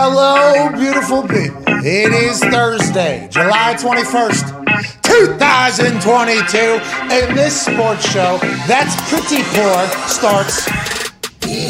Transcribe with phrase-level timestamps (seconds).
[0.00, 1.60] Hello, beautiful people.
[1.84, 6.56] It is Thursday, July 21st, 2022,
[7.12, 8.38] and this sports show
[8.68, 10.68] that's pretty poor starts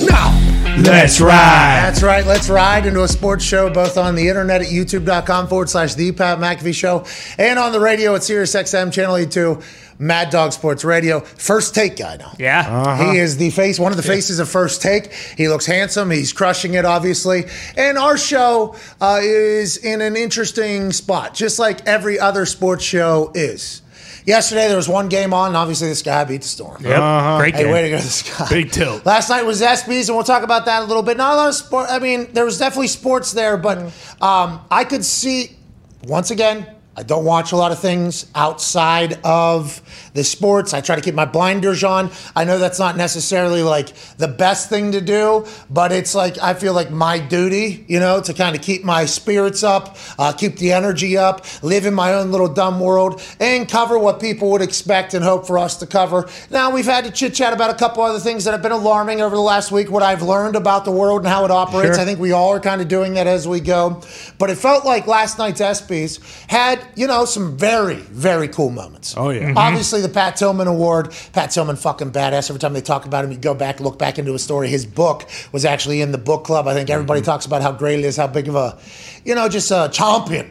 [0.06, 0.37] now.
[0.80, 1.82] Let's ride.
[1.84, 2.24] That's right.
[2.24, 6.12] Let's ride into a sports show both on the internet at youtube.com forward slash the
[6.12, 7.04] Pat McAfee show
[7.36, 9.60] and on the radio at SiriusXM channel 82,
[9.98, 11.20] Mad Dog Sports Radio.
[11.20, 12.32] First take guy now.
[12.38, 13.10] Yeah.
[13.12, 15.12] He is the face, one of the faces of First Take.
[15.12, 16.10] He looks handsome.
[16.10, 17.46] He's crushing it, obviously.
[17.76, 23.32] And our show uh, is in an interesting spot, just like every other sports show
[23.34, 23.82] is.
[24.28, 26.84] Yesterday there was one game on, and obviously this guy beat the storm.
[26.84, 27.38] Yep.
[27.40, 27.72] Great Hey, game.
[27.72, 28.46] way to go, this guy.
[28.50, 29.06] Big tilt.
[29.06, 31.16] Last night was ESPYS, and we'll talk about that a little bit.
[31.16, 31.86] Not a lot of sport.
[31.88, 33.78] I mean, there was definitely sports there, but
[34.20, 35.56] um, I could see,
[36.04, 39.80] once again, I don't watch a lot of things outside of
[40.18, 40.74] the sports.
[40.74, 42.10] I try to keep my blinders on.
[42.34, 46.54] I know that's not necessarily like the best thing to do, but it's like I
[46.54, 50.56] feel like my duty, you know, to kind of keep my spirits up, uh, keep
[50.56, 54.60] the energy up, live in my own little dumb world, and cover what people would
[54.60, 56.28] expect and hope for us to cover.
[56.50, 59.20] Now, we've had to chit chat about a couple other things that have been alarming
[59.20, 61.94] over the last week, what I've learned about the world and how it operates.
[61.94, 62.02] Sure.
[62.02, 64.02] I think we all are kind of doing that as we go.
[64.38, 66.18] But it felt like last night's ESPYs
[66.48, 69.14] had, you know, some very, very cool moments.
[69.16, 69.52] Oh, yeah.
[69.56, 71.14] Obviously, the Pat Tillman Award.
[71.32, 72.50] Pat Tillman, fucking badass.
[72.50, 74.68] Every time they talk about him, you go back, look back into his story.
[74.68, 76.66] His book was actually in the book club.
[76.66, 78.78] I think everybody talks about how great it is, how big of a,
[79.24, 80.50] you know, just a champion.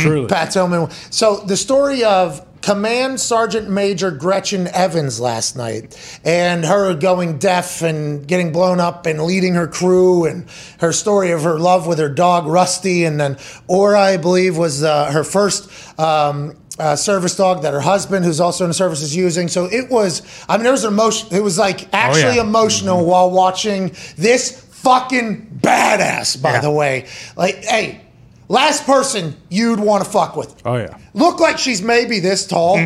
[0.00, 0.28] Truly.
[0.28, 0.90] Pat Tillman.
[1.10, 7.80] So the story of Command Sergeant Major Gretchen Evans last night and her going deaf
[7.82, 10.46] and getting blown up and leading her crew and
[10.78, 14.82] her story of her love with her dog Rusty and then Aura, I believe, was
[14.82, 15.70] uh, her first.
[15.98, 19.48] Um, uh, service dog that her husband, who's also in the service, is using.
[19.48, 21.28] So it was, I mean, there was an emotion.
[21.32, 22.42] It was like actually yeah.
[22.42, 26.60] emotional while watching this fucking badass, by Yeah.
[26.62, 27.06] the way.
[27.36, 28.00] Like, hey,
[28.48, 30.54] last person you'd want to fuck with.
[30.64, 30.96] Oh, yeah.
[31.14, 32.76] Look like she's maybe this tall.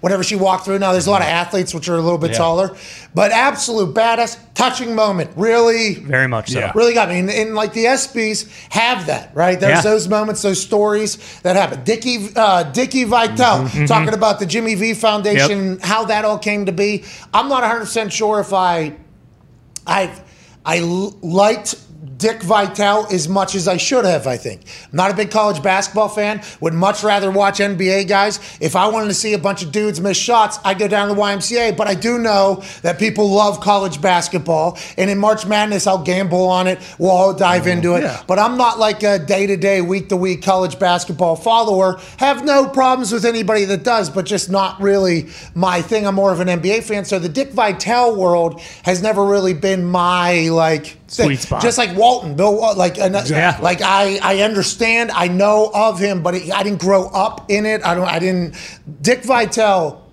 [0.00, 2.30] Whenever she walked through, now there's a lot of athletes which are a little bit
[2.30, 2.38] Yeah.
[2.38, 2.76] taller,
[3.14, 5.30] but absolute badass, touching moment.
[5.36, 6.58] Really, Very much so.
[6.58, 6.72] Yeah.
[6.74, 7.18] really got me.
[7.18, 9.60] And, and like the ESPYS have that, right?
[9.60, 9.90] There's Yeah.
[9.90, 11.84] those moments, those stories that happen.
[11.84, 16.72] Dickie, uh, Dickie Vitale talking about the Jimmy V Foundation, how that all came to
[16.72, 17.04] be.
[17.34, 18.94] I'm not 100 percent sure if I,
[19.86, 20.20] I've,
[20.64, 21.74] I l- liked.
[22.20, 24.60] Dick Vitale as much as I should have, I think.
[24.92, 26.42] I'm not a big college basketball fan.
[26.60, 28.38] Would much rather watch NBA guys.
[28.60, 31.14] If I wanted to see a bunch of dudes miss shots, I'd go down to
[31.14, 31.76] the YMCA.
[31.76, 34.78] But I do know that people love college basketball.
[34.98, 36.78] And in March Madness, I'll gamble on it.
[36.98, 38.02] We'll all dive oh, into it.
[38.02, 38.22] Yeah.
[38.26, 41.98] But I'm not like a day to day, week to week college basketball follower.
[42.18, 46.06] Have no problems with anybody that does, but just not really my thing.
[46.06, 47.06] I'm more of an NBA fan.
[47.06, 50.98] So the Dick Vitale world has never really been my like.
[51.10, 51.60] Sweet spot.
[51.60, 53.64] Just like Walton, Bill, like uh, Exactly.
[53.64, 57.66] like I I understand, I know of him, but he, I didn't grow up in
[57.66, 57.84] it.
[57.84, 58.06] I don't.
[58.06, 58.54] I didn't.
[59.02, 60.06] Dick Vitale.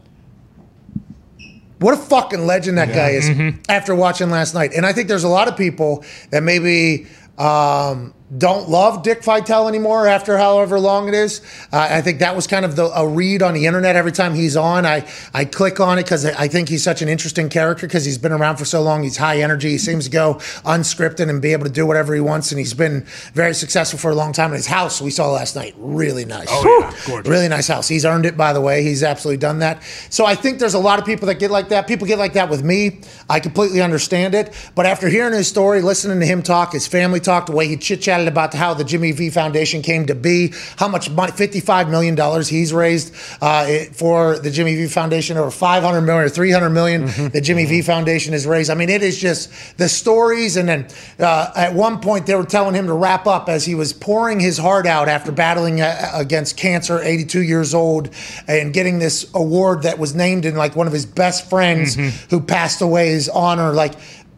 [1.80, 3.30] What a fucking legend that guy is
[3.70, 4.72] after watching last night.
[4.76, 7.06] And I think there's a lot of people that maybe
[7.38, 11.40] um, don't love Dick Vitale anymore after however long it is.
[11.72, 14.34] Uh, I think that was kind of the, a read on the internet every time
[14.34, 14.86] he's on.
[14.86, 18.18] I, I click on it because I think he's such an interesting character because he's
[18.18, 19.04] been around for so long.
[19.04, 19.70] He's high energy.
[19.70, 20.36] He seems to go
[20.66, 22.52] unscripted and be able to do whatever he wants.
[22.52, 24.48] And he's been very successful for a long time.
[24.48, 26.48] And his house we saw last night, really nice.
[26.50, 26.94] Oh, yeah.
[27.06, 27.30] Gorgeous.
[27.30, 27.88] Really nice house.
[27.88, 28.84] He's earned it, by the way.
[28.84, 29.82] He's absolutely done that.
[30.10, 31.88] So I think there's a lot of people that get like that.
[31.88, 33.00] People get like that with me.
[33.30, 34.54] I completely understand it.
[34.76, 37.78] But after hearing his story, listening to him talk, his family talk, the way he
[37.78, 41.90] chit chatted about how the Jimmy V Foundation came to be, how much money, $55
[41.90, 47.06] million he's raised uh, for the Jimmy V Foundation, over 500 million or 300 million
[47.32, 48.70] the Jimmy V Foundation has raised.
[48.70, 50.58] I mean, it is just the stories.
[50.58, 50.88] And then
[51.20, 54.40] uh, at one point, they were telling him to wrap up as he was pouring
[54.40, 58.10] his heart out after battling uh, against cancer, 82 years old,
[58.48, 61.96] and getting this award that was named in like one of his best friends
[62.30, 63.72] who passed away his honor.
[63.74, 63.94] Like,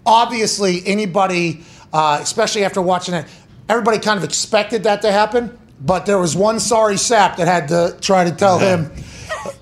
[0.06, 1.62] obviously, anybody,
[1.94, 3.26] uh, especially after watching it,
[3.70, 5.58] everybody kind of expected that to happen.
[5.82, 8.92] But there was one sorry sap that had to try to tell him,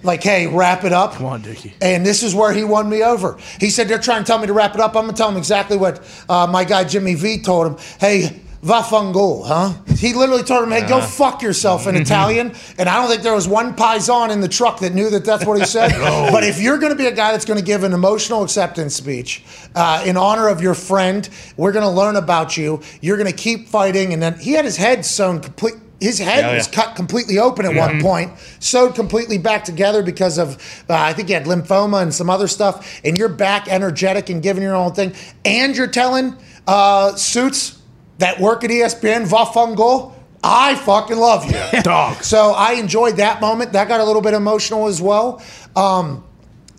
[0.02, 1.14] like, hey, wrap it up.
[1.14, 1.76] Come on, Dickie.
[1.80, 3.38] And this is where he won me over.
[3.60, 4.96] He said, They're trying to tell me to wrap it up.
[4.96, 7.78] I'm going to tell him exactly what uh, my guy Jimmy V told him.
[8.00, 9.74] Hey, vaffango, huh?
[9.96, 12.54] He literally told him, hey, go fuck yourself in Italian.
[12.78, 15.46] And I don't think there was one paisan in the truck that knew that that's
[15.46, 15.92] what he said.
[16.32, 18.96] But if you're going to be a guy that's going to give an emotional acceptance
[18.96, 19.44] speech
[19.76, 22.82] uh, in honor of your friend, we're going to learn about you.
[23.02, 24.14] You're going to keep fighting.
[24.14, 25.76] And then he had his head sewn complete.
[26.00, 26.74] His head Yeah, was yeah.
[26.76, 30.54] cut completely open at one point, sewed completely back together because of,
[30.88, 33.02] uh, I think he had lymphoma and some other stuff.
[33.04, 35.14] And you're back energetic and giving your own thing.
[35.44, 36.36] And you're telling
[36.68, 37.77] uh, Suits,
[38.20, 41.82] that work at ESPN, Vafungo, I fucking love you.
[41.82, 42.18] Dog.
[42.24, 43.74] So I enjoyed that moment.
[43.74, 45.42] That got a little bit emotional as well.
[45.76, 46.24] Um,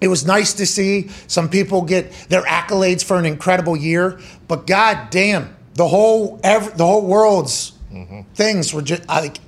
[0.01, 4.67] it was nice to see some people get their accolades for an incredible year, but
[4.67, 7.73] god damn, the whole ev- the whole world's
[8.35, 9.39] things were just like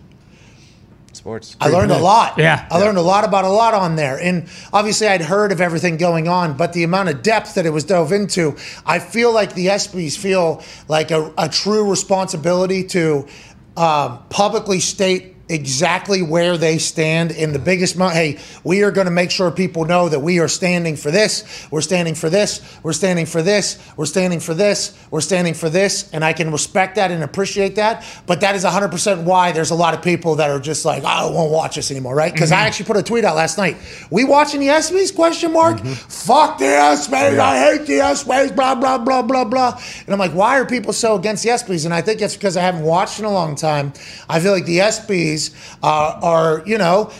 [1.21, 1.55] Sports.
[1.61, 2.39] I learned a lot.
[2.39, 2.67] Yeah.
[2.71, 4.19] I learned a lot about a lot on there.
[4.19, 7.71] And obviously, I'd heard of everything going on, but the amount of depth that it
[7.75, 8.57] was dove into,
[8.87, 13.29] I feel like the ESPYs feel like a, a true responsibility to
[13.77, 19.06] um, publicly state exactly where they stand in the biggest mo- hey we are going
[19.06, 22.61] to make sure people know that we are standing for this we're standing for this
[22.82, 26.52] we're standing for this we're standing for this we're standing for this and i can
[26.52, 30.37] respect that and appreciate that but that is 100% why there's a lot of people
[30.37, 32.32] that are just like i won't watch this anymore right?
[32.32, 32.67] Because i mm-hmm.
[32.67, 33.76] actually put a tweet out last night.
[34.11, 35.79] We watching the ESPYs question mark.
[35.79, 35.93] Mm-hmm.
[35.93, 39.81] Fuck the ESPYs i hate the ESPYs blah blah blah blah blah.
[40.05, 42.56] And i'm like why are people so against the ESPYs and i think it's because
[42.56, 43.93] i haven't watched in a long time.
[44.29, 45.40] I feel like the ESPYs
[45.83, 47.11] uh, are you know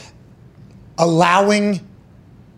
[0.99, 1.81] allowing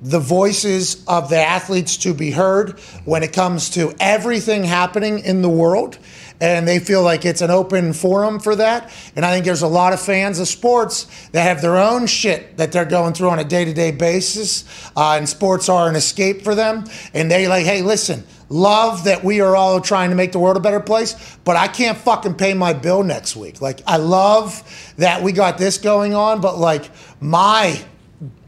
[0.03, 5.43] the voices of the athletes to be heard when it comes to everything happening in
[5.43, 5.97] the world.
[6.41, 8.93] And they feel like it's an open forum for that.
[9.14, 12.56] And I think there's a lot of fans of sports that have their own shit
[12.56, 14.65] that they're going through on a day to day basis.
[14.97, 16.85] Uh, and sports are an escape for them.
[17.15, 20.56] And they like, hey, listen, love that we are all trying to make the world
[20.56, 23.62] a better place, but I can't fucking pay my bill next week.
[23.62, 24.62] Like, I love
[24.99, 26.90] that we got this going on, but like,
[27.20, 27.82] my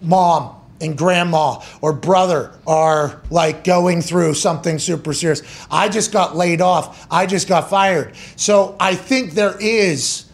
[0.03, 5.43] mom and grandma or brother are like going through something super serious.
[5.71, 7.07] I just got laid off.
[7.11, 8.15] I just got fired.
[8.37, 10.27] So I think there is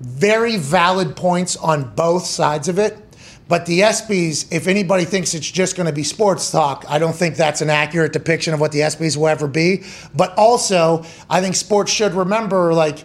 [0.00, 2.96] very valid points on both sides of it.
[3.46, 7.14] But the ESPYs, if anybody thinks it's just going to be sports talk, I don't
[7.14, 9.84] think that's an accurate depiction of what the ESPYs will ever be.
[10.14, 13.04] But also, I think sports should remember like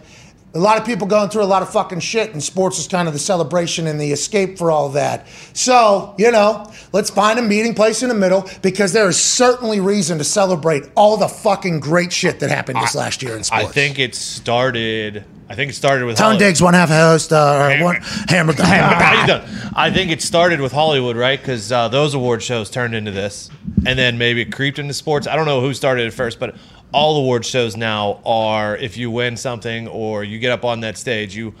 [0.54, 3.06] a lot of people going through a lot of fucking shit, and sports is kind
[3.06, 5.28] of the celebration and the escape for all that.
[5.52, 9.80] So, you know, let's find a meeting place in the middle because there is certainly
[9.80, 13.64] reason to celebrate all the fucking great shit that happened this last year in sports.
[13.64, 15.24] I think it started.
[15.50, 16.38] I think it started with Hollywood.
[16.38, 17.96] Diggs, one half host, uh, or one
[18.28, 18.62] hamburger.
[18.62, 19.42] How you?
[19.74, 21.40] I think it started with Hollywood, right?
[21.40, 23.50] Because uh, those award shows turned into this,
[23.84, 25.26] and then maybe it creeped into sports.
[25.26, 26.54] I don't know who started it first, but
[26.92, 30.96] all award shows now are if you win something or you get up on that
[30.96, 31.52] stage, you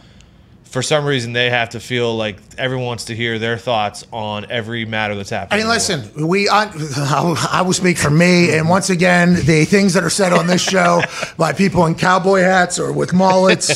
[0.70, 4.46] for some reason they have to feel like everyone wants to hear their thoughts on
[4.50, 5.60] every matter that's happening.
[5.60, 6.04] I mean, in the world.
[6.14, 10.10] listen, we I, I will speak for me, and once again, the things that are
[10.10, 11.02] said on this show
[11.36, 13.68] by people in cowboy hats or with mullets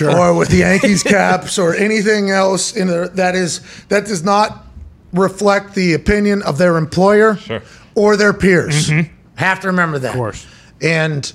[0.02, 4.66] or with the Yankees caps or anything else in there that is that does not
[5.12, 7.62] reflect the opinion of their employer Sure.
[7.94, 8.88] or their peers.
[8.90, 9.12] Mm-hmm.
[9.36, 10.10] Have to remember that.
[10.10, 10.46] Of course.
[10.82, 11.30] And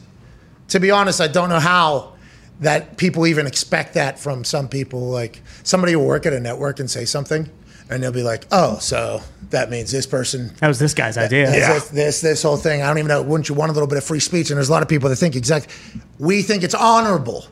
[0.70, 2.14] to be honest, I don't know how
[2.60, 5.10] that people even expect that from some people.
[5.10, 7.50] Like somebody will work at a network and say something,
[7.90, 11.50] and they'll be like, "Oh, so that means this person That was this guy's idea.
[11.50, 12.82] this, this this whole thing.
[12.82, 13.22] I don't even know.
[13.22, 14.50] Wouldn't you want a little bit of free speech?
[14.50, 15.74] And there's a lot of people that think exactly.
[16.20, 17.46] We think it's honorable,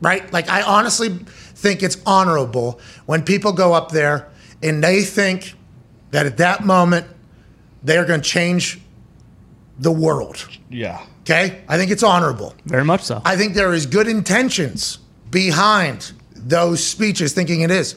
[0.00, 0.30] right?
[0.32, 4.28] Like I honestly think it's honorable when people go up there
[4.62, 5.54] and they think
[6.10, 7.06] that at that moment
[7.82, 8.80] they're going to change
[9.78, 10.48] the world.
[10.70, 12.54] yeah, Okay, I think it's honorable.
[12.66, 13.20] Very much so.
[13.24, 17.96] I think there is good intentions behind those speeches, thinking it is.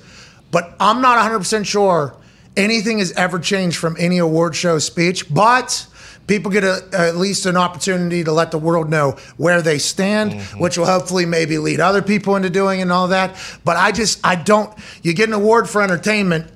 [0.50, 2.16] But I'm not 100% sure
[2.58, 5.32] anything has ever changed from any award show speech.
[5.32, 5.86] But
[6.26, 10.34] people get a, at least an opportunity to let the world know where they stand,
[10.58, 13.36] which will hopefully maybe lead other people into doing and all that.
[13.64, 14.74] But I just, I don't,
[15.04, 16.52] you get an award for entertainment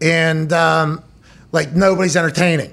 [0.00, 1.02] and um,
[1.52, 2.72] like nobody's entertaining.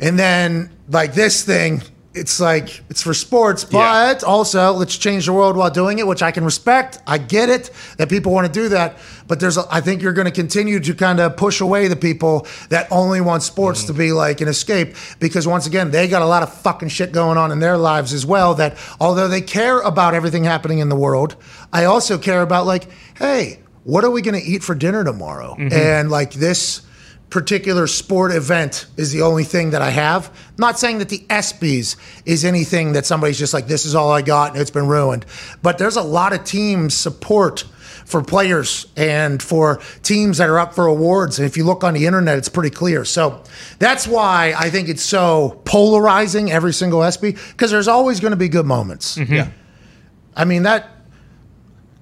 [0.00, 1.82] And then like this thing,
[2.14, 4.12] it's like it's for sports, Yeah.
[4.14, 6.98] but also let's change the world while doing it, which I can respect.
[7.06, 8.96] I get it that people want to do that,
[9.26, 11.96] but there's a, I think you're going to continue to kind of push away the
[11.96, 14.16] people that only want sports to be mm-hmm.
[14.16, 17.52] like an escape because once again they got a lot of fucking shit going on
[17.52, 18.54] in their lives as well.
[18.54, 21.36] That although they care about everything happening in the world,
[21.72, 25.56] I also care about like, hey, what are we going to eat for dinner tomorrow?
[25.58, 25.72] Mm-hmm.
[25.72, 26.82] And like this
[27.30, 30.34] particular sport event is the only thing that I have.
[30.56, 34.22] Not saying that the ESPYs is anything that somebody's just like, this is all I
[34.22, 35.26] got and it's been ruined.
[35.62, 37.64] But there's a lot of team support
[38.06, 41.38] for players and for teams that are up for awards.
[41.38, 43.04] And if you look on the internet, it's pretty clear.
[43.04, 43.42] So
[43.78, 48.38] that's why I think it's so polarizing every single ESPY because there's always going to
[48.38, 49.18] be good moments.
[49.18, 49.34] Mm-hmm.
[49.34, 49.50] yeah.
[50.34, 50.88] I mean, that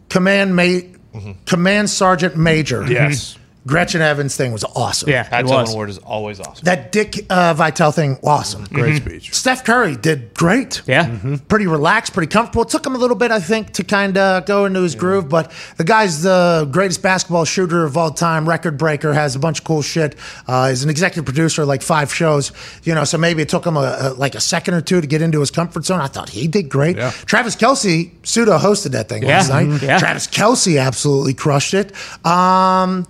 [0.09, 1.33] command mate, mm-hmm.
[1.45, 3.37] command sergeant major yes.
[3.67, 5.09] Gretchen Evans thing was awesome.
[5.11, 5.69] Yeah, Pat it Tillman.
[5.73, 6.65] Award is always awesome.
[6.65, 8.65] That Dick uh, Vitale thing, awesome.
[8.65, 9.35] Great speech.
[9.35, 10.83] Steph Curry did great.
[10.87, 11.19] Yeah.
[11.49, 12.63] Pretty relaxed, pretty comfortable.
[12.63, 15.29] It took him a little bit, I think, to kind of go into his groove,
[15.29, 19.59] but the guy's the greatest basketball shooter of all time, record breaker, has a bunch
[19.59, 20.15] of cool shit.
[20.47, 22.53] Uh, he's an executive producer, of like five shows,
[22.85, 25.07] you know, so maybe it took him a, a, like a second or two to
[25.07, 26.01] get into his comfort zone.
[26.01, 26.97] I thought he did great.
[26.97, 27.11] Yeah.
[27.11, 29.39] Travis Kelce pseudo hosted that thing Yeah.
[29.39, 29.67] last night.
[29.67, 29.83] Mhm.
[29.83, 29.99] Yeah.
[29.99, 31.93] Travis Kelce absolutely crushed it.
[32.25, 33.07] Um,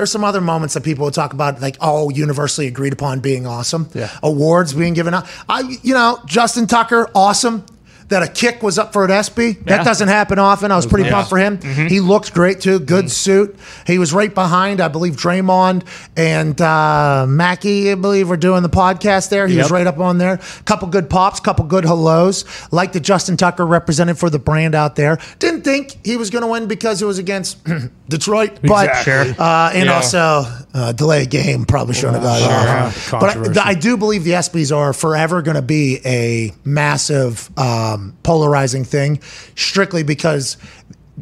[0.00, 3.46] there's some other moments that people would talk about, like all universally agreed upon being
[3.46, 3.86] awesome.
[3.92, 4.10] Yeah.
[4.22, 5.28] Awards being given out.
[5.46, 7.66] I, you know, Justin Tucker, awesome.
[8.10, 9.52] That a kick was up for an ESPY.
[9.66, 10.70] That doesn't happen often.
[10.72, 11.14] I was pretty Yeah.
[11.14, 11.60] pumped for him.
[11.62, 12.80] He looked great too.
[12.80, 13.56] Good suit.
[13.86, 15.84] He was right behind, I believe, Draymond
[16.16, 19.46] and uh, Mackie, I believe, were doing the podcast there.
[19.46, 20.40] He was right up on there.
[20.64, 22.44] Couple good pops, couple good hellos.
[22.72, 25.18] Like the Justin Tucker represented for the brand out there.
[25.38, 27.58] Didn't think he was going to win because it was against
[28.08, 29.36] Detroit, but Exactly.
[29.38, 29.94] Uh, and Yeah.
[29.94, 33.18] also uh, delay game probably shouldn't have got Sure.
[33.18, 33.20] off.
[33.46, 37.99] But I, I do believe the ESPYS are forever going to be a massive um,
[38.22, 39.20] polarizing thing,
[39.54, 40.56] strictly because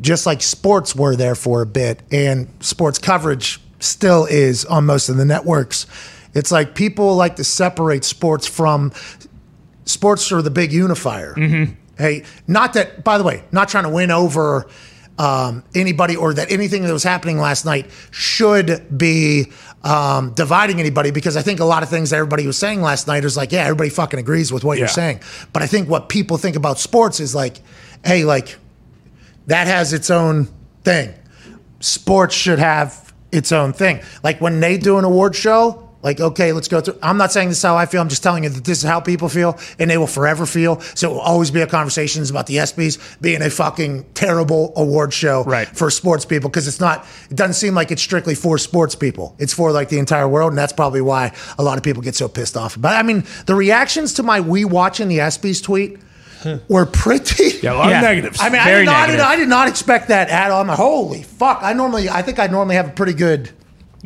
[0.00, 5.08] just like sports were there for a bit, and sports coverage still is on most
[5.08, 5.87] of the networks.
[6.35, 8.92] It's like people like to separate sports from
[9.85, 11.35] sports are the big unifier.
[11.97, 14.68] Hey, not that, by the way, not trying to win over
[15.18, 19.50] um, anybody or that anything that was happening last night should be
[19.85, 23.25] um, dividing anybody because I think a lot of things everybody was saying last night
[23.25, 25.20] is like, yeah, everybody fucking agrees with what you're saying.
[25.52, 27.61] But I think what people think about sports is like,
[28.04, 28.56] hey, like,
[29.47, 30.49] that has its own
[30.85, 31.14] thing.
[31.80, 34.00] Sports should have its own thing.
[34.23, 36.97] Like when they do an award show, like, okay, let's go through.
[37.02, 38.00] I'm not saying this is how I feel.
[38.00, 40.78] I'm just telling you that this is how people feel, and they will forever feel.
[40.95, 45.12] So it will always be a conversations about the ESPYs being a fucking terrible award
[45.12, 45.67] show Right.
[45.69, 47.05] for sports people because it's not.
[47.31, 49.35] It doesn't seem like it's strictly for sports people.
[49.38, 52.14] It's for like the entire world, and that's probably why a lot of people get
[52.14, 52.81] so pissed off.
[52.81, 55.99] But I mean, the reactions to my we watching the ESPYs tweet
[56.69, 57.47] were pretty.
[57.62, 57.97] Yeah, a lot Yeah.
[57.99, 58.38] of negatives.
[58.40, 59.26] I mean, I did, not, I, did, negative.
[59.26, 60.61] I did not expect that at all.
[60.61, 61.59] I'm like, holy fuck!
[61.61, 63.50] I normally, I think I normally have a pretty good,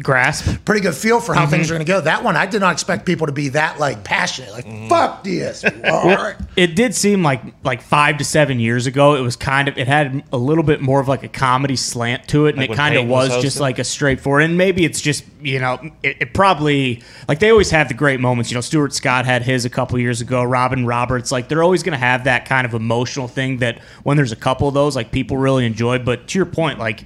[0.01, 0.65] Grasp.
[0.65, 2.01] pretty good feel for how things are going to go.
[2.01, 4.53] That one, I did not expect people to be that like passionate.
[4.53, 4.89] Like, mm.
[4.89, 5.65] fuck this.
[5.65, 5.71] All
[6.07, 6.35] right.
[6.57, 9.17] It did seem like like five to seven years ago.
[9.17, 12.27] It was kind of it had a little bit more of like a comedy slant
[12.29, 14.45] to it, and Like it when kind of was was just like a straightforward.
[14.45, 18.19] And maybe it's just you know it, it probably like they always have the great
[18.19, 18.51] moments.
[18.51, 20.43] You know, Stuart Scott had his a couple years ago.
[20.43, 24.17] Robin Roberts, like they're always going to have that kind of emotional thing that when
[24.17, 25.99] there's a couple of those, like people really enjoy.
[25.99, 27.05] But to your point, like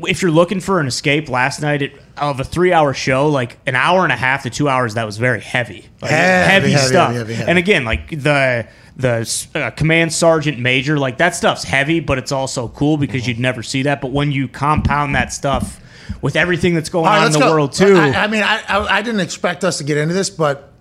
[0.00, 3.58] if you're looking for an escape last night it, of a three hour show, like
[3.66, 5.86] an hour and a half to two hours, that was very heavy.
[6.00, 7.12] Like, Heavy, heavy, heavy, stuff.
[7.12, 7.48] heavy, heavy.
[7.50, 12.32] And again, like the the uh, command sergeant major, like that stuff's heavy, but it's
[12.32, 14.00] also cool because you'd never see that.
[14.00, 15.80] But when you compound that stuff
[16.20, 17.50] with everything that's going All right, on in the go.
[17.52, 20.30] world too, I, I mean, I, I, I didn't expect us to get into this,
[20.30, 20.72] but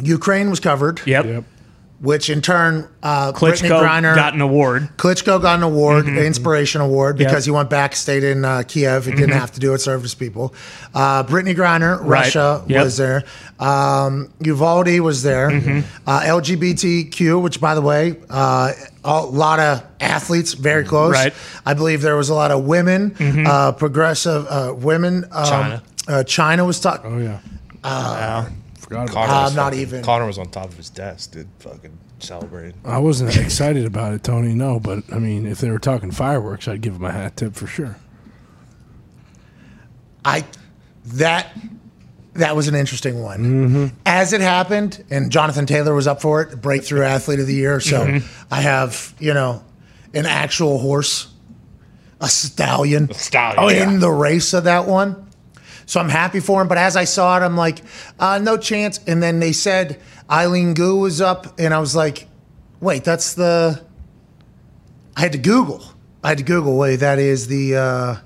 [0.00, 1.00] Ukraine was covered.
[1.06, 1.24] yep.
[1.24, 1.44] Yep.
[2.00, 4.88] Which in turn, uh, Brittney Klitschko Griner got an award.
[4.98, 7.28] Klitschko got an award, the Inspiration Award, Yep.
[7.28, 9.04] because he went back, stayed in uh, Kiev.
[9.06, 10.54] He didn't have to do it, served his people.
[10.94, 12.08] Uh, Brittney Griner, Right.
[12.26, 12.84] Russia, Yep.
[12.84, 13.24] was there.
[13.58, 15.48] Um, Uvalde was there.
[16.06, 21.14] Uh, LGBTQ, which, by the way, uh, a lot of athletes, very close.
[21.14, 21.34] Right.
[21.66, 25.24] I believe there was a lot of women, uh, progressive uh, women.
[25.32, 25.82] Um, China.
[26.06, 27.12] Uh, China was talking.
[27.12, 27.18] Oh
[27.84, 28.48] yeah.
[28.88, 30.02] Forgot about Connor Uh, was not fucking- even.
[30.02, 31.46] Connor was on top of his desk, dude.
[31.58, 32.74] Fucking celebrating.
[32.84, 34.54] I wasn't excited about it, Tony.
[34.54, 37.54] No, but I mean, if they were talking fireworks, I'd give them a hat tip
[37.54, 37.96] for sure.
[40.24, 40.44] I
[41.06, 41.56] that
[42.34, 43.38] that was an interesting one.
[43.40, 43.86] Mm-hmm.
[44.06, 47.80] As it happened, and Jonathan Taylor was up for it, breakthrough athlete of the year.
[47.80, 48.26] So Mm-hmm.
[48.52, 49.62] I have you know
[50.14, 51.28] an actual horse,
[52.20, 53.58] a stallion, Stallion.
[53.62, 53.88] Oh, yeah.
[53.90, 55.26] in the race of that one.
[55.88, 56.68] So I'm happy for him.
[56.68, 57.80] But as I saw it, I'm like,
[58.20, 59.00] uh, no chance.
[59.06, 59.98] And then they said
[60.30, 62.28] Eileen Gu was up, and I was like,
[62.80, 63.82] wait, that's the.
[65.16, 65.82] I had to Google.
[66.22, 66.76] I had to Google.
[66.76, 67.76] Wait, that is the.
[67.76, 68.16] Uh,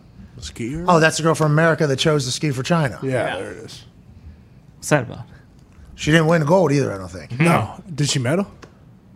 [0.40, 0.85] Skier.
[0.88, 2.99] Oh, that's the girl from America that chose to ski for China.
[3.00, 3.85] yeah, there it is.
[4.76, 5.25] What's that about?
[5.95, 7.38] She didn't win gold either, I don't think.
[7.38, 8.49] No, did she medal?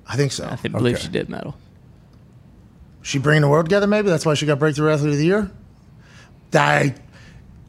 [0.07, 0.47] I think so.
[0.47, 1.07] I think, believe Okay.
[1.07, 1.57] she did medal.
[3.03, 4.09] She bringing the world together, maybe?
[4.09, 5.51] That's why she got Breakthrough Athlete of the Year?
[6.55, 6.95] I,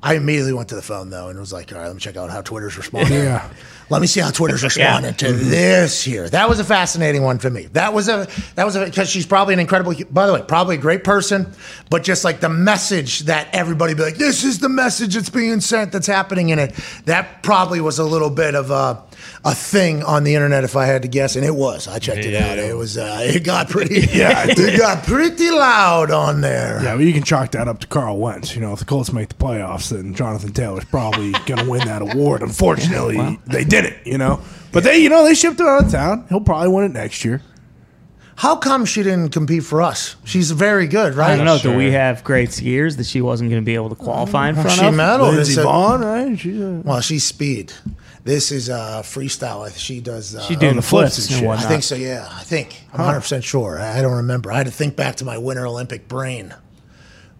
[0.01, 2.16] I immediately went to the phone, though, and was like, all right, let me check
[2.18, 3.13] out how Twitter's responding.
[3.13, 3.50] Yeah.
[3.89, 6.30] Let me see how Twitter's responding to this here.
[6.30, 7.68] That was a fascinating one for me.
[7.68, 9.94] That was a that was a because she's probably an incredible.
[10.12, 11.51] By the way, probably a great person,
[11.89, 15.62] but just like the message that everybody be like, this is the message that's being
[15.62, 16.75] sent that's happening in it.
[17.06, 19.01] That probably was a little bit of a
[19.46, 21.88] a thing on the internet if I had to guess, and it was.
[21.88, 22.57] I checked it out.
[22.57, 22.98] It was.
[22.98, 24.01] Uh, it got pretty.
[24.17, 26.81] yeah, it got pretty loud on there.
[26.84, 28.55] Yeah, but you can chalk that up to Carl Wentz.
[28.55, 31.86] You know, if the Colts make the playoffs, then Jonathan Taylor's probably going to win
[31.88, 32.41] that award.
[32.41, 33.96] Unfortunately, they didn't.
[34.05, 34.41] You know,
[34.72, 36.25] but they, you know, they shipped him out of town.
[36.29, 37.41] He'll probably win it next year.
[38.36, 40.15] How come she didn't compete for us?
[40.24, 41.31] She's very good, right?
[41.31, 41.57] I don't know.
[41.57, 41.72] Sure.
[41.72, 44.53] Do we have great skiers that she wasn't going to be able to qualify in
[44.53, 44.93] front She of?
[44.93, 45.34] medaled.
[45.34, 46.38] Lindsey It's Vonn, right?
[46.38, 47.74] She's a, Well, she's speed.
[48.27, 49.74] This is uh, freestyle.
[49.77, 50.36] She does.
[50.36, 51.65] Uh, She's doing the flips flips and and shit.
[51.65, 51.96] I think so.
[51.96, 52.81] Yeah, I think.
[52.91, 53.79] I'm 100 percent sure.
[53.79, 54.51] I I don't remember.
[54.51, 56.53] I had to think back to my Winter Olympic brain.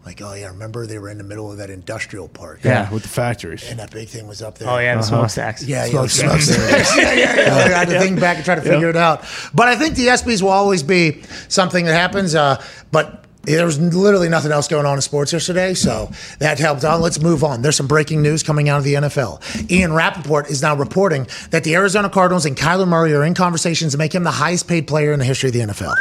[0.06, 2.62] Like, oh yeah, remember they were in the middle of that industrial park.
[2.64, 2.90] Yeah.
[2.90, 3.70] with the factories.
[3.70, 4.70] And that big thing was up there.
[4.70, 5.62] Oh yeah, the smokestacks.
[5.66, 6.46] Yeah, yeah, Smokestacks.
[6.46, 6.98] smokestacks.
[6.98, 7.56] yeah, yeah, yeah.
[7.76, 9.26] I had to think back and try to figure it out.
[9.54, 12.34] But I think the ESPYS will always be something that happens.
[12.34, 12.64] Uh,
[12.94, 13.26] but
[13.56, 17.02] there was literally nothing else going on in sports yesterday, so that helped out.
[17.02, 17.62] Let's move on.
[17.62, 19.72] There's some breaking news coming out of the NFL.
[19.72, 23.94] Ian Rapoport is now reporting that the Arizona Cardinals and Kyler Murray are in conversations
[23.94, 25.96] to make him the highest paid player in the history of the NFL.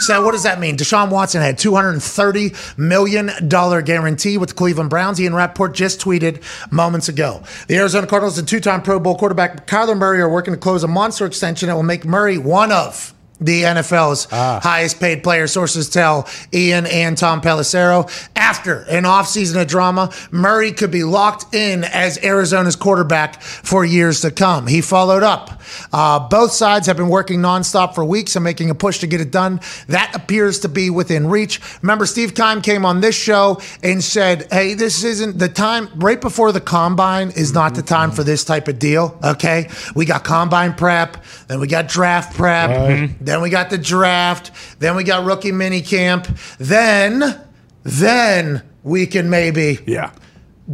[0.00, 0.76] So what does that mean?
[0.76, 3.30] Deshaun Watson had $230 million
[3.84, 5.20] guarantee with the Cleveland Browns.
[5.20, 6.42] Ian Rapoport just tweeted
[6.72, 7.42] moments ago.
[7.66, 10.88] The Arizona Cardinals and two-time Pro Bowl quarterback Kyler Murray are working to close a
[10.88, 16.28] monster extension that will make Murray one of the NFL's highest paid player, Sources tell
[16.52, 18.08] Ian and Tom Pelissero.
[18.34, 24.22] After an offseason of drama, Murray could be locked in as Arizona's quarterback for years
[24.22, 24.66] to come.
[24.66, 25.60] He followed up.
[25.92, 29.20] Uh, both sides have been working nonstop for weeks and making a push to get
[29.20, 29.60] it done.
[29.88, 31.60] That appears to be within reach.
[31.82, 36.20] Remember, Steve Keim came on this show and said, hey, this isn't the time, right
[36.20, 39.18] before the combine is not the time for this type of deal.
[39.22, 39.68] Okay.
[39.94, 42.70] We got combine prep, then we got draft prep.
[43.28, 44.50] Then we got the draft.
[44.78, 46.26] Then we got rookie mini camp.
[46.58, 47.38] Then,
[47.82, 50.12] then we can maybe Yeah,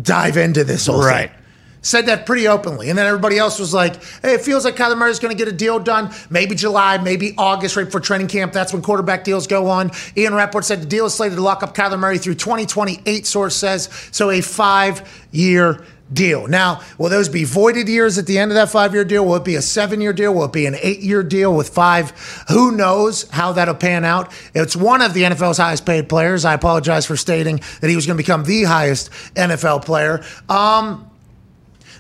[0.01, 1.31] dive into this whole Right.
[1.31, 1.39] thing.
[1.83, 2.89] Said that pretty openly.
[2.91, 5.53] And then everybody else was like, hey, it feels like Kyler Murray's going to get
[5.53, 6.15] a deal done.
[6.31, 8.53] Maybe July, maybe August, right before training camp.
[8.55, 9.91] That's when quarterback deals go on.
[10.17, 13.57] Ian Rapoport said the deal is slated to lock up Kyler Murray through 2028, source
[13.57, 13.91] says.
[14.13, 16.47] So a five year deal.
[16.47, 19.25] Now, will those be voided years at the end of that five year deal?
[19.25, 20.35] Will it be a seven year deal?
[20.35, 22.11] Will it be an eight year deal with five?
[22.49, 24.33] Who knows how that'll pan out?
[24.55, 26.45] It's one of the NFL's highest paid players.
[26.45, 30.25] I apologize for stating that he was going to become the highest NFL player.
[30.49, 31.11] Um,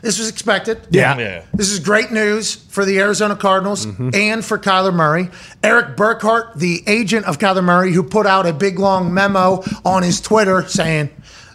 [0.02, 0.86] this was expected.
[0.90, 1.16] Yeah.
[1.18, 1.44] Yeah.
[1.54, 5.30] This is great news for the Arizona Cardinals and for Kyler Murray.
[5.62, 10.02] Erik Burkhardt, the agent of Kyler Murray, who put out a big long memo on
[10.02, 11.08] his Twitter saying,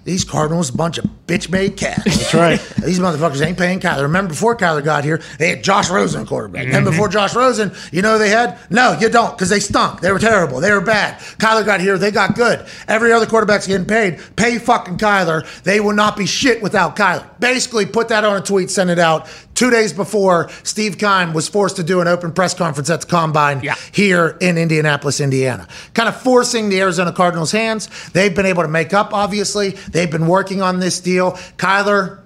[0.10, 2.04] these Cardinals, a bunch of bitch made cats.
[2.04, 2.60] That's right.
[2.84, 4.02] These motherfuckers ain't paying Kyler.
[4.02, 6.66] Remember before Kyler got here, they had Josh Rosen quarterback.
[6.66, 6.86] And mm-hmm.
[6.86, 8.58] before Josh Rosen, you know who they had?
[8.72, 10.02] No, you don't, because they stunk.
[10.02, 10.62] They were terrible.
[10.62, 11.20] They were bad.
[11.38, 12.66] Kyler got here, they got good.
[12.88, 14.20] Every other quarterback's getting paid.
[14.36, 15.46] Pay fucking Kyler.
[15.62, 17.30] They will not be shit without Kyler.
[17.40, 19.28] Basically, put that on a tweet, send it out.
[19.60, 23.08] Two days before Steve Keim was forced to do an open press conference at the
[23.08, 23.76] combine Yeah.
[23.92, 25.68] here in Indianapolis, Indiana.
[25.94, 27.90] Kind of forcing the Arizona Cardinals' hands.
[28.14, 29.72] They've been able to make up, obviously.
[29.92, 31.34] They've been working on this deal.
[31.58, 32.20] Kyler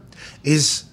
[0.43, 0.83] is.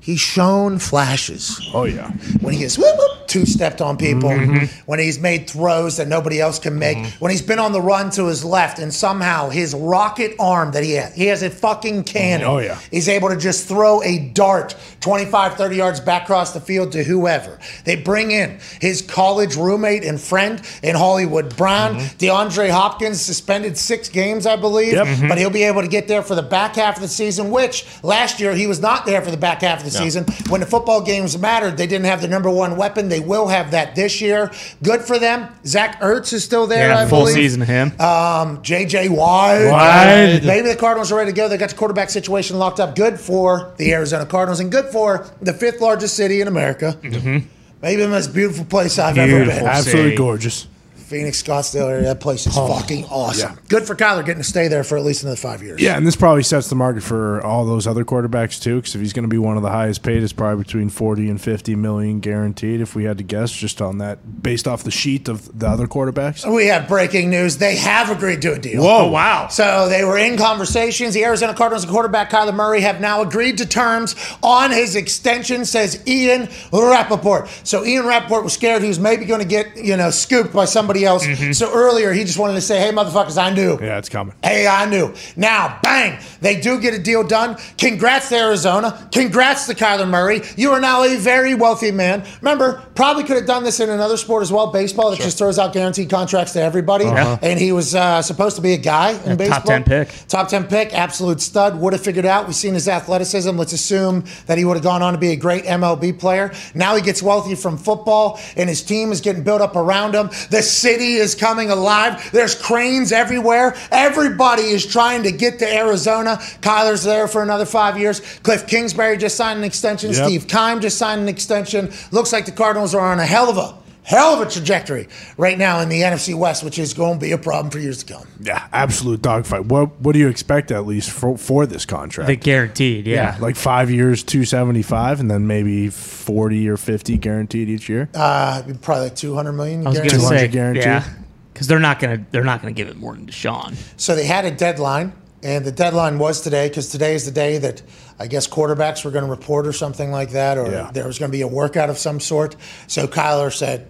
[0.00, 2.10] He's shown flashes oh yeah.
[2.40, 4.66] when he has whoop, whoop, two stepped on people, mm-hmm.
[4.84, 7.24] when he's made throws that nobody else can make, mm-hmm.
[7.24, 10.84] when he's been on the run to his left, and somehow his rocket arm that
[10.84, 12.12] he has, he has a fucking mm-hmm.
[12.12, 12.46] cannon.
[12.46, 12.78] Oh, yeah.
[12.90, 17.02] He's able to just throw a dart 25, 30 yards back across the field to
[17.02, 17.58] whoever.
[17.84, 24.10] They bring in his college roommate and friend in Hollywood Brown, DeAndre Hopkins, suspended six
[24.10, 25.28] games, I believe, Yep.
[25.28, 27.86] but he'll be able to get there for the back half of the season, which
[28.02, 30.26] last year he was not there for the back half of the season.
[30.50, 33.08] When the football games mattered, they didn't have the number one weapon.
[33.08, 34.50] They will have that this year.
[34.82, 35.48] Good for them.
[35.66, 37.34] Zach Ertz is still there, I Yeah, full believe.
[37.34, 37.88] season of him.
[38.00, 39.70] Um, JJ Watt.
[39.70, 40.42] Watt.
[40.44, 41.48] Maybe the Cardinals are ready to go.
[41.48, 42.94] They got the quarterback situation locked up.
[42.96, 46.96] Good for the Arizona Cardinals and good for the fifth largest city in America.
[47.02, 49.60] Maybe the most beautiful place I've ever Beautiful.
[49.60, 49.68] been.
[49.68, 50.66] Absolutely gorgeous.
[51.12, 52.04] Phoenix, Scottsdale area.
[52.04, 53.52] That place is fucking awesome.
[53.52, 53.62] yeah.
[53.68, 55.78] Good for Kyler getting to stay there for at least another five years.
[55.78, 58.76] Yeah, and this probably sets the market for all those other quarterbacks too.
[58.76, 61.28] Because if he's going to be one of the highest paid, it's probably between forty
[61.28, 62.80] and fifty million guaranteed.
[62.80, 65.86] If we had to guess, just on that, based off the sheet of the other
[65.86, 66.50] quarterbacks.
[66.50, 67.58] We have breaking news.
[67.58, 68.82] They have agreed to a deal.
[68.82, 69.06] Whoa.
[69.06, 69.48] Oh, wow.
[69.48, 71.12] So they were in conversations.
[71.12, 75.64] The Arizona Cardinals and quarterback Kyler Murray have now agreed to terms on his extension,
[75.64, 77.48] says Ian Rapoport.
[77.64, 80.64] So Ian Rapoport was scared he was maybe going to get, you know, scooped by
[80.64, 81.26] somebody else.
[81.26, 81.52] Mm-hmm.
[81.52, 83.78] So earlier, he just wanted to say, hey, motherfuckers, I knew.
[83.80, 84.34] Yeah, it's coming.
[84.42, 85.14] Hey, I knew.
[85.36, 87.56] Now, bang, they do get a deal done.
[87.78, 89.08] Congrats to Arizona.
[89.12, 90.42] Congrats to Kyler Murray.
[90.56, 92.24] You are now a very wealthy man.
[92.40, 95.58] Remember, probably could have done this in another sport as well, baseball, that just throws
[95.58, 97.04] out guaranteed contracts to everybody.
[97.06, 97.22] Uh-huh.
[97.22, 97.38] Uh-huh.
[97.42, 99.60] And he was uh, supposed to be a guy in baseball.
[99.60, 100.08] top 10 pick.
[100.28, 101.78] Top 10 pick, absolute stud.
[101.80, 102.46] Would have figured out.
[102.46, 103.56] We've seen his athleticism.
[103.56, 106.52] Let's assume that he would have gone on to be a great MLB player.
[106.74, 110.28] Now he gets wealthy from football, and his team is getting built up around him.
[110.50, 112.30] The city is coming alive.
[112.32, 113.74] There's cranes everywhere.
[113.90, 116.36] Everybody is trying to get to Arizona.
[116.60, 118.20] Kyler's there for another five years.
[118.40, 120.12] Cliff Kingsbury just signed an extension.
[120.12, 120.24] Yep.
[120.24, 121.92] Steve Keim just signed an extension.
[122.10, 125.56] Looks like the Cardinals are on a hell of a hell of a trajectory right
[125.56, 128.12] now in the NFC West, which is going to be a problem for years to
[128.14, 128.26] come.
[128.40, 129.66] Yeah, absolute dogfight.
[129.66, 132.28] What What do you expect at least for for this contract?
[132.28, 133.36] The guaranteed, yeah.
[133.40, 138.08] like five years, two seventy five, and then maybe forty or fifty guaranteed each year.
[138.14, 139.86] Uh, probably like 200 million.
[139.86, 140.38] I was going to guaranteed.
[140.38, 140.84] say, guaranteed.
[140.84, 141.08] yeah,
[141.52, 143.76] because they're not going to they're not going to give it more than Deshaun.
[143.96, 145.12] So they had a deadline,
[145.42, 147.82] and the deadline was today because today is the day that
[148.18, 150.90] I guess quarterbacks were going to report or something like that, or Yeah.
[150.92, 152.56] there was going to be a workout of some sort.
[152.86, 153.88] So Kyler said,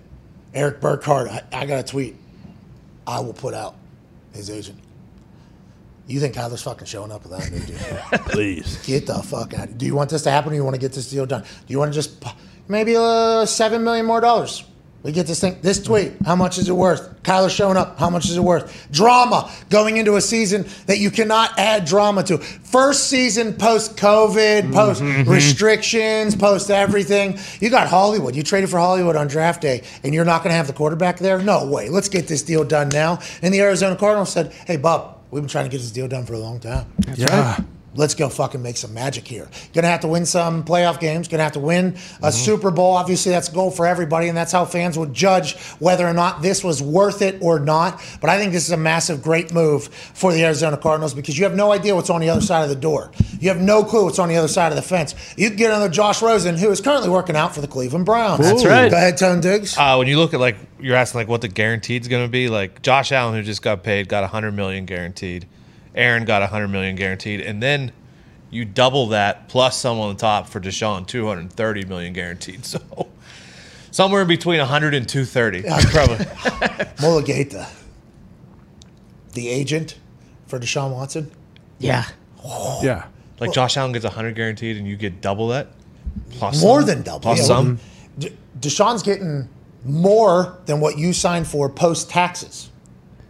[0.55, 2.17] Erik Burkhardt, I, I got a tweet.
[3.07, 3.75] I will put out
[4.33, 4.79] his agent.
[6.07, 7.79] You think Kyler's fucking showing up without a new deal?
[8.29, 8.85] Please.
[8.85, 9.79] Get the fuck out.
[9.79, 11.43] Do you want this to happen or you want to get this deal done?
[11.43, 12.25] Do you want to just
[12.69, 14.65] maybe uh, seven million more dollars?
[15.03, 16.12] We get this thing, this tweet.
[16.25, 17.23] How much is it worth?
[17.25, 17.99] Kyler showing up.
[17.99, 18.88] How much is it worth?
[18.93, 22.38] Drama going into a season that you cannot add drama to.
[22.38, 23.59] First season mm-hmm.
[23.59, 27.38] post COVID, post restrictions, post everything.
[27.61, 28.37] You got Hollywood.
[28.37, 31.19] You traded for Hollywood on draft day, and you're not going to have the quarterback
[31.19, 31.38] there?
[31.43, 31.88] No way.
[31.88, 33.19] Let's get this deal done now.
[33.43, 36.27] And the Arizona Cardinals said, "Hey, Bob, we've been trying to get this deal done
[36.27, 36.87] for a long time."
[37.17, 37.59] Yeah.
[37.94, 39.48] Let's go fucking make some magic here.
[39.74, 41.28] Gonna have to win some playoff games.
[41.28, 42.92] Gonna have to win a Super Bowl.
[42.92, 46.42] Obviously, that's a goal for everybody, and that's how fans would judge whether or not
[46.42, 48.02] this was worth it or not.
[48.20, 51.44] But I think this is a massive, great move for the Arizona Cardinals because you
[51.44, 53.11] have no idea what's on the other side of the door.
[53.40, 55.14] You have no clue what's on the other side of the fence.
[55.37, 58.40] You can get another Josh Rosen, who is currently working out for the Cleveland Browns.
[58.40, 58.90] That's right.
[58.90, 59.76] Go ahead, Tone Diggs.
[59.76, 62.48] Uh, when you look at like you're asking like what the guaranteed's going to be,
[62.48, 65.46] like Josh Allen who just got paid got 100 million guaranteed,
[65.94, 67.92] Aaron got 100 million guaranteed, and then
[68.50, 72.64] you double that plus some on the top for Deshaun 230 million guaranteed.
[72.72, 73.09] So
[73.90, 75.62] somewhere in between 100 and 230.
[75.90, 76.16] Probably.
[76.96, 77.68] Mulugheta,
[79.35, 79.98] the agent
[80.46, 81.31] for Deshaun Watson.
[81.78, 82.05] Yeah,
[82.83, 83.07] Yeah.
[83.40, 85.68] Like Josh Allen gets 100 guaranteed and you get double that.
[86.31, 86.87] Plus More some?
[86.88, 87.20] than double.
[87.20, 87.78] Plus Yeah, some.
[88.61, 89.48] Deshaun's getting
[89.85, 92.70] more than what you signed for post taxes.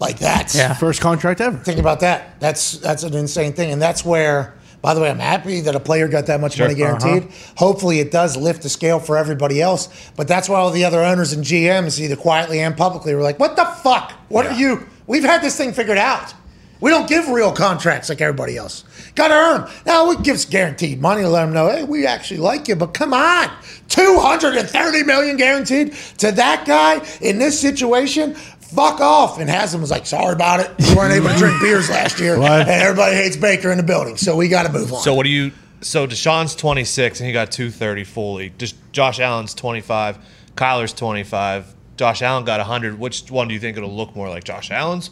[0.02, 0.52] Like that.
[0.52, 0.74] Yeah.
[0.74, 1.56] First contract ever.
[1.58, 2.40] Think about that.
[2.40, 3.70] That's that's an insane thing.
[3.70, 6.66] And that's where, by the way, I'm happy that a player got that much Sure.
[6.66, 6.98] money uh-huh.
[6.98, 7.32] guaranteed.
[7.56, 9.88] Hopefully it does lift the scale for everybody else.
[10.16, 13.38] But that's why all the other owners and GMs, either quietly and publicly, were like,
[13.38, 14.10] what the fuck?
[14.28, 14.88] What are you?
[15.06, 16.34] We've had this thing figured out.
[16.82, 18.82] We don't give real contracts like everybody else.
[19.14, 19.70] Got to earn them.
[19.86, 22.92] Now we give guaranteed money to let them know, hey, we actually like you, but
[22.92, 23.48] come on,
[23.88, 28.34] two hundred and thirty million guaranteed to that guy in this situation.
[28.74, 29.38] Fuck off.
[29.38, 30.70] And Haslam was like, sorry about it.
[30.78, 32.62] We weren't able to drink beers last year, What?
[32.62, 35.00] and everybody hates Baker in the building, so we got to move on.
[35.02, 35.52] So what do you?
[35.82, 38.52] So Deshaun's 26 and he got 230 fully.
[38.56, 40.18] Just Josh Allen's 25.
[40.54, 41.74] Kyler's 25.
[41.96, 42.98] Josh Allen got 100.
[42.98, 45.10] Which one do you think it'll look more like Josh Allen's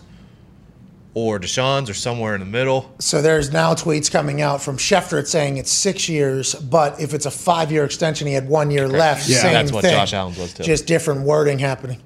[1.12, 2.94] or Deshaun's or somewhere in the middle?
[3.00, 7.26] So there's now tweets coming out from Schefter saying it's six years, but if it's
[7.26, 9.28] a five year extension, he had one year left.
[9.28, 9.38] Yeah.
[9.38, 9.92] Same That's what thing.
[9.92, 10.62] Josh Allen's was, too.
[10.62, 12.00] Just different wording happening.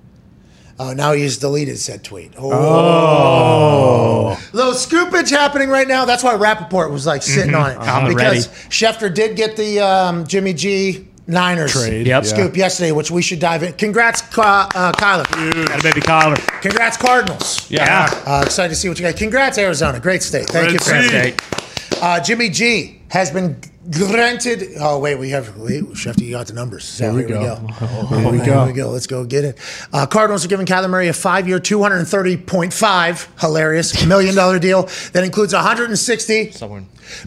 [0.79, 2.33] Uh, now he's deleted said tweet.
[2.37, 4.39] Oh.
[4.53, 6.05] Little scoopage happening right now.
[6.05, 7.79] That's why Rapoport was like sitting on it.
[7.79, 8.69] I'm because ready.
[8.71, 12.25] Schefter did get the um, Jimmy G Niners Trade, Yep.
[12.25, 12.29] yeah.
[12.29, 13.73] scoop yesterday, which we should dive in.
[13.75, 15.25] Congrats, Ka- uh, Kyler.
[15.67, 16.37] got a baby Kyler.
[16.61, 17.71] Congrats, Cardinals.
[17.71, 18.09] Yeah.
[18.27, 19.17] Uh, excited to see what you got.
[19.17, 20.01] Congrats, Arizona.
[20.01, 20.47] Great state.
[20.49, 21.99] Thank you for Red having Sea.
[22.03, 23.57] Uh, Jimmy G has been
[23.93, 24.71] granted.
[24.81, 25.57] Oh wait, we have.
[25.57, 26.85] Wait, Shefty, you got the numbers.
[26.85, 27.61] So we here go.
[27.63, 27.73] we
[28.19, 28.67] Here we Here go.
[28.67, 28.91] we go.
[28.91, 29.59] Let's go get it.
[29.93, 34.35] Uh, Cardinals are giving Kyler Murray a five-year, two hundred thirty point five hilarious million
[34.35, 36.51] dollar deal that includes one hundred and sixty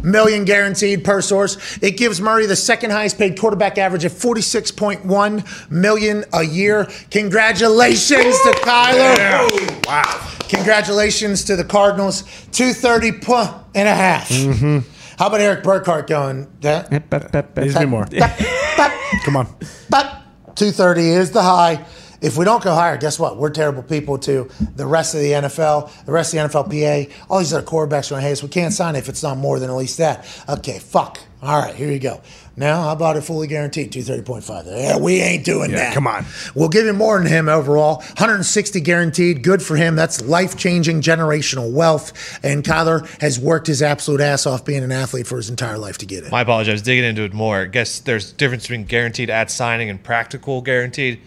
[0.04, 1.80] million guaranteed per source.
[1.82, 6.86] It gives Murray the second highest paid quarterback average of 46.1 million a year.
[7.12, 9.86] Congratulations to Kyler.
[9.88, 10.28] Wow.
[10.50, 12.24] Congratulations to the Cardinals.
[12.52, 13.34] 230 pu-
[13.76, 14.30] and a half.
[15.18, 16.48] How about Erik Burkhardt going?
[16.62, 16.92] That,
[17.64, 18.06] Needs to be more.
[19.26, 19.48] Come on.
[19.90, 20.06] but
[20.56, 21.86] 230 is the high.
[22.22, 23.38] If we don't go higher, guess what?
[23.38, 27.40] We're terrible people to the rest of the NFL, the rest of the NFLPA, all
[27.40, 29.70] these other quarterbacks are going, hey, so we can't sign if it's not more than
[29.70, 30.26] at least that.
[30.50, 31.20] Okay, fuck.
[31.42, 32.20] All right, here you go.
[32.60, 34.66] Now, how about it fully guaranteed, 230.5?
[34.66, 35.94] Yeah, we ain't doing Yeah, that.
[35.94, 36.26] come on.
[36.56, 37.98] We'll give him more than him overall.
[37.98, 39.44] 160 guaranteed.
[39.44, 39.96] Good for him.
[39.96, 42.40] That's life changing generational wealth.
[42.44, 46.00] And Kyler has worked his absolute ass off being an athlete for his entire life
[46.00, 46.32] to get it.
[46.32, 46.70] My apologies.
[46.70, 47.62] I was digging into it more.
[47.62, 51.20] I guess there's difference between guaranteed at signing and practical guaranteed.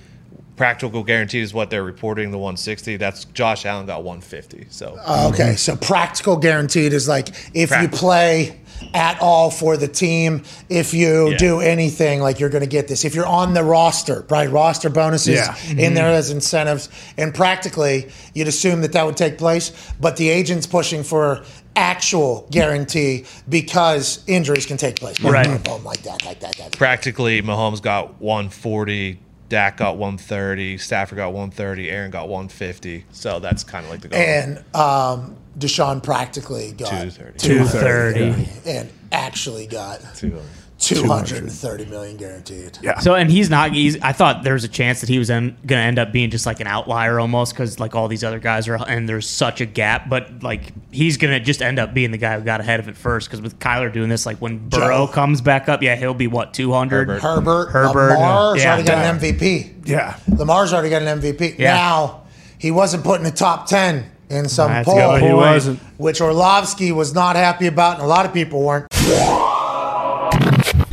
[0.60, 2.98] Practical guaranteed is what they're reporting the 160.
[2.98, 4.66] That's Josh Allen got 150.
[4.68, 8.60] So oh, Okay, so practical guaranteed is like if you play
[8.92, 11.38] at all for the team, if you Yeah.
[11.38, 13.06] do anything, like you're going to get this.
[13.06, 14.50] If you're on the roster, right?
[14.50, 15.54] Roster bonuses Yeah.
[15.70, 16.18] in there mm-hmm.
[16.18, 21.02] as incentives, and practically you'd assume that that would take place, but the agent's pushing
[21.02, 21.42] for
[21.74, 25.18] actual guarantee because injuries can take place.
[25.22, 25.46] Right.
[25.48, 26.72] like that, like that, like that.
[26.76, 29.20] practically, Mahomes got 140.
[29.50, 30.78] Dak got 130.
[30.78, 31.90] Stafford got 130.
[31.90, 33.04] Aaron got 150.
[33.10, 34.18] So that's kind of like the goal.
[34.18, 37.38] And um, Deshaun practically got 230.
[37.38, 38.70] 230.
[38.70, 40.40] and actually got 200.
[40.80, 42.78] 230 million guaranteed.
[42.82, 42.98] Yeah.
[42.98, 43.72] So and he's not.
[43.72, 44.00] He's.
[44.00, 46.30] I thought there was a chance that he was en- going to end up being
[46.30, 49.60] just like an outlier almost because like all these other guys are and there's such
[49.60, 50.08] a gap.
[50.08, 52.88] But like he's going to just end up being the guy who got ahead of
[52.88, 55.12] it first because with Kyler doing this, like when Burrow Joe.
[55.12, 57.08] comes back up, yeah, he'll be what 200.
[57.08, 57.20] Herbert.
[57.20, 58.72] Herbert, Herbert, Lamar's yeah.
[58.72, 59.86] already got an MVP.
[59.86, 60.16] Yeah.
[60.28, 61.58] Lamar's already got an MVP.
[61.58, 61.74] Yeah.
[61.74, 62.22] Now,
[62.58, 65.78] he wasn't put in the top 10 in some That's poll, good He wasn't.
[65.98, 68.86] which Orlovsky was not happy about, and a lot of people weren't.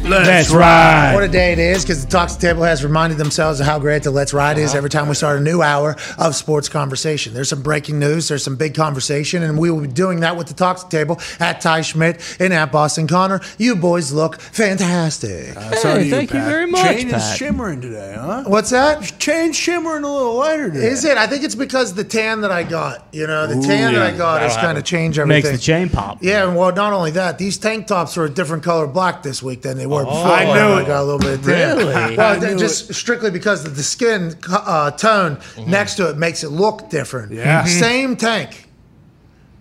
[0.08, 1.24] Let's What ride.
[1.24, 4.12] a day it is because the Talks Table has reminded themselves of how great the
[4.12, 4.78] Let's Ride is uh-huh.
[4.78, 7.34] every time we start a new hour of sports conversation.
[7.34, 10.48] There's some breaking news, there's some big conversation, and we will be doing that with
[10.48, 13.41] the Talks Table at Ty Schmidt and at Boston Connor.
[13.58, 15.58] You boys look fantastic.
[15.58, 16.50] Uh, so do you, thank you Pat.
[16.50, 18.46] very much, Chain is shimmering today, huh?
[18.48, 19.20] What's that?
[19.20, 20.88] Chain shimmering a little lighter today.
[20.88, 21.17] Is it?
[21.17, 23.06] I think it's because the tan that I got.
[23.12, 25.52] You know, the tan that I got has that'll kind of changed everything.
[25.52, 26.24] Makes the chain pop.
[26.24, 29.63] Yeah, well, not only that, these tank tops are a different color black this week
[29.63, 30.17] than they were before.
[30.25, 30.88] I knew I it.
[30.88, 31.77] got a little bit of tan.
[31.77, 31.93] Really?
[32.17, 36.43] Well, I knew just strictly because of the skin uh, tone next to it makes
[36.43, 37.31] it look different.
[37.31, 37.63] Yeah.
[37.63, 37.67] Mhm.
[37.79, 38.67] Same tank,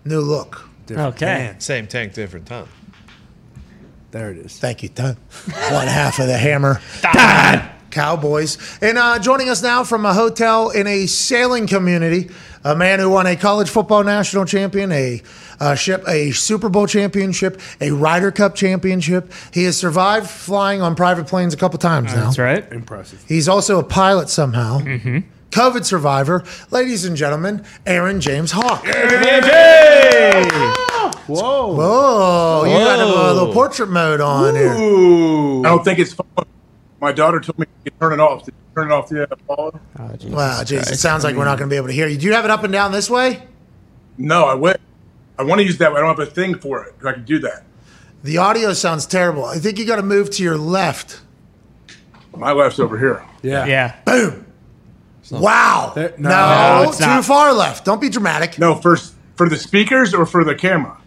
[0.05, 0.67] new look.
[0.85, 1.25] Different Okay.
[1.51, 1.59] can.
[1.59, 2.67] Same tank, different tone.
[4.11, 4.57] There it is.
[4.57, 5.17] Thank you, Ton.
[5.71, 6.79] One half of the hammer.
[7.91, 8.57] Cowboys.
[8.81, 12.29] And uh, joining us now from a hotel in a sailing community,
[12.67, 15.21] a man who won a college football national champion, a
[15.59, 19.31] uh, ship, a Super Bowl championship, a Ryder Cup championship.
[19.53, 22.25] He has survived flying on private planes a couple times now.
[22.25, 22.69] That's right.
[22.71, 23.23] Impressive.
[23.27, 24.79] He's also a pilot somehow.
[24.79, 25.19] Mm-hmm.
[25.51, 28.85] COVID survivor, ladies and gentlemen, Aaron James Hawk.
[28.85, 30.43] Aaron J.
[31.27, 31.77] Whoa.
[31.79, 33.33] Oh, you got a Whoa.
[33.33, 34.71] little portrait mode on here.
[34.71, 36.27] I don't think it's fun.
[36.99, 38.45] My daughter told me to turn it off.
[38.45, 39.79] Did you turn it off the yet, Paula?
[39.99, 42.17] Ah, wow, geez, it sounds like we're not going to be able to hear you.
[42.17, 43.43] Do you have it up and down this way?
[44.17, 44.79] No, I went.
[45.37, 46.95] I want to use that, but I don't have a thing for it.
[47.05, 47.63] I can do that.
[48.23, 49.45] The audio sounds terrible.
[49.45, 51.21] I think you got to move to your left.
[52.35, 53.23] My left's over here.
[53.43, 53.65] Yeah.
[53.65, 53.95] Yeah.
[54.05, 54.45] Boom.
[55.31, 55.91] Wow.
[55.93, 57.25] There- no, no, it's too not.
[57.25, 57.85] far left.
[57.85, 58.57] Don't be dramatic.
[58.57, 60.97] No, first for the speakers or for the camera.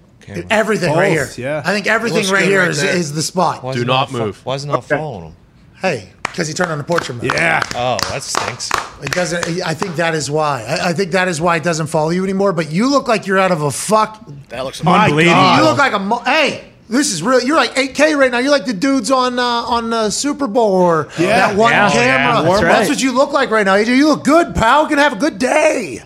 [0.49, 1.29] Everything right here.
[1.37, 1.63] Yeah.
[1.65, 2.95] I think everything right good here right is, there.
[2.97, 3.65] is the spot.
[3.65, 4.45] Why Do it not fo- move.
[4.47, 5.37] Why is it not following him?
[5.81, 7.33] Hey, because he turned on the portrait mode.
[7.33, 7.63] Yeah.
[7.75, 8.71] Oh, that stinks.
[9.03, 9.63] It doesn't.
[9.67, 10.63] I think that is why.
[10.65, 12.53] I, I think that is why it doesn't follow you anymore.
[12.53, 14.25] But you look like you're out of a fuck.
[14.51, 15.35] That looks My Unbelievable.
[15.37, 15.59] God.
[15.59, 15.99] You look like a.
[15.99, 17.41] mo- Hey, this is real.
[17.43, 18.39] You're like 8K right now.
[18.39, 21.27] You're like the dudes on uh, on uh, Super Bowl or Yeah.
[21.49, 21.91] that one Yeah.
[21.91, 22.43] camera.
[22.43, 22.89] Yeah, that's right.
[22.89, 23.75] what you look like right now.
[23.77, 23.97] AJ.
[23.97, 24.83] You look good, pal.
[24.83, 26.03] You can have a good day.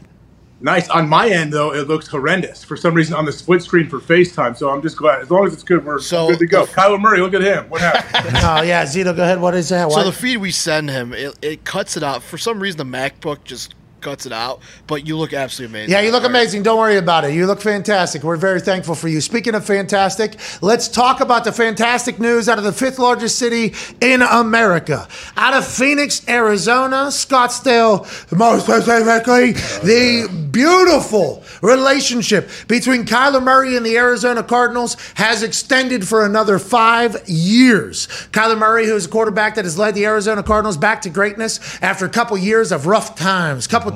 [0.64, 0.88] Nice.
[0.88, 4.00] On my end, though, it looks horrendous for some reason on the split screen for
[4.00, 4.56] FaceTime.
[4.56, 5.20] So I'm just glad.
[5.20, 6.64] As long as it's good, we're So good to go.
[6.64, 7.68] the- Kyler Murray, look at him.
[7.68, 8.34] What happened?
[8.42, 9.40] Oh yeah, Zito, go ahead.
[9.42, 9.92] What is that?
[9.92, 12.22] So the feed we send him, it, it cuts it out.
[12.22, 14.60] For some reason, the MacBook just cuts it out.
[14.86, 15.92] But you look absolutely amazing.
[15.92, 16.62] Yeah, you look amazing.
[16.62, 17.34] Don't worry about it.
[17.34, 18.22] You look fantastic.
[18.22, 19.20] We're very thankful for you.
[19.20, 23.74] Speaking of fantastic, let's talk about the fantastic news out of the fifth largest city
[24.00, 25.08] in America.
[25.36, 28.04] Out of Phoenix, Arizona, Scottsdale,
[28.36, 36.26] more specifically, the beautiful relationship between Kyler Murray and the Arizona Cardinals has extended for
[36.26, 38.06] another five years.
[38.32, 41.82] Kyler Murray, who is a quarterback that has led the Arizona Cardinals back to greatness
[41.82, 43.93] after a couple years of rough times, couple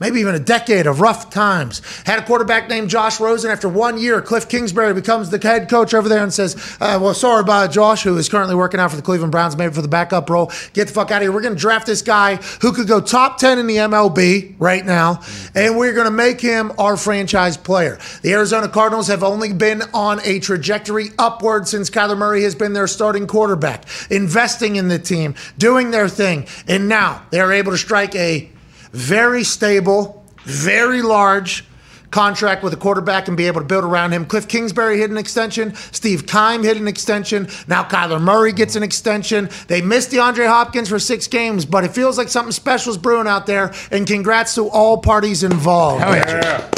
[0.00, 1.80] maybe even a decade of rough times.
[2.04, 3.50] Had a quarterback named Josh Rosen.
[3.50, 7.14] After one year, Cliff Kingsbury becomes the head coach over there and says, uh, Well,
[7.14, 9.88] sorry about Josh, who is currently working out for the Cleveland Browns, maybe for the
[9.88, 10.52] backup role.
[10.72, 11.32] Get the fuck out of here.
[11.32, 14.84] We're going to draft this guy who could go top 10 in the MLB right
[14.84, 15.20] now,
[15.54, 17.98] and we're going to make him our franchise player.
[18.22, 22.72] The Arizona Cardinals have only been on a trajectory upward since Kyler Murray has been
[22.72, 27.72] their starting quarterback, investing in the team, doing their thing, and now they are able
[27.72, 28.50] to strike a
[28.96, 31.64] very stable, very large
[32.10, 34.24] contract with a quarterback and be able to build around him.
[34.24, 35.74] Cliff Kingsbury hit an extension.
[35.74, 37.46] Steve Keim hit an extension.
[37.68, 39.50] Now Kyler Murray gets an extension.
[39.66, 43.26] They missed DeAndre Hopkins for six games, but it feels like something special is brewing
[43.26, 43.74] out there.
[43.90, 46.00] And congrats to all parties involved.
[46.00, 46.70] Yeah.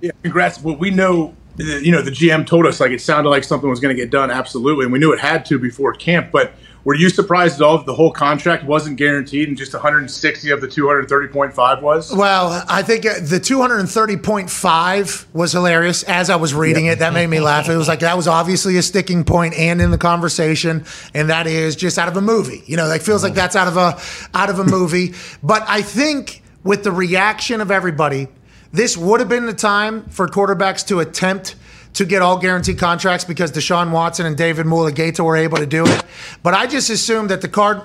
[0.00, 0.62] Yeah, congrats.
[0.62, 3.68] Well, we know, uh, you know, the GM told us like it sounded like something
[3.68, 4.30] was going to get done.
[4.30, 6.30] Absolutely, and we knew it had to before camp.
[6.32, 10.50] But were you surprised at all that the whole contract wasn't guaranteed and just 160
[10.50, 12.14] of the 230.5 was?
[12.14, 16.02] Well, I think uh, the 230.5 was hilarious.
[16.04, 17.68] As I was reading it, that made me laugh.
[17.68, 21.46] It was like that was obviously a sticking point and in the conversation, and that
[21.46, 22.62] is just out of a movie.
[22.66, 24.00] You know, like feels like that's out of a
[24.36, 25.14] out of a movie.
[25.42, 28.28] But I think with the reaction of everybody,
[28.72, 31.56] this would have been the time for quarterbacks to attempt
[31.94, 35.84] to get all guaranteed contracts because Deshaun Watson and David Mulugheta were able to do
[35.86, 36.02] it.
[36.42, 37.82] But I just assumed that the card.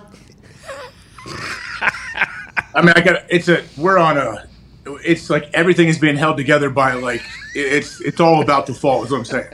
[2.74, 4.48] I mean, I got it's a we're on a.
[5.04, 7.24] It's like everything is being held together by like
[7.56, 9.04] it's it's all about to fall.
[9.04, 9.48] Is what I'm saying.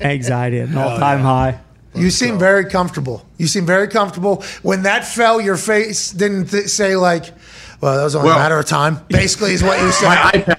[0.00, 1.58] Anxiety at an all time high.
[1.94, 3.24] You seem very comfortable.
[3.38, 4.44] You seem very comfortable.
[4.62, 7.32] When that fell, your face didn't th- say like,
[7.80, 10.44] "Well, that was only Well- a matter of time." Basically, is what you My said.
[10.44, 10.55] iPad,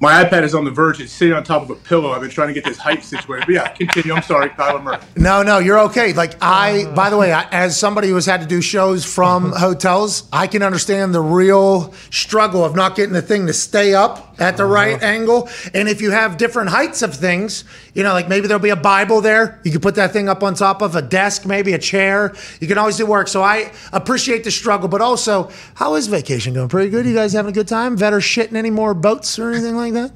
[0.00, 0.98] my iPad is on the verge.
[1.00, 2.12] It's sitting on top of a pillow.
[2.12, 3.44] I've been trying to get this height situated.
[3.46, 4.14] But yeah, continue.
[4.14, 4.98] I'm sorry, Kyler Murray.
[5.14, 6.14] No, no, you're okay.
[6.14, 9.52] Like I, by the way, I, as somebody who has had to do shows from
[9.56, 14.29] hotels, I can understand the real struggle of not getting the thing to stay up
[14.40, 15.48] at the right angle.
[15.74, 18.76] And if you have different heights of things, you know, like maybe there'll be a
[18.76, 19.60] Bible there.
[19.64, 22.34] You can put that thing up on top of a desk, maybe a chair.
[22.60, 23.28] You can always do work.
[23.28, 26.68] So I appreciate the struggle, but also, how is vacation going?
[26.68, 27.06] Pretty good.
[27.06, 27.96] You guys having a good time?
[27.96, 30.12] Vetter shitting any more boats or anything like that?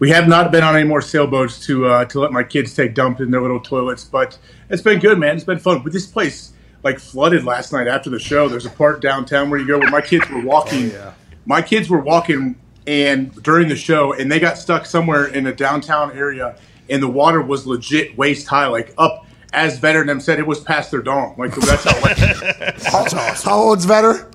[0.00, 2.94] We have not been on any more sailboats to uh, to let my kids take
[2.94, 4.36] dump in their little toilets, but
[4.70, 5.36] it's been good, man.
[5.36, 5.82] It's been fun.
[5.84, 8.48] But this place like flooded last night after the show.
[8.48, 10.90] There's a part downtown where you go where my kids were walking.
[10.90, 11.12] Yeah.
[11.46, 12.56] My kids were walking
[12.88, 16.56] and during the show, and they got stuck somewhere in a downtown area,
[16.88, 19.26] and the water was legit waist high, like up.
[19.52, 21.34] As veteran them said, it was past their dome.
[21.38, 22.18] Like that's how wet
[23.44, 24.30] How old's Vetter?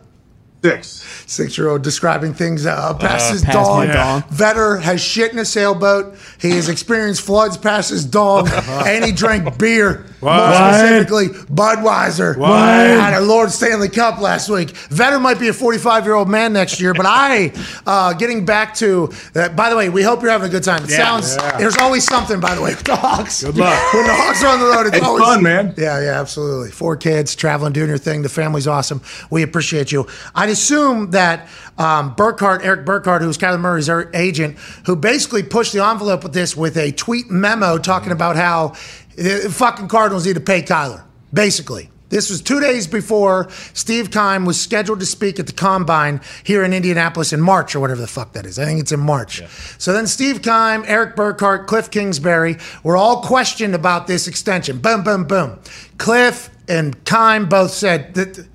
[0.64, 0.88] six.
[1.28, 3.88] six year old describing things uh, past his past dog.
[3.88, 4.24] my dog.
[4.30, 6.18] Vetter has shit in a sailboat.
[6.40, 10.06] He has experienced floods past his dog, and he drank beer.
[10.24, 10.74] More What?
[10.76, 12.38] specifically, Budweiser.
[12.38, 12.50] What?
[12.50, 14.70] Had a Lord Stanley Cup last week.
[14.70, 17.52] Vetter might be a 45 year old man next year, but I,
[17.86, 20.84] uh, getting back to that, by the way, we hope you're having a good time.
[20.84, 23.44] It sounds, there's always something, by the way, with the Hawks.
[23.44, 23.80] Good luck.
[23.94, 25.74] When the Hawks are on the road, it's, It's always fun, man.
[25.78, 26.72] yeah, yeah, absolutely.
[26.72, 28.22] Four kids traveling, doing your thing.
[28.24, 29.02] The family's awesome.
[29.30, 30.08] We appreciate you.
[30.34, 35.74] I'd assume that um, Burkhardt, Erik Burkhardt, who's Kyler Murray's er- agent, who basically pushed
[35.74, 38.74] the envelope with this with a tweet memo talking about how
[39.16, 41.04] the fucking Cardinals need to pay Kyler.
[41.34, 41.90] Basically.
[42.14, 46.64] This was two days before Steve Keim was scheduled to speak at the Combine here
[46.64, 48.60] in Indianapolis in March or whatever the fuck that is.
[48.60, 49.42] I think it's in March.
[49.80, 54.78] So then Steve Keim, Erik Burkhardt, Cliff Kingsbury were all questioned about this extension.
[54.78, 55.60] Boom, boom, boom.
[55.98, 58.48] Cliff and Keim both said that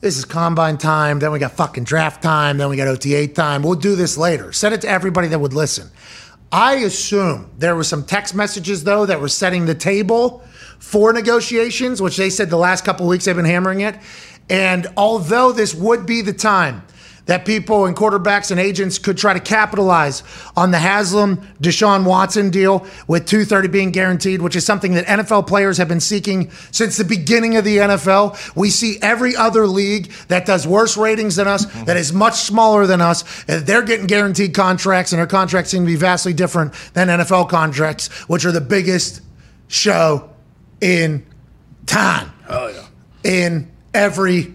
[0.00, 1.18] this is combine time.
[1.18, 2.56] Then we got fucking draft time.
[2.56, 3.62] Then we got OTA time.
[3.62, 4.50] We'll do this later.
[4.52, 5.90] Send it to everybody that would listen.
[6.52, 10.44] I assume there were some text messages though that were setting the table
[10.78, 13.96] for negotiations, which they said the last couple weeks they've been hammering it.
[14.48, 16.82] And although this would be the time
[17.26, 20.22] that people and quarterbacks and agents could try to capitalize
[20.56, 25.46] on the Haslam Deshaun Watson deal with 230 being guaranteed, which is something that NFL
[25.46, 28.54] players have been seeking since the beginning of the NFL.
[28.54, 31.84] We see every other league that does worse ratings than us, mm-hmm.
[31.84, 35.82] that is much smaller than us, and they're getting guaranteed contracts, and their contracts seem
[35.82, 39.22] to be vastly different than NFL contracts, which are the biggest
[39.68, 40.30] show
[40.80, 41.24] in
[41.86, 42.30] time.
[43.24, 44.52] In every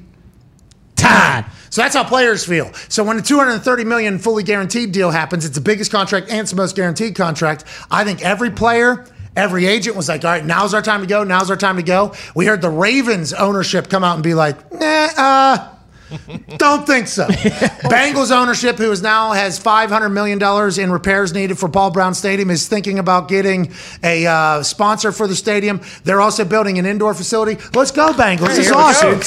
[0.95, 1.45] time.
[1.69, 2.71] So that's how players feel.
[2.89, 6.51] So when the 230 million fully guaranteed deal happens, it's the biggest contract and it's
[6.51, 7.65] the most guaranteed contract.
[7.91, 9.05] I think every player,
[9.35, 11.23] every agent was like, all right, now's our time to go.
[11.23, 12.13] Now's our time to go.
[12.35, 15.75] We heard the Ravens ownership come out and be like, nah, uh,
[16.57, 17.27] don't think so.
[17.27, 21.91] Bengals ownership, who is now has five hundred million dollars in repairs needed for Paul
[21.91, 23.71] Brown Stadium, is thinking about getting
[24.03, 25.81] a uh, sponsor for the stadium.
[26.03, 27.61] They're also building an indoor facility.
[27.73, 28.47] Let's go, Bengals!
[28.47, 29.19] This is awesome.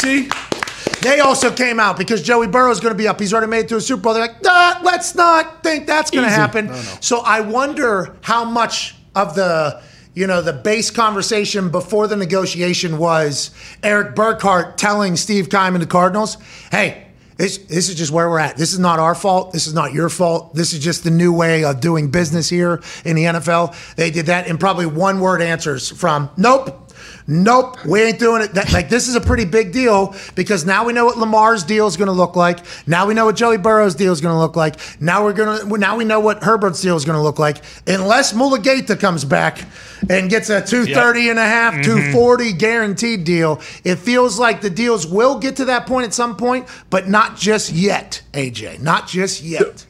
[1.01, 3.19] They also came out because Joey Burrow's going to be up.
[3.21, 4.15] He's already made it to a Super Bowl.
[4.15, 6.73] They're like, nah, let's not think that's going to happen.
[7.01, 9.83] So I wonder how much of the
[10.15, 13.51] you know the base conversation before the negotiation was
[13.83, 16.37] Erik Burkhardt telling Steve Keim and the Cardinals,
[16.71, 17.07] "Hey."
[17.39, 18.57] This, this is just where we're at.
[18.57, 19.53] This is not our fault.
[19.53, 20.55] This is not your fault.
[20.55, 23.75] This is just the new way of doing business here in the NFL.
[23.97, 26.82] They did that in probably one word answers from, nope,
[27.27, 28.55] Nope, we ain't doing it.
[28.55, 31.87] That, like this is a pretty big deal because now we know what Lamar's deal
[31.87, 32.59] is going to look like.
[32.87, 34.77] Now we know what Joey Burrow's deal is going to look like.
[35.01, 37.63] Now we're gonna now we know what Herbert's deal is going to look like.
[37.87, 39.65] Unless Mulugheta comes back
[40.11, 42.59] and gets a 230 and a half, 240 mm-hmm.
[42.59, 46.67] guaranteed deal, it feels like the deals will get to that point at some point,
[46.91, 48.23] but not just yet.
[48.33, 49.87] AJ, not just yet.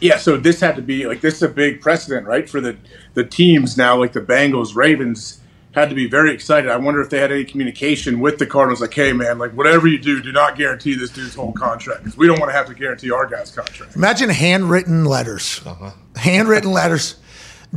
[0.00, 2.48] Yeah, so this had to be like this is a big precedent, right?
[2.48, 2.76] For the
[3.14, 5.40] the teams now, like the Bengals, Ravens,
[5.74, 6.70] had to be very excited.
[6.70, 9.88] I wonder if they had any communication with the Cardinals, like, "Hey, man, like whatever
[9.88, 12.66] you do, do not guarantee this dude's whole contract because we don't want to have
[12.66, 15.60] to guarantee our guy's contract." Imagine handwritten letters.
[15.66, 15.90] Uh-huh.
[16.16, 17.16] Handwritten letters.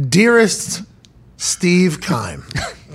[0.09, 0.83] Dearest
[1.37, 2.43] Steve Keim,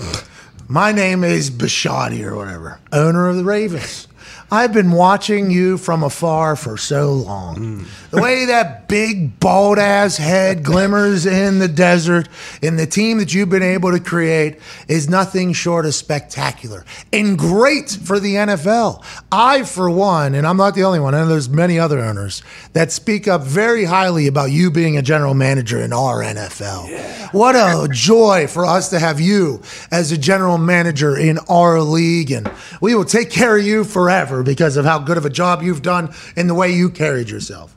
[0.68, 4.06] my name is Bisciotti or whatever, owner of the Ravens.
[4.52, 7.86] I've been watching you from afar for so long.
[8.10, 12.28] The way that big bald ass head glimmers in the desert
[12.62, 16.84] and the team that you've been able to create is nothing short of spectacular
[17.14, 19.02] and great for the NFL.
[19.32, 22.42] I, for one, and I'm not the only one, I know there's many other owners
[22.74, 27.32] that speak up very highly about you being a general manager in our NFL.
[27.32, 32.30] What a joy for us to have you as a general manager in our league,
[32.30, 32.50] and
[32.82, 35.82] we will take care of you forever because of how good of a job you've
[35.82, 37.76] done and the way you carried yourself.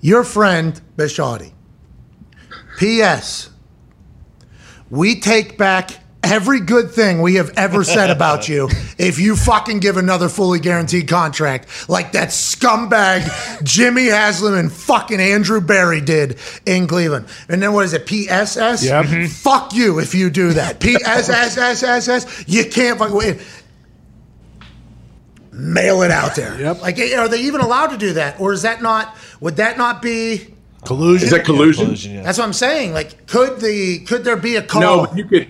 [0.00, 1.52] Your friend Bisciotti.
[2.78, 3.50] P.S.
[4.90, 5.90] We take back
[6.26, 8.68] every good thing we have ever said about you
[8.98, 15.20] if you fucking give another fully guaranteed contract like that scumbag Jimmy Haslam and fucking
[15.20, 17.26] Andrew Berry did in Cleveland.
[17.48, 18.06] And then what is it?
[18.06, 18.84] PSS?
[18.84, 19.28] Yep.
[19.30, 20.80] Fuck you if you do that.
[20.80, 22.44] PSSSSS.
[22.48, 23.40] You can't fucking wait.
[25.58, 26.60] Mail it out there.
[26.60, 26.82] Yep.
[26.82, 29.16] Like, are they even allowed to do that, or is that not?
[29.40, 30.52] Would that not be?
[30.84, 31.24] Collusion.
[31.24, 31.86] Is that collusion?
[31.86, 32.22] Collusion, yeah.
[32.22, 32.92] That's what I'm saying.
[32.92, 34.82] Like, could the could there be a call?
[34.82, 35.48] No, you could.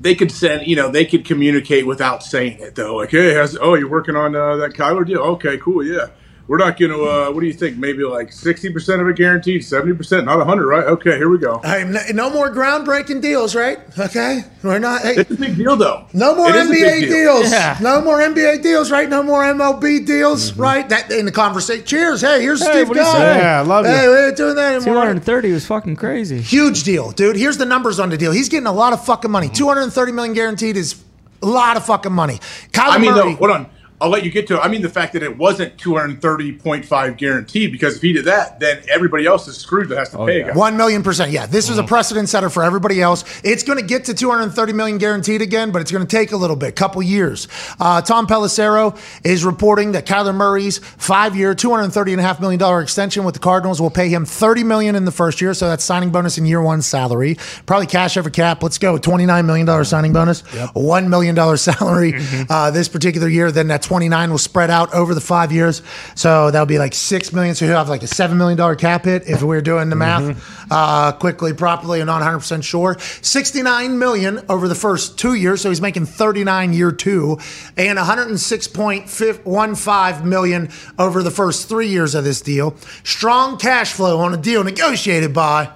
[0.00, 2.96] They could send, you know, they could communicate without saying it though.
[2.96, 5.20] Like, hey, how's, oh, you're working on uh, that Kyler deal?
[5.20, 6.06] Okay, cool, yeah.
[6.50, 7.04] We're not going to.
[7.04, 7.76] Uh, what do you think?
[7.76, 10.82] Maybe like sixty percent of it guaranteed, seventy percent, not hundred, right?
[10.84, 11.60] Okay, here we go.
[11.62, 13.78] Hey, no, no more groundbreaking deals, right?
[13.96, 15.02] Okay, we're not.
[15.02, 16.06] Hey, It's a big deal, though.
[16.12, 17.08] no more It is a big NBA deal.
[17.38, 17.52] deals.
[17.52, 17.78] Yeah.
[17.80, 19.08] No more NBA deals, right?
[19.08, 20.88] No more MLB deals, right?
[20.88, 21.84] That in the conversation.
[21.86, 22.20] Cheers.
[22.22, 23.12] Hey, here's Steve what do you Guy.
[23.12, 23.38] say?
[23.38, 23.90] Yeah, I love it.
[23.90, 24.10] Hey, you.
[24.10, 24.94] we ain't doing that anymore.
[25.04, 26.40] 230 was fucking crazy.
[26.40, 27.36] Huge deal, dude.
[27.36, 28.32] Here's the numbers on the deal.
[28.32, 29.48] He's getting a lot of fucking money.
[29.50, 31.00] 230 million guaranteed is
[31.42, 32.40] a lot of fucking money.
[32.72, 33.30] Kyler I mean, Murray.
[33.30, 33.70] though, hold on.
[34.00, 34.60] I'll let you get to it.
[34.60, 38.82] I mean, the fact that it wasn't 230.5 guaranteed, because if he did that, then
[38.88, 40.52] everybody else is screwed that has to pay a guy.
[40.52, 41.30] One million percent.
[41.32, 43.24] Yeah, this is a precedent setter for everybody else.
[43.44, 46.36] It's going to get to 230 million guaranteed again, but it's going to take a
[46.36, 47.46] little bit, couple years.
[47.78, 52.80] Uh, Tom Pelissero is reporting that Kyler Murray's five-year, 230 and a half million dollar
[52.80, 55.84] extension with the Cardinals will pay him 30 million in the first year, so that's
[55.84, 57.36] signing bonus in year one salary,
[57.66, 58.62] probably cash over cap.
[58.62, 60.40] Let's go, 29 million dollar signing bonus,
[60.72, 62.14] one million dollar salary
[62.48, 63.52] uh, this particular year.
[63.52, 65.82] Then that 29 will spread out over the five years,
[66.14, 67.56] so that'll be like six million.
[67.56, 69.96] So he'll have like a seven million dollar cap hit if we are doing the
[69.96, 72.96] math uh, quickly, properly, and not 100 percent sure.
[73.00, 77.38] 69 million over the first two years, so he's making 39 year two,
[77.76, 82.76] and 106.15 million over the first three years of this deal.
[83.02, 85.68] Strong cash flow on a deal negotiated by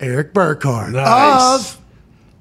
[0.00, 1.74] Erik Burkhardt Nice.
[1.74, 1.78] of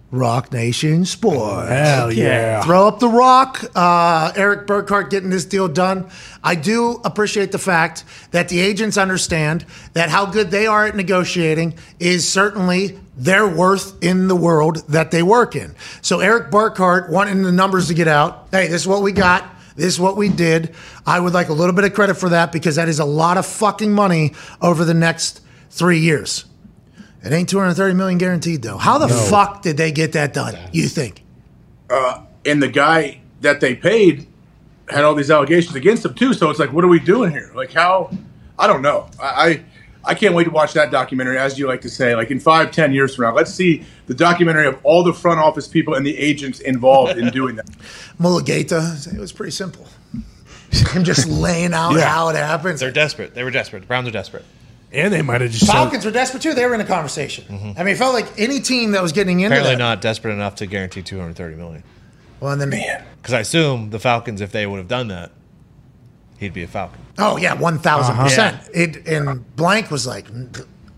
[0.09, 1.69] Roc Nation Sports.
[1.69, 2.63] Hell yeah.
[2.63, 3.63] Throw up the rock.
[3.75, 6.09] Uh, Erik Burkhardt getting this deal done.
[6.43, 10.95] I do appreciate the fact that the agents understand that how good they are at
[10.95, 15.75] negotiating is certainly their worth in the world that they work in.
[16.01, 18.47] So Erik Burkhardt wanting the numbers to get out.
[18.51, 19.45] Hey, this is what we got.
[19.75, 20.73] This is what we did.
[21.05, 23.37] I would like a little bit of credit for that because that is a lot
[23.37, 26.45] of fucking money over the next three years.
[27.27, 28.77] It ain't 230 million guaranteed though.
[28.77, 30.57] How the fuck did they get that done?
[30.71, 31.23] You think?
[31.89, 34.27] Uh, and the guy that they paid
[34.89, 36.33] had all these allegations against him, too.
[36.33, 37.51] So it's like, what are we doing here?
[37.53, 38.11] Like, how?
[38.57, 39.09] I don't know.
[39.21, 39.25] I.
[39.25, 39.63] I
[40.07, 42.15] I can't wait to watch that documentary, as you like to say.
[42.15, 45.37] Like in five, ten years from now, let's see the documentary of all the front
[45.37, 47.65] office people and the agents involved in doing that.
[48.19, 49.85] Mulugheta, it was pretty simple.
[50.71, 52.79] Him just laying out how it happens.
[52.79, 53.33] They're desperate.
[53.35, 53.81] They were desperate.
[53.81, 54.45] The Browns are desperate.
[54.91, 56.53] And they might have just Falcons were desperate too.
[56.53, 57.45] They were in a conversation.
[57.77, 59.79] I mean, it felt like any team that was getting into Apparently that.
[59.79, 61.83] not desperate enough to guarantee 230 million.
[62.39, 65.31] Well, and then, Because I assume the Falcons, if they would have done that,
[66.39, 66.99] he'd be a Falcon.
[67.17, 68.23] oh yeah, one thousand Uh-huh.
[68.25, 68.69] percent.
[68.73, 70.27] It and blank was like,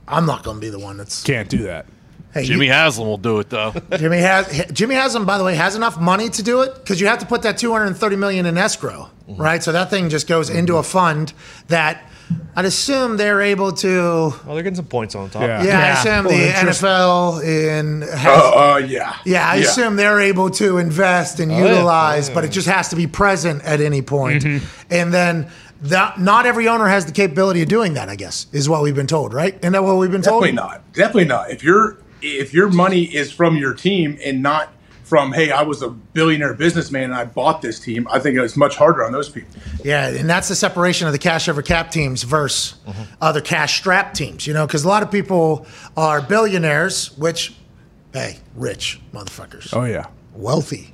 [0.08, 1.24] I'm not going to be the one that's.
[1.24, 1.86] can't do that.
[2.34, 3.74] Hey, Jimmy you- Haslam will do it though.
[3.98, 7.08] Jimmy has Jimmy Haslam, by the way, has enough money to do it because you
[7.08, 9.64] have to put that 230 million in escrow, right?
[9.64, 11.34] So that thing just goes into a fund
[11.70, 12.04] that
[12.56, 13.90] I'd assume they're able to.
[14.46, 15.44] Well, they're getting some points on top.
[15.44, 15.64] Yeah.
[15.64, 19.16] Yeah, I assume Well, the interest- NFL in has, Uh, uh, yeah.
[19.26, 22.36] Yeah, I assume they're able to invest and Oh, utilize, Yeah.
[22.36, 24.44] but it just has to be present at any point.
[24.44, 24.66] Mm-hmm.
[24.92, 25.48] And then
[25.84, 28.10] that, not every owner has the capability of doing that.
[28.10, 29.56] I guess is what we've been told, right?
[29.62, 30.44] Isn't that what we've been told?
[30.44, 30.94] Definitely not.
[30.94, 31.52] Definitely not.
[31.52, 34.74] If your if your money is from your team and not
[35.10, 38.55] from hey, I was a billionaire businessman and I bought this team, I think it's
[38.55, 39.60] much harder on those people.
[39.84, 43.03] Yeah, and that's the separation of the cash over cap teams versus Mm-hmm.
[43.22, 44.45] other cash strap teams.
[44.47, 45.66] You know, because a lot of people
[45.97, 47.53] are billionaires, which,
[48.14, 50.07] hey, rich motherfuckers, Oh yeah.
[50.34, 50.93] wealthy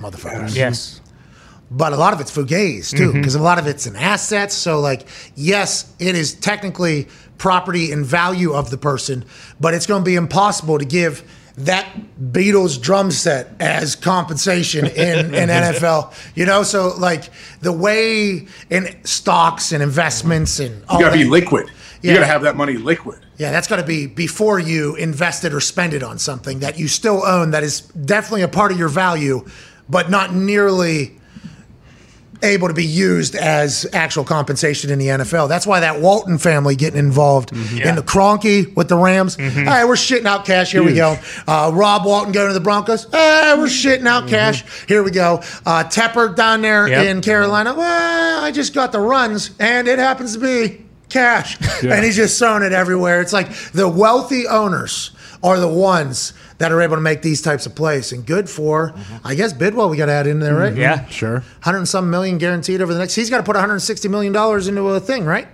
[0.00, 0.54] motherfuckers.
[0.56, 1.00] Yes.
[1.70, 4.78] but a lot of it's fugazi too because a lot of it's in assets so
[4.78, 9.24] like yes it is technically property and value of the person
[9.58, 11.22] but it's going to be impossible to give
[11.58, 11.86] that
[12.32, 16.62] Beatles drum set as compensation in, in NFL, you know.
[16.62, 17.30] So like
[17.60, 21.68] the way in stocks and investments and all You got to that- be liquid.
[22.02, 22.16] You Yeah.
[22.16, 23.20] got to have that money liquid.
[23.38, 26.78] yeah, that's got to be before you invest it or spend it on something that
[26.78, 29.44] you still own that is definitely a part of your value,
[29.88, 31.15] but not nearly
[32.42, 35.48] able to be used as actual compensation in the NFL.
[35.48, 37.78] That's why that Walton family getting involved mm-hmm.
[37.78, 39.36] in the Kroenke with the Rams.
[39.36, 39.60] Mm-hmm.
[39.60, 40.72] All right, we're shitting out cash.
[40.72, 41.16] Here we go.
[41.46, 43.04] Uh, Rob Walton going to the Broncos.
[43.04, 43.88] Hey, we're mm-hmm.
[43.88, 44.64] shitting out cash.
[44.86, 45.36] Here we go.
[45.64, 47.06] Uh, Tepper down there Yep.
[47.06, 47.74] in Carolina.
[47.74, 51.58] Well, I just got the runs, and it happens to be cash.
[51.82, 53.20] And he's just throwing it everywhere.
[53.20, 55.10] It's like the wealthy owners
[55.42, 58.12] are the ones that are able to make these types of plays.
[58.12, 58.94] And good for,
[59.24, 60.72] I guess, Bidwill, we got to add in there, right?
[60.72, 60.80] Mm-hmm.
[60.80, 61.06] Yeah.
[61.08, 61.40] Sure.
[61.40, 63.14] 100 and some million guaranteed over the next.
[63.14, 65.48] He's got to put 160 million dollars into a thing, right?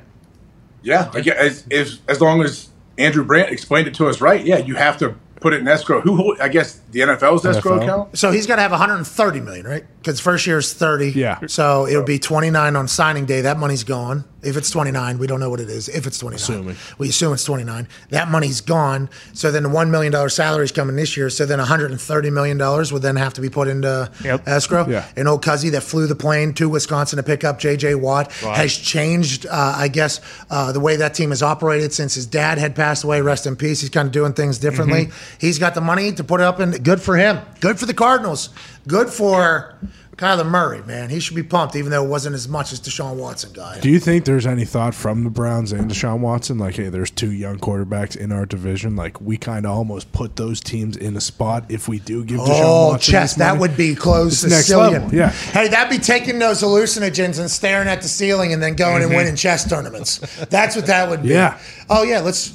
[0.82, 4.58] Yeah, like, as, as as long as Andrew Brandt explained it to us right, yeah,
[4.58, 6.00] you have to put it in escrow.
[6.00, 8.18] Who hold, I guess the NFL's escrow account.
[8.18, 9.84] So he's got to have 130 million, right?
[9.98, 11.10] Because first year is 30.
[11.10, 11.38] Yeah.
[11.46, 13.42] So it would be 29 on signing day.
[13.42, 14.24] That money's gone.
[14.42, 15.88] If it's 29, we don't know what it is.
[15.88, 16.76] If it's 29, Assuming.
[16.98, 17.86] we assume it's 29.
[18.10, 19.08] That money's gone.
[19.34, 21.30] So then the one million dollar salary is coming this year.
[21.30, 24.48] So then 130 million dollars would then have to be put into Yep.
[24.48, 24.86] escrow.
[24.88, 25.04] Yeah.
[25.16, 27.94] An old Cuzzy that flew the plane to Wisconsin to pick up J.J.
[27.96, 30.20] Watt has changed, uh, I guess,
[30.50, 33.20] uh, the way that team has operated since his dad had passed away.
[33.20, 33.80] Rest in peace.
[33.80, 35.10] He's kind of doing things differently.
[35.38, 37.38] He's got the money to put it up, and good for him.
[37.60, 38.50] Good for the Cardinals.
[38.88, 39.74] Good for
[40.16, 41.08] Kyler Murray, man.
[41.08, 43.80] He should be pumped, even though it wasn't as much as Deshaun Watson got.
[43.80, 47.10] Do you think there's any thought from the Browns and Deshaun Watson, like, hey, there's
[47.10, 51.16] two young quarterbacks in our division, like we kind of almost put those teams in
[51.16, 53.34] a spot if we do give Deshaun Oh, Watson chess.
[53.36, 55.30] That would be close It's next level, yeah.
[55.30, 59.10] Hey, that'd be taking those hallucinogens and staring at the ceiling and then going and
[59.14, 60.18] winning chess tournaments.
[60.46, 61.30] That's what that would be.
[61.30, 61.34] Mm-hmm.
[61.36, 61.58] Yeah.
[61.88, 62.20] Oh, yeah.
[62.20, 62.50] Let's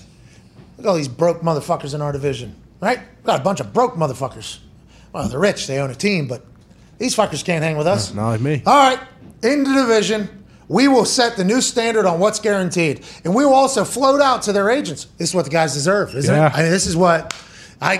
[0.77, 2.99] look at all these broke motherfuckers in our division, right?
[3.23, 4.59] Got a bunch of broke motherfuckers.
[5.11, 5.65] Well, they're rich.
[5.65, 6.45] They own a team, but
[6.97, 8.13] these fuckers can't hang with us.
[8.13, 8.61] Not like me.
[8.65, 8.99] All right,
[9.43, 10.29] in the division,
[10.67, 14.41] we will set the new standard on what's guaranteed, and we will also float out
[14.43, 15.05] to their agents.
[15.17, 16.47] This is what the guys deserve, isn't Yeah.
[16.47, 16.53] it?
[16.57, 17.33] I mean, this is what
[17.81, 17.95] I.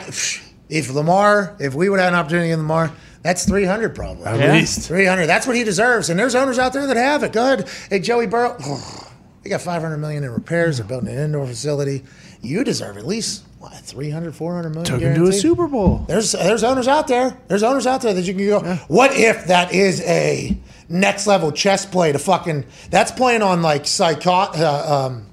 [0.70, 2.92] If Lamar, if we would have an opportunity in Lamar,
[3.24, 4.26] that's three hundred probably.
[4.26, 4.52] At Yeah.
[4.54, 4.82] least.
[4.82, 5.28] Three hundred.
[5.28, 7.32] That's what he deserves, and there's owners out there that have it.
[7.32, 8.58] Go ahead, hey Joey Burrow.
[9.44, 10.76] They got 500 million in repairs.
[10.78, 12.04] They're building an indoor facility.
[12.42, 14.86] You deserve at least what 300, 400 million.
[14.86, 15.34] Took him to a?
[15.34, 16.06] Super Bowl.
[16.08, 17.38] There's there's owners out there.
[17.48, 18.76] There's owners out there that you can go.
[18.88, 20.58] What if that is a
[20.90, 22.66] next level chess play to fucking?
[22.92, 24.32] That's playing on like psycho.
[24.32, 25.28] Uh, um,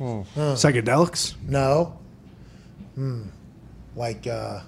[0.00, 1.34] Psychedelics?
[1.46, 1.98] no,
[2.94, 3.24] hmm.
[3.94, 4.60] like uh,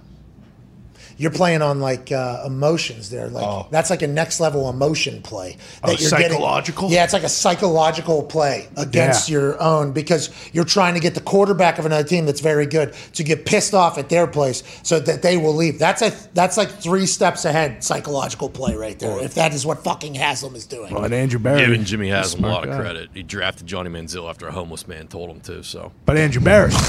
[1.17, 3.11] you're playing on like uh, emotions.
[3.11, 5.57] There, like that's like a next level emotion play.
[5.83, 6.89] That Oh, psychological?
[6.89, 6.97] Getting.
[6.97, 9.39] Yeah, it's like a psychological play against Yeah.
[9.39, 12.95] your own because you're trying to get the quarterback of another team that's very good
[13.15, 15.79] to get pissed off at their place so that they will leave.
[15.79, 19.23] That's a that's like three steps ahead psychological play right there.
[19.23, 20.93] If that is what fucking Haslam is doing.
[20.95, 21.61] Well, and Andrew Berry.
[21.61, 22.81] Giving Jimmy Haslam a Smart lot of guy.
[22.81, 23.11] credit.
[23.15, 25.63] He drafted Johnny Manziel after a homeless man told him to.
[25.63, 26.73] So But Andrew Berry.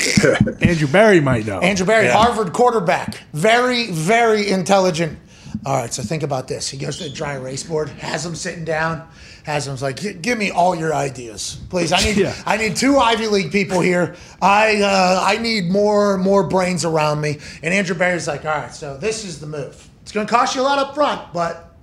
[0.60, 1.60] Andrew Berry might know.
[1.60, 5.18] Andrew Berry, Harvard quarterback, very, very intelligent.
[5.66, 6.68] All right, so think about this.
[6.68, 9.06] He goes to the dry erase board, has him sitting down.
[9.44, 11.92] Has him's like, give me all your ideas, please.
[11.92, 12.34] I need, Yeah.
[12.46, 14.14] I need two Ivy League people here.
[14.40, 17.38] I, uh, I need more, more brains around me.
[17.62, 19.88] And Andrew Berry's like, all right, so this is the move.
[20.02, 21.74] It's going to cost you a lot up front, but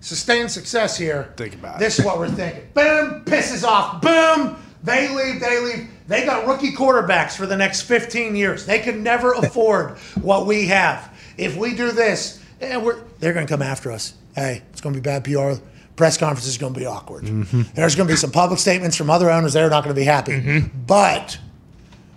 [0.00, 1.32] sustained success here.
[1.36, 1.78] Think about it.
[1.80, 2.68] this is what we're thinking.
[2.72, 4.00] Boom, pisses off.
[4.00, 5.40] Boom, they leave.
[5.40, 5.88] They leave.
[6.08, 8.66] They got rookie quarterbacks for the next 15 years.
[8.66, 11.16] They could never afford what we have.
[11.36, 12.78] If we do this, eh,
[13.18, 14.14] they're going to come after us.
[14.34, 15.60] Hey, it's going to be bad PR.
[15.96, 17.24] Press conference is going to be awkward.
[17.26, 19.52] There's going to be some public statements from other owners.
[19.52, 20.60] They're not going to be happy.
[20.86, 21.38] But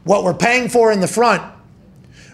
[0.05, 1.43] what we're paying for in the front,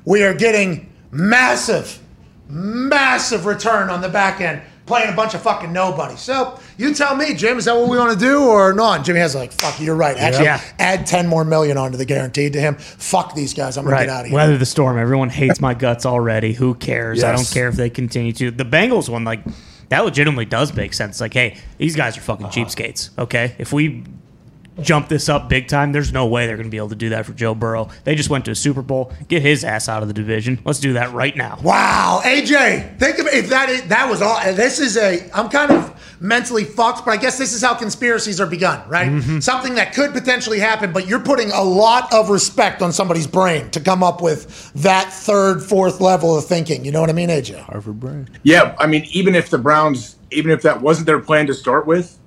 [0.05, 1.99] we are getting massive,
[2.47, 6.15] massive return on the back end, playing a bunch of fucking nobody.
[6.15, 7.57] So You tell me, Jim.
[7.59, 9.05] Is that what we want to do or not?
[9.05, 10.17] Jimmy has like, fuck, you're right.
[10.17, 10.61] Actually, Yeah.
[10.79, 12.75] add ten more million onto the guaranteed to him.
[12.75, 13.77] Fuck these guys.
[13.77, 14.07] I'm gonna Right.
[14.07, 14.35] get out of here.
[14.35, 14.97] Weather the storm.
[14.97, 16.53] Everyone hates my guts already.
[16.53, 17.23] Who cares?
[17.23, 18.49] I don't care if they continue to.
[18.49, 19.41] The Bengals one, like,
[19.89, 21.21] that legitimately does make sense.
[21.21, 23.09] Like, hey, these guys are fucking cheapskates.
[23.19, 24.03] Okay, if we
[24.79, 27.09] jump this up big time, there's no way they're going to be able to do
[27.09, 27.89] that for Joe Burrow.
[28.03, 29.11] They just went to a Super Bowl.
[29.27, 30.59] Get his ass out of the division.
[30.63, 31.59] Let's do that right now.
[31.61, 34.39] Wow, AJ, think of if that is, that was all.
[34.53, 35.29] This is a.
[35.33, 39.09] I'm kind of mentally fucked, but I guess this is how conspiracies are begun, right?
[39.09, 39.39] Mm-hmm.
[39.39, 43.69] Something that could potentially happen, but you're putting a lot of respect on somebody's brain
[43.71, 46.85] to come up with that third, fourth level of thinking.
[46.85, 47.59] You know what I mean, AJ?
[47.61, 48.29] Harvard brain.
[48.43, 51.87] Yeah, I mean, even if the Browns, even if that wasn't their plan to start
[51.87, 52.17] with,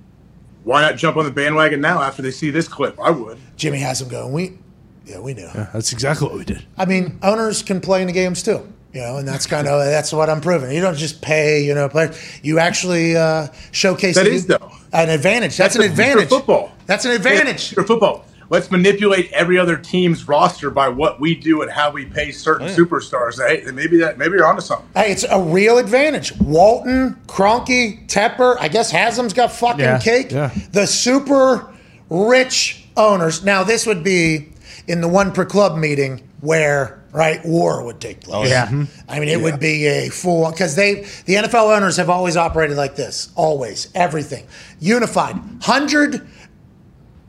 [0.65, 2.99] why not jump on the bandwagon now after they see this clip?
[2.99, 3.37] I would.
[3.55, 4.33] Jimmy has him going.
[4.33, 4.57] We,
[5.05, 5.47] yeah, we knew.
[5.53, 6.65] That's exactly what we did.
[6.77, 8.67] I mean, owners can play in the games too.
[8.91, 10.71] You know, and that's kind of that's what I'm proving.
[10.71, 12.17] You don't just pay, you know, players.
[12.43, 14.71] You actually uh, showcase That the- is, though.
[14.93, 15.55] an advantage.
[15.57, 16.29] That's, That's an the future of advantage.
[16.29, 16.71] football.
[16.85, 17.73] That's an advantage.
[17.73, 22.05] For football, let's manipulate every other team's roster by what we do and how we
[22.05, 23.45] pay certain superstars.
[23.45, 24.87] Hey, maybe that maybe you're onto something.
[24.95, 26.35] Hey, it's a real advantage.
[26.39, 29.99] Walton, Kroenke, Tepper, I guess Haslam's got fucking Yeah.
[29.99, 30.31] cake.
[30.31, 30.51] Yeah.
[30.71, 31.67] The super
[32.09, 33.43] rich owners.
[33.43, 34.49] Now, this would be
[34.87, 38.35] in the one per club meeting where, right, war would take place.
[38.35, 38.85] Oh, yeah.
[39.09, 39.43] I mean, it mm-hmm.
[39.43, 43.89] would be a full because they the NFL owners have always operated like this, always,
[43.95, 44.45] everything
[44.79, 46.27] unified, hundred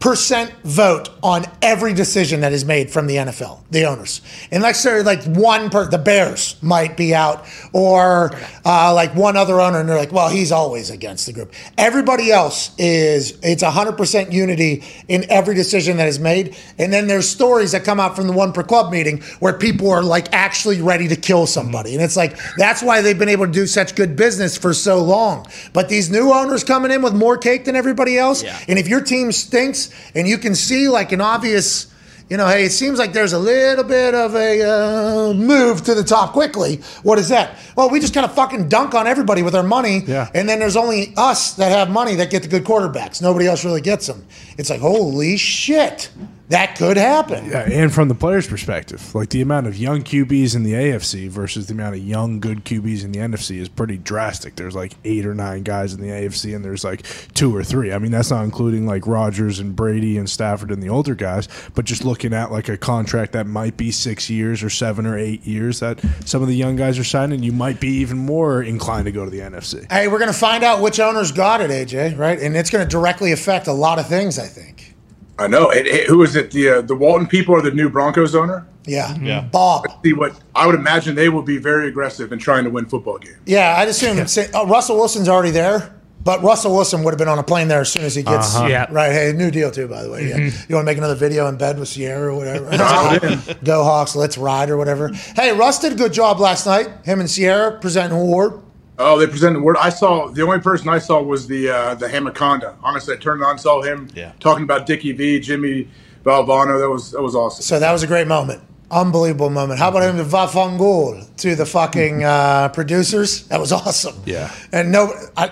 [0.06, 4.20] percent vote on every decision that is made from the NFL, the owners.
[4.52, 8.30] And let's say like one per the Bears might be out, or
[8.64, 11.52] uh, like one other owner, and they're like, well, he's always against the group.
[11.76, 16.56] Everybody else is it's hundred percent unity in every decision that is made.
[16.78, 19.90] And then there's stories that come out from the one per club meeting where people
[19.90, 21.94] are like actually ready to kill somebody.
[21.94, 25.02] And it's like that's why they've been able to do such good business for so
[25.02, 25.48] long.
[25.72, 29.00] But these new owners coming in with more cake than everybody else, and if your
[29.00, 31.92] team stinks and you can see like an obvious,
[32.28, 35.94] you know, hey, it seems like there's a little bit of a uh, move to
[35.94, 36.80] the top quickly.
[37.02, 37.56] What is that?
[37.76, 40.28] Well, we just kind of fucking dunk on everybody with our money, Yeah.
[40.34, 43.22] and then there's only us that have money that get the good quarterbacks.
[43.22, 44.24] Nobody else really gets them.
[44.58, 46.10] It's like holy shit,
[46.48, 47.50] that could happen.
[47.50, 51.28] Yeah, and from the player's perspective, like the amount of young QBs in the AFC
[51.28, 54.54] versus the amount of young good QBs in the NFC is pretty drastic.
[54.56, 57.02] There's like eight or nine guys in the AFC, and there's like
[57.34, 57.92] two or three.
[57.92, 61.48] I mean, that's not including like Rodgers and Brady and Stafford and the older guys,
[61.74, 65.18] but just looking at like a contract that might be six years or seven or
[65.18, 68.62] eight years that some of the young guys are signing, you might be even more
[68.62, 69.90] inclined to go to the NFC.
[69.90, 72.38] Hey, we're going to find out which owners got it, AJ, right?
[72.38, 74.95] And it's going to directly affect a lot of things, I think.
[75.38, 75.70] I know.
[75.70, 76.50] It, it- who is it?
[76.50, 78.66] The uh, the Walton people or the new Broncos owner?
[78.86, 79.16] Yeah.
[79.20, 79.40] Yeah.
[79.40, 79.48] Mm-hmm.
[79.48, 79.84] Bob.
[80.04, 83.18] See what I would imagine they will be very aggressive in trying to win football
[83.18, 83.36] games.
[83.44, 87.18] Yeah, I'd assume say, oh, uh, Russell Wilson's already there, but Russell Wilson would have
[87.18, 88.54] been on a plane there as soon as he gets.
[88.54, 88.68] Uh-huh.
[88.68, 88.86] Yeah.
[88.90, 89.10] Right.
[89.10, 90.28] Hey, new deal, too, by the way.
[90.28, 90.38] Yeah.
[90.38, 90.66] Mm-hmm.
[90.70, 92.70] You want to make another video in bed with Sierra or whatever?
[92.70, 95.08] Dial Go Hawks, let's ride or whatever.
[95.34, 96.88] Hey, Russ did a good job last night.
[97.04, 98.62] Him and Sierra presenting an award.
[98.98, 99.76] Oh, they presented the word.
[99.78, 102.74] I saw the only person I saw was the uh, the Hamaconda.
[102.82, 104.32] Honestly, I turned on, saw him Yeah.
[104.40, 105.88] talking about Dickie V, Jimmy
[106.24, 106.80] Valvano.
[106.80, 107.62] That was that was awesome.
[107.62, 108.62] So that was a great moment.
[108.90, 109.80] Unbelievable moment.
[109.80, 113.46] How about him to Vafangul to the fucking uh, producers?
[113.48, 114.14] That was awesome.
[114.24, 114.50] Yeah.
[114.72, 115.50] And no, I,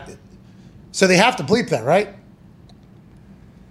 [0.92, 2.10] so they have to bleep that, right?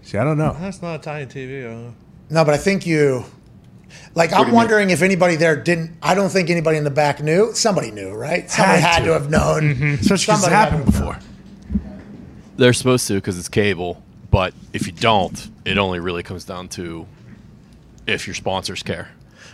[0.03, 0.55] See, I don't know.
[0.59, 1.65] That's not Italian TV.
[1.65, 1.91] Uh,
[2.29, 3.23] No, but I think you.
[4.15, 5.97] Like, do I'm you wondering if anybody there didn't.
[6.01, 7.53] I don't think anybody in the back knew.
[7.53, 8.49] Somebody knew, right?
[8.49, 9.05] Somebody Had had, to.
[9.05, 9.13] to.
[9.13, 9.61] have known.
[9.61, 9.93] Mm-hmm.
[10.01, 11.19] Especially because it's happened before.
[12.57, 16.67] They're supposed to because it's cable, but if you don't, it only really comes down
[16.69, 17.07] to
[18.05, 19.09] if your sponsors care.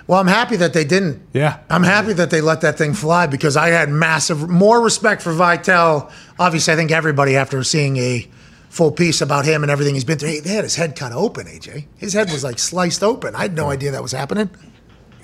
[0.07, 1.21] Well, I'm happy that they didn't.
[1.33, 1.59] Yeah.
[1.69, 5.31] I'm happy that they let that thing fly because I had massive, more respect for
[5.31, 6.11] Vitel.
[6.39, 8.27] Obviously, I think everybody, after seeing a
[8.69, 11.13] full piece about him and everything he's been through, hey, they had his head kind
[11.13, 11.85] of open, AJ.
[11.97, 13.35] His head was like sliced open.
[13.35, 14.49] I had no idea that was happening.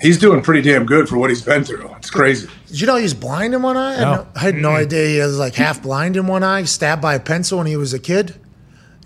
[0.00, 1.88] He's doing pretty damn good for what he's been through.
[1.96, 2.48] It's crazy.
[2.66, 3.94] Did you know he was blind in one eye?
[3.94, 4.14] I had No.
[4.14, 7.14] no, I had no idea he was like half blind in one eye, stabbed by
[7.14, 8.34] a pencil when he was a kid.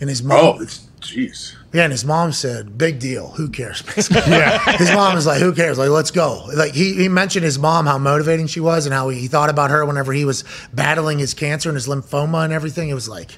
[0.01, 1.55] And his mom, Oh, it's jeez.
[1.74, 3.28] yeah, and his mom said, "Big deal.
[3.36, 6.47] Who cares?" yeah, his mom was like, "Who cares?" Like, let's go.
[6.57, 9.51] Like he, he mentioned his mom, how motivating she was, and how he, he thought
[9.51, 12.88] about her whenever he was battling his cancer and his lymphoma and everything.
[12.88, 13.36] It was like,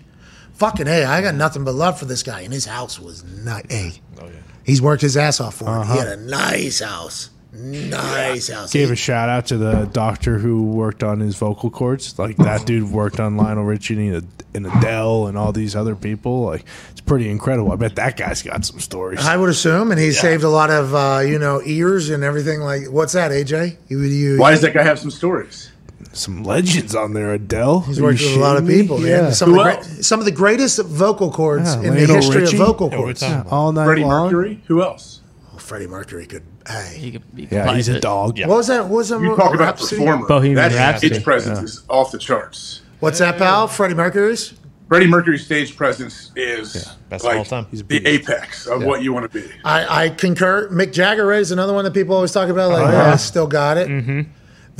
[0.54, 3.64] fucking hey, I got nothing but love for this guy, and his house was nice.
[3.70, 4.32] Hey, oh yeah.
[4.64, 5.86] he's worked his ass off for it.
[5.86, 8.72] He had a nice house, nice house.
[8.72, 12.18] Gave He- a shout out to the doctor who worked on his vocal cords.
[12.18, 16.42] Like that dude worked on Lionel Richie and, and Adele and all these other people.
[16.42, 17.72] Like it's pretty incredible.
[17.72, 19.20] I bet that guy's got some stories.
[19.26, 22.60] I would assume, and he saved a lot of uh, you know ears and everything.
[22.60, 23.76] Like, what's that, AJ?
[23.88, 25.70] You, you, Why does that guy have some stories?
[26.12, 27.32] Some legends on there.
[27.32, 27.80] Adele.
[27.80, 28.82] He's Are worked you with a lot of shitting me?
[28.82, 29.08] people, man.
[29.08, 29.30] Yeah.
[29.30, 29.86] Some, of Who the else?
[29.88, 32.56] great, some of the greatest vocal cords Yeah, in the Lionel history Richie.
[32.60, 33.20] of vocal Yeah, we're cords.
[33.20, 34.24] talking Yeah, about- all night Freddie long.
[34.26, 34.62] Mercury.
[34.66, 35.20] Who else?
[35.54, 36.42] Oh, Freddie Mercury could.
[36.68, 38.02] Hey, He could, he could Yeah, pipe he's a it.
[38.02, 38.38] dog.
[38.38, 38.46] Yeah.
[38.46, 38.82] what was that?
[38.84, 39.20] What was that?
[39.20, 39.96] You talk about a Rhapsody?
[40.02, 40.26] performer.
[40.26, 41.14] Bohemian that Rhapsody.
[41.14, 42.82] stage presence is off the charts.
[43.00, 43.66] What's that, pal?
[43.66, 44.54] Freddie Mercury's.
[44.88, 46.74] Freddie Mercury's stage presence is
[47.08, 47.66] Best of like all time.
[47.70, 48.28] He's a the beast.
[48.28, 49.50] apex of what you want to be.
[49.64, 50.68] I, I concur.
[50.70, 52.70] Mick Jagger is another one that people always talk about.
[52.72, 53.16] Like, Oh, yeah, yeah.
[53.16, 53.88] still got it.
[53.88, 54.20] Mm-hmm.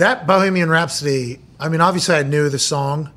[0.02, 1.38] That Bohemian Rhapsody.
[1.60, 3.10] I mean, obviously, I knew the song,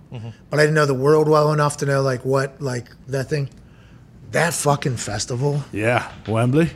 [0.51, 3.49] but I didn't know the world well enough to know like what like that thing.
[4.33, 5.63] That fucking festival.
[5.71, 6.69] Yeah, Wembley.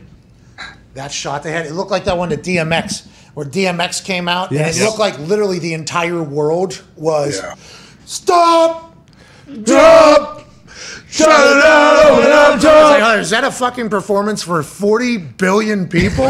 [0.95, 1.68] That shot they had.
[1.68, 3.05] It looked like that one to DMX,
[3.36, 4.78] where DMX came out, Yes.
[4.78, 7.53] and it looked like literally the entire world was Yeah.
[8.05, 8.95] stop,
[9.62, 10.43] drop,
[11.07, 16.26] shut it I'm like, oh, is that a fucking performance for 40 billion people?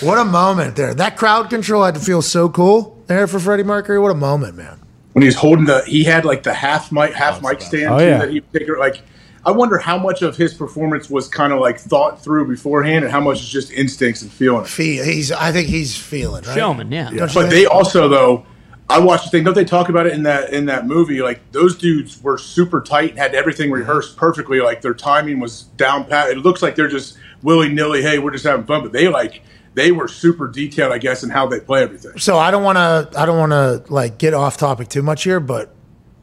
[0.00, 0.94] what a moment there.
[0.94, 3.98] That crowd control had to feel so cool there for Freddie Mercury.
[3.98, 4.80] What a moment, man.
[5.12, 8.04] When he's holding the, he had like the half mic, half mic stand Oh, too,
[8.04, 8.18] yeah.
[8.18, 9.02] that he take like.
[9.46, 13.12] I wonder how much of his performance was kind of like thought through beforehand, and
[13.12, 14.64] how much is just instincts and feeling.
[14.64, 16.54] Feel, he's, I think he's feeling, right?
[16.56, 17.10] Showman, yeah.
[17.10, 18.46] Don't But they also though,
[18.88, 19.44] I watched the thing.
[19.44, 21.20] Don't they talk about it in that in that movie?
[21.20, 24.60] Like those dudes were super tight and had everything rehearsed perfectly.
[24.60, 26.30] Like their timing was down pat.
[26.30, 28.00] It looks like they're just willy nilly.
[28.02, 28.82] Hey, we're just having fun.
[28.82, 29.42] But they like
[29.74, 32.18] they were super detailed, I guess, in how they play everything.
[32.18, 35.24] so I don't want to I don't want to like get off topic too much
[35.24, 35.74] here, but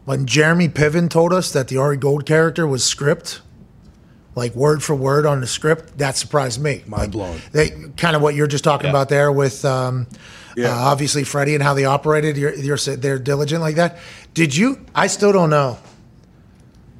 [0.05, 3.41] when Jeremy Piven told us that the Ari Gold character was script,
[4.35, 6.83] like word for word on the script, that surprised me.
[6.87, 7.39] Mind blown.
[7.51, 8.91] They kind of what you're just talking Yeah.
[8.91, 10.07] about there with um,
[10.55, 10.69] Yeah.
[10.75, 12.35] uh, obviously Freddie and how they operated.
[12.37, 13.99] You're, you're they're diligent like that.
[14.33, 14.79] Did you?
[14.95, 15.77] I still don't know.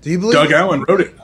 [0.01, 0.33] Do you believe?
[0.33, 1.15] Doug Ellin wrote it.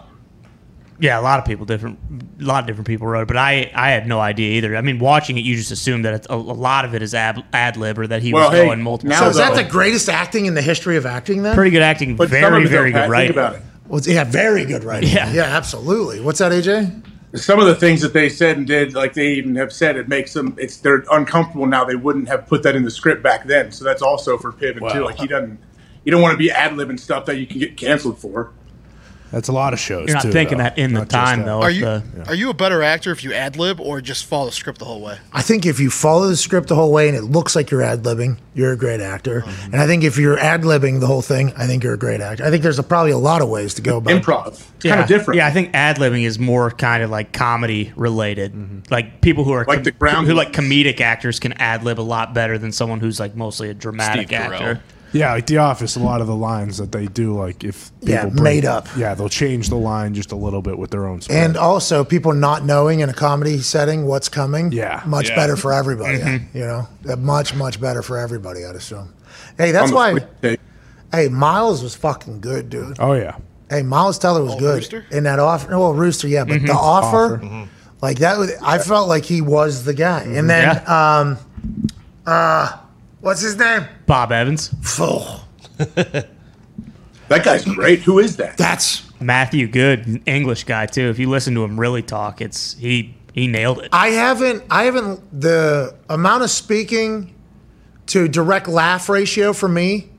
[1.00, 2.00] Yeah, a lot of people different,
[2.40, 4.76] a lot of different people wrote it, but I, I had no idea either.
[4.76, 7.14] I mean, watching it, you just assume that it's, a, a lot of it is
[7.14, 9.10] ad, ad lib or that he Well, was hey, going multiple.
[9.12, 11.44] now so is that the greatest acting in the history of acting?
[11.44, 13.34] Then pretty good acting, But very very good Pat, writing.
[13.36, 13.62] Think about it.
[13.88, 15.10] Well, yeah, very good writing.
[15.10, 15.32] Yeah.
[15.32, 16.20] yeah, absolutely.
[16.20, 17.04] What's that, AJ?
[17.36, 20.08] Some of the things that they said and did, like they even have said, it
[20.08, 20.56] makes them.
[20.58, 21.84] It's they're uncomfortable now.
[21.86, 23.72] They wouldn't have put that in the script back then.
[23.72, 25.04] So that's also for Piven too.
[25.04, 25.60] Like he doesn't.
[26.06, 28.52] You don't want to be ad libbing stuff that you can get canceled for.
[29.32, 30.08] That's a lot of shows.
[30.08, 30.66] You're not too, thinking though.
[30.66, 31.62] that in the Not just time though.
[31.62, 34.46] Are you the- are you a better actor if you ad lib or just follow
[34.46, 35.18] the script the whole way?
[35.34, 37.82] I think if you follow the script the whole way and it looks like you're
[37.82, 39.42] ad libbing, you're a great actor.
[39.42, 39.74] Mm-hmm.
[39.74, 42.22] And I think if you're ad libbing the whole thing, I think you're a great
[42.22, 42.46] actor.
[42.46, 44.24] I think there's a, probably a lot of ways to go about it.
[44.24, 45.38] Improv, it's yeah, kind of different.
[45.38, 48.90] Yeah, I think ad libbing is more kind of like comedy related.
[48.90, 52.02] Like people who are Like the ground who like comedic actors can ad lib a
[52.02, 54.80] lot better than someone who's like mostly a dramatic Steve Carell.
[55.08, 55.18] Actor.
[55.18, 58.10] Yeah, like The Office, a lot of the lines that they do, like if people
[58.14, 58.88] Yeah, bring- made up.
[58.98, 61.22] Yeah, they'll change the line just a little bit with their own.
[61.22, 61.36] Spin.
[61.38, 65.02] And also, people not knowing in a comedy setting what's coming, Yeah.
[65.06, 65.36] much Yeah.
[65.36, 66.20] better for everybody.
[66.20, 66.58] Mm-hmm.
[66.58, 68.66] You know, Uh, much much better for everybody.
[68.66, 69.10] I'd assume.
[69.58, 70.16] Hey, that's why.
[71.12, 72.98] Hey, Miles was fucking good, dude.
[73.00, 73.36] oh yeah,
[73.70, 75.06] Hey, Miles Teller was Oh, good Rooster?
[75.12, 75.78] in that offer.
[75.78, 77.42] Well, Rooster, yeah, but the offer,
[78.02, 80.22] like that, was, I felt like he was the guy.
[80.22, 81.38] And then, um,
[82.26, 82.78] uh,
[83.28, 83.86] what's his name?
[84.06, 85.42] Bob Evans, Full.
[85.78, 88.00] That guy's great.
[88.00, 88.56] Who is that?
[88.56, 91.10] That's Matthew Goode, English guy too.
[91.10, 93.90] If you listen to him really talk, it's he he nailed it.
[93.92, 94.64] I haven't.
[94.72, 95.42] I haven't.
[95.42, 97.36] The amount of speaking
[98.06, 100.10] to direct laugh ratio for me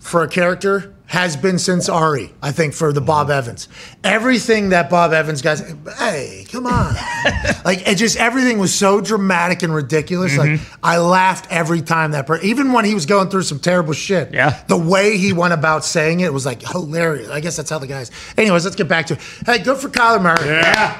[0.00, 2.32] for a character has been since Ari.
[2.42, 3.68] I think for the Bob Evans,
[4.04, 5.60] everything that Bob Evans guys.
[5.98, 6.94] Hey, come on!
[7.64, 10.36] like it just everything was so dramatic and ridiculous.
[10.36, 12.26] Like I laughed every time that.
[12.26, 14.32] Per- even when he was going through some terrible shit.
[14.32, 14.62] Yeah.
[14.68, 17.30] The way he went about saying it was like hilarious.
[17.30, 18.10] I guess that's how the guys.
[18.36, 19.20] Anyways, let's get back to it.
[19.46, 20.46] Hey, good for Kyler Murray.
[20.46, 20.98] yeah.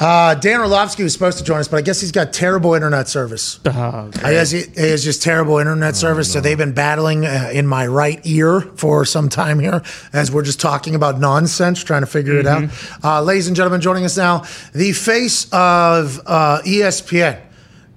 [0.00, 3.06] Uh, Dan Orlovsky was supposed to join us, but I guess he's got terrible internet
[3.08, 3.60] service.
[3.66, 6.32] Oh, I guess he, he has just terrible internet service.
[6.32, 9.82] So they've been battling uh, in my right ear for some time here
[10.12, 12.70] as we're just talking about nonsense, trying to figure it out.
[13.04, 14.44] Uh, ladies and gentlemen, joining us now,
[14.74, 17.40] the face of uh, ESPN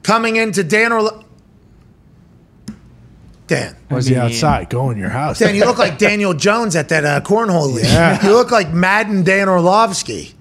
[0.03, 1.23] coming into Dan Orlo-
[3.47, 3.75] Dan.
[3.89, 4.69] Was he outside?
[4.69, 5.39] Go in your house.
[5.39, 7.85] Dan, you look like Daniel Jones at that uh, cornhole league.
[7.85, 8.25] Yeah.
[8.25, 10.33] You look like Madden Dan Orlovsky.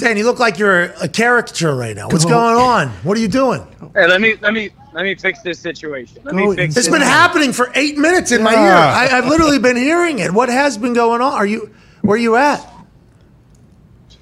[0.00, 2.08] Dan, you look like you're a caricature right now.
[2.08, 2.30] What's Go.
[2.30, 2.88] going on?
[3.04, 3.60] What are you doing?
[3.94, 6.22] Hey, let me let me let me fix this situation.
[6.24, 6.88] Let Go me fix It's this.
[6.92, 8.64] been happening for eight minutes in my Yeah.
[8.66, 8.74] ear.
[9.12, 10.32] I, I've literally been hearing it.
[10.32, 11.34] What has been going on?
[11.34, 11.70] Are you?
[12.00, 12.66] Where are you at?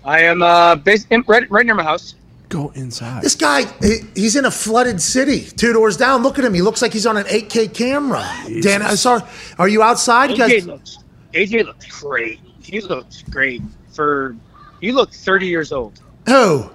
[0.04, 2.14] I am uh bas- in, right right near my house.
[2.48, 3.22] Go inside.
[3.22, 6.22] This guy, he- he's in a flooded city, two doors down.
[6.22, 6.54] Look at him.
[6.54, 8.26] He looks like he's on an 8K camera.
[8.62, 9.20] Dan, I saw.
[9.58, 10.30] Are you outside?
[10.30, 10.98] You AJ guys, looks
[11.34, 12.40] AJ looks great.
[12.62, 13.62] He looks great
[13.92, 14.34] for.
[14.80, 16.00] You look 30 years old.
[16.26, 16.70] who?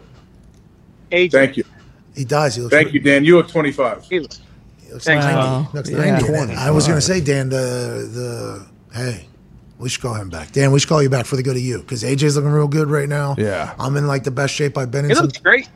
[1.12, 1.32] AJ.
[1.32, 1.64] Thank you.
[2.16, 2.56] He does.
[2.56, 2.74] He looks.
[2.74, 3.24] Thank you, Dan.
[3.26, 4.04] You look 25.
[4.10, 4.39] He looks,
[4.91, 5.39] looks Thanks, 90.
[5.41, 5.74] Bob.
[5.74, 6.20] Looks Yeah.
[6.20, 6.56] 90.
[6.56, 9.28] I was going to say, Dan, the, the, hey,
[9.80, 10.51] we should call him back.
[10.51, 12.68] Dan, we should call you back for the good of you because AJ's looking real
[12.68, 13.36] good right now.
[13.38, 13.74] Yeah.
[13.80, 15.10] I'm in like the best shape I've been in.
[15.10, 15.70] You Since, look great.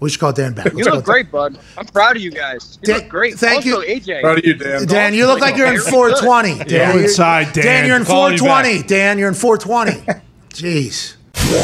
[0.00, 0.66] we should call Dan back.
[0.72, 1.58] You Let's call look great, bud.
[1.78, 2.78] I'm proud of you guys.
[2.82, 3.34] You Dan- look great.
[3.38, 4.00] thank also, you.
[4.00, 4.20] AJ.
[4.22, 4.86] Proud of you, Dan.
[4.86, 6.64] Dan, you look like you're in 420.
[6.64, 7.64] Dan, Go you're- inside, Dan.
[7.64, 8.86] Dan, you're in Calling you 420.
[8.86, 10.20] Dan, you're in 420.
[10.50, 11.16] Jeez.
[11.50, 11.56] Day,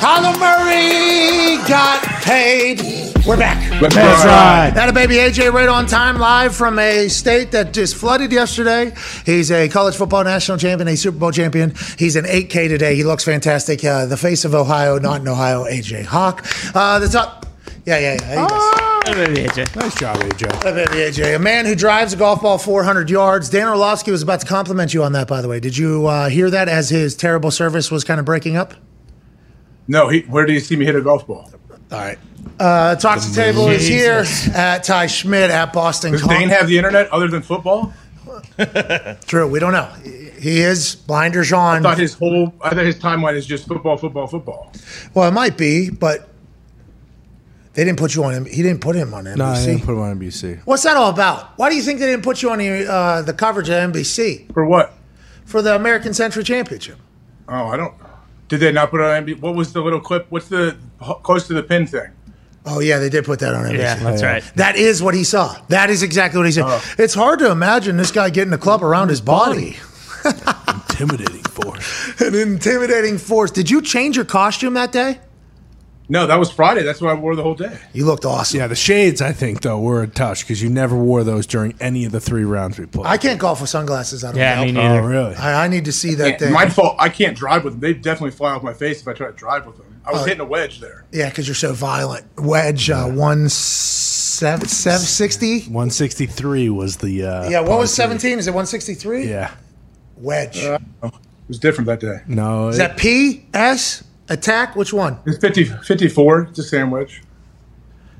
[0.00, 2.80] Kyler Murray got paid.
[3.24, 3.80] We're back.
[3.80, 4.70] Let's That's right.
[4.74, 8.92] That a baby AJ right on time live from a state that just flooded yesterday.
[9.24, 11.72] He's a college football national champion, a Super Bowl champion.
[11.98, 12.96] He's an 8K today.
[12.96, 13.84] He looks fantastic.
[13.84, 16.44] Uh, the face of Ohio, not in Ohio, AJ Hawk.
[16.74, 17.46] Uh, the top.
[17.86, 18.81] Yeah, yeah, yeah.
[19.06, 19.16] He does.
[19.18, 19.76] Oh, baby, AJ.
[19.76, 20.64] Nice job, AJ.
[20.64, 23.48] Uh, baby AJ, a man who drives a golf ball 400 yards.
[23.48, 25.60] Dan Orlovsky was about to compliment you on that, by the way.
[25.60, 28.74] Did you uh, hear that as his terrible service was kind of breaking up?
[29.88, 31.50] No, he, where did you see me hit a golf ball?
[31.90, 32.18] All right.
[32.58, 34.24] Uh, Talk to Table is here
[34.54, 36.12] at Ty Schmidt at Boston.
[36.12, 36.38] Does College.
[36.38, 37.92] Dane have the internet other than football?
[39.26, 39.86] True, we don't know.
[40.40, 41.78] He is blinders on.
[41.78, 44.72] I thought his whole, I thought his timeline is just football, football, football.
[45.14, 46.28] Well, it might be, but
[47.74, 48.44] they didn't put you on him.
[48.44, 49.36] He didn't put him on NBC.
[49.36, 50.60] No, I didn't put him on NBC.
[50.64, 51.58] What's that all about?
[51.58, 54.52] Why do you think they didn't put you on the, uh, the coverage of NBC
[54.52, 54.92] For what?
[55.44, 56.98] for the American Century Championship?
[57.48, 57.94] Oh, I don't.
[58.48, 59.40] Did they not put it on NBC?
[59.40, 60.26] What was the little clip?
[60.28, 60.76] What's the
[61.22, 62.10] close to the pin thing?
[62.64, 63.78] Oh yeah, they did put that on NBC.
[63.78, 64.44] Yeah, that's right.
[64.56, 65.56] That is what he saw.
[65.68, 66.64] That is exactly what he said.
[66.66, 66.94] Oh.
[66.98, 69.76] It's hard to imagine this guy getting a club around his body.
[70.90, 72.20] Intimidating force.
[72.20, 73.50] An intimidating force.
[73.50, 75.18] Did you change your costume that day?
[76.08, 76.82] No, that was Friday.
[76.82, 77.78] That's what I wore the whole day.
[77.92, 78.58] You looked awesome.
[78.58, 81.74] Yeah, the shades, I think, though, were a touch because you never wore those during
[81.80, 83.06] any of the three rounds we played.
[83.06, 84.22] I can't golf with sunglasses.
[84.24, 84.64] I don't Yeah, know.
[84.64, 85.08] me oh, neither.
[85.08, 85.34] really?
[85.36, 86.52] I, I need to see that thing.
[86.52, 86.96] My fault.
[86.98, 87.80] I can't drive with them.
[87.80, 89.86] They definitely fly off my face if I try to drive with them.
[90.04, 90.24] I was Oh.
[90.24, 91.04] hitting a wedge there.
[91.12, 92.26] Yeah, because you're so violent.
[92.36, 95.60] Wedge uh, one seven seven sixty.
[95.62, 97.24] 163 was the.
[97.24, 98.02] Uh, Yeah, what par was three.
[98.02, 98.38] seventeen?
[98.40, 99.28] Is it one sixty three?
[99.30, 99.52] Yeah.
[100.16, 100.58] Wedge.
[100.58, 100.80] It
[101.48, 102.18] was different that day.
[102.26, 102.68] No.
[102.68, 104.02] Is that P S
[104.32, 104.74] attack?
[104.76, 105.18] Which one?
[105.26, 107.22] It's 50, 54, it's a sandwich.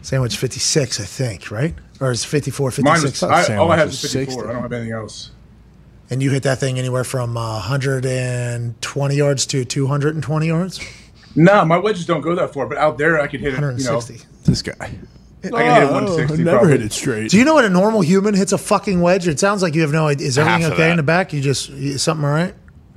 [0.03, 1.51] Sandwich fifty six, I think.
[1.51, 1.75] Right?
[2.01, 3.23] Or is it 54, Mine 56?
[3.23, 4.25] was, I, all I have is 54.
[4.33, 4.49] 60.
[4.49, 5.31] I don't have anything else.
[6.11, 10.81] and you hit that thing anywhere from uh, 120 yards to 220 yards?
[11.37, 13.57] No, my wedges don't go that far, but out there I could hit it.
[13.57, 14.27] You know, 160.
[14.45, 14.75] this guy.
[14.81, 14.99] I can
[15.43, 16.43] hit it Oh, 160.
[16.45, 16.73] never probably.
[16.73, 17.31] hit it straight.
[17.31, 19.27] Do you know what a normal human hits a fucking wedge?
[19.29, 20.27] It sounds like you have no idea.
[20.27, 21.33] Is everything Half okay in the back?
[21.33, 22.55] You just is something all right?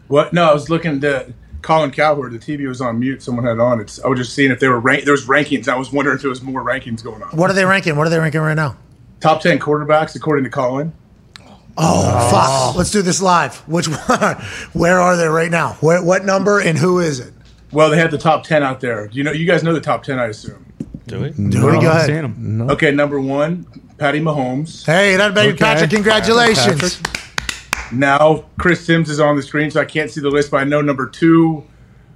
[0.08, 0.34] What?
[0.34, 1.28] No, I was looking at
[1.66, 2.32] Colin Cowherd.
[2.32, 3.24] The TV was on mute.
[3.24, 3.82] Someone had it on.
[3.82, 4.00] It's.
[4.04, 5.04] I was just seeing if they were rank.
[5.04, 5.68] There was rankings.
[5.68, 7.30] I was wondering if there was more rankings going on.
[7.36, 7.96] What are they ranking?
[7.96, 8.78] What are they ranking right now?
[9.20, 10.94] Top ten quarterbacks according to Colin.
[11.78, 12.78] Oh, fuck.
[12.78, 13.58] Let's do this live.
[13.68, 13.98] Which one?
[14.74, 15.74] Where are they right now?
[15.82, 17.34] Where, what number and who is it?
[17.72, 19.10] Well, they had the top ten out there.
[19.12, 20.66] You know, you guys know the top ten, I assume.
[21.08, 21.32] Do we?
[21.32, 22.06] Dude, go ahead.
[22.06, 22.70] Seeing him.
[22.70, 23.66] Okay, number one,
[23.98, 24.86] Patty Mahomes.
[24.86, 25.58] Hey, that baby Okay.
[25.66, 27.02] Patrick, congratulations.
[27.96, 30.64] Now Chris Sims is on the screen, so I can't see the list, but I
[30.64, 31.64] know number two.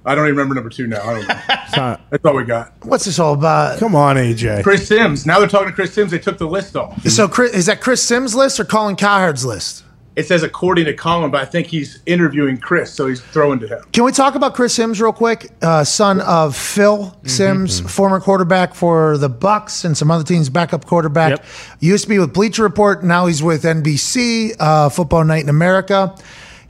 [0.04, 1.02] I don't even remember number two now.
[1.02, 1.40] I don't know.
[1.70, 2.72] It's not- That's all we got.
[2.82, 3.78] What's this all about?
[3.78, 4.64] Come on, AJ.
[4.64, 5.24] Chris Sims.
[5.26, 6.10] Now they're talking to Chris Sims.
[6.10, 7.00] They took the list off.
[7.06, 9.84] So, Chris, is that Chris Sims' list or Colin Cowherd's list?
[10.16, 13.68] It says according to Colin, but I think he's interviewing Chris, so he's throwing to
[13.68, 13.78] him.
[13.92, 15.50] Can we talk about Chris Sims real quick?
[15.62, 20.84] Uh, son of Phil Sims, former quarterback for the Bucs and some other teams, backup
[20.84, 21.30] quarterback.
[21.30, 21.46] Yep.
[21.80, 23.04] Used to be with Bleacher Report.
[23.04, 26.14] Now he's with NBC, uh, Football Night in America.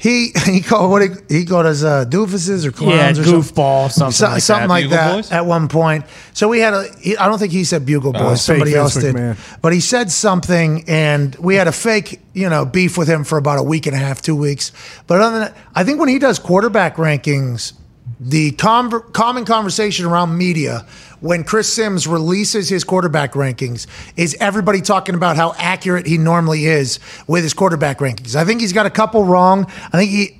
[0.01, 1.09] He he called what he,
[1.41, 3.41] he called us uh, doofuses or clowns Yeah, or something.
[3.55, 4.75] goofball, something So- like something that.
[4.75, 5.31] like that Boys?
[5.31, 6.07] at one point.
[6.33, 6.87] So we had a.
[7.01, 8.23] He, I don't think he said Bugle Boys.
[8.23, 9.15] Uh, Somebody else did.
[9.15, 9.59] McMahon.
[9.61, 13.37] But he said something, and we had a fake, you know, beef with him for
[13.37, 14.73] about a week and a half, two weeks.
[15.07, 17.75] But other than that, I think when he does quarterback rankings,
[18.21, 20.87] the conver- common conversation around media
[21.21, 26.67] when Chris Sims releases his quarterback rankings is everybody talking about how accurate he normally
[26.67, 28.35] is with his quarterback rankings.
[28.37, 29.67] I think he's got a couple wrong.
[29.93, 30.37] I think he.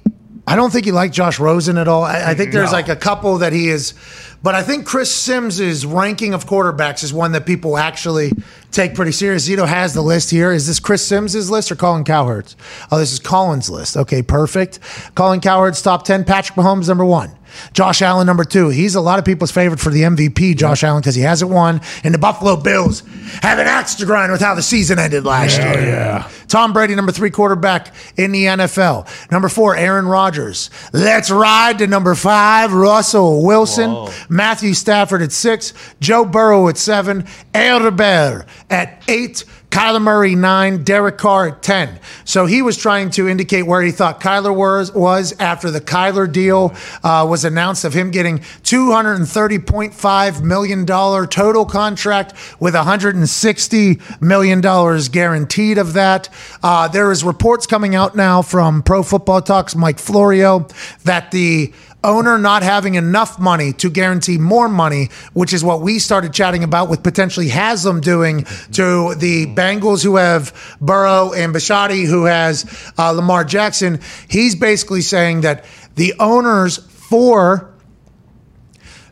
[0.47, 2.03] I don't think he liked Josh Rosen at all.
[2.03, 3.95] I, I think there's like a couple that he is,
[4.43, 8.33] but I think Chris Sims's ranking of quarterbacks is one that people actually
[8.71, 9.49] take pretty serious.
[9.49, 10.53] Zito has the list here.
[10.53, 12.57] Is this Chris Sims's list or Colin Cowherd's?
[12.91, 13.97] Oh, this is Colin's list.
[13.97, 14.79] Okay, perfect.
[15.15, 17.33] Colin Cowherd's top 10, Patrick Mahomes number one.
[17.73, 18.69] Josh Allen number two.
[18.69, 21.81] He's a lot of people's favorite for the MVP, Josh Allen, because he hasn't won.
[22.05, 23.03] And the Buffalo Bills
[23.43, 25.81] have an axe to grind with how the season ended last year.
[25.85, 26.31] yeah.
[26.47, 29.31] Tom Brady, number three quarterback in the NFL.
[29.31, 30.71] Number four, Aaron Rodgers.
[30.93, 34.09] Let's ride to number five, Russell Wilson.
[34.31, 35.75] Matthew Stafford at six.
[36.01, 37.25] Joe Burrow at seven.
[37.53, 39.45] Elderbell at eight.
[39.71, 42.01] Kyler Murray nine, Derek Carr at ten.
[42.25, 46.31] So he was trying to indicate where he thought Kyler was was after the Kyler
[46.31, 46.75] deal
[47.05, 51.65] uh, was announced of him getting two hundred and thirty point five million dollar total
[51.65, 56.29] contract with one hundred and sixty million dollars guaranteed of that.
[56.65, 60.67] Uh, there is reports coming out now from Pro Football Talks Mike Florio
[61.05, 61.73] that the
[62.03, 66.65] owner not having enough money to guarantee more money, which is what we started chatting
[66.65, 72.93] about with potentially Haslam doing to the Bengals who have Burrow and Bisciotti who has
[72.99, 74.01] uh, Lamar Jackson.
[74.29, 75.65] He's basically saying that
[75.97, 77.75] the owners for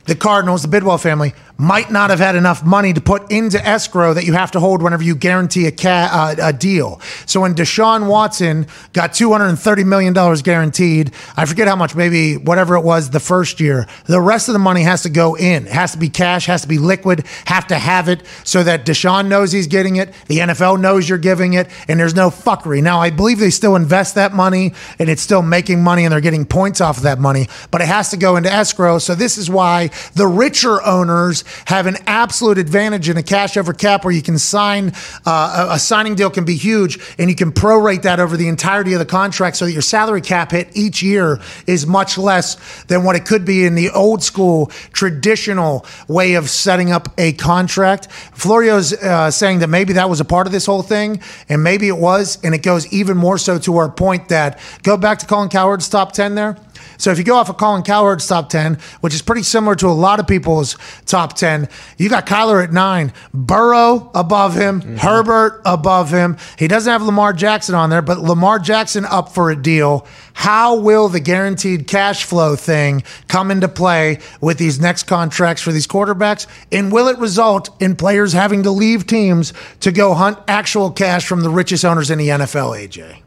[0.06, 4.14] the Cardinals, the Bidwill family, might not have had enough money to put into escrow
[4.14, 7.00] that you have to hold whenever you guarantee a, ca- uh, a deal.
[7.26, 12.82] So when Deshaun Watson got $230 million guaranteed, I forget how much, maybe whatever it
[12.82, 15.66] was the first year, the rest of the money has to go in.
[15.66, 18.86] It has to be cash, has to be liquid, have to have it so that
[18.86, 22.80] Deshaun knows he's getting it, the NFL knows you're giving it, and there's no fuckery.
[22.84, 26.20] Now, I believe they still invest that money and it's still making money and they're
[26.20, 28.98] getting points off of that money, but it has to go into escrow.
[28.98, 33.72] So this is why the richer owners have an absolute advantage in a cash over
[33.72, 34.92] cap where you can sign
[35.26, 38.92] uh, a, signing deal can be huge and you can prorate that over the entirety
[38.92, 43.04] of the contract so that your salary cap hit each year is much less than
[43.04, 48.08] what it could be in the old school traditional way of setting up a contract.
[48.10, 51.88] Florio's uh, saying that maybe that was a part of this whole thing and maybe
[51.88, 55.26] it was and it goes even more so to our point that go back to
[55.26, 56.56] Colin Cowherd's top 10 there.
[56.98, 59.86] So if you go off of Colin Cowherd's top 10, which is pretty similar to
[59.86, 60.76] a lot of people's
[61.06, 64.96] top 10, you got Kyler at nine, Burrow above him, mm-hmm.
[64.96, 66.36] Herbert above him.
[66.58, 70.06] He doesn't have Lamar Jackson on there, but Lamar Jackson up for a deal.
[70.34, 75.72] How will the guaranteed cash flow thing come into play with these next contracts for
[75.72, 76.46] these quarterbacks?
[76.72, 81.26] And will it result in players having to leave teams to go hunt actual cash
[81.26, 83.22] from the richest owners in the NFL, AJ?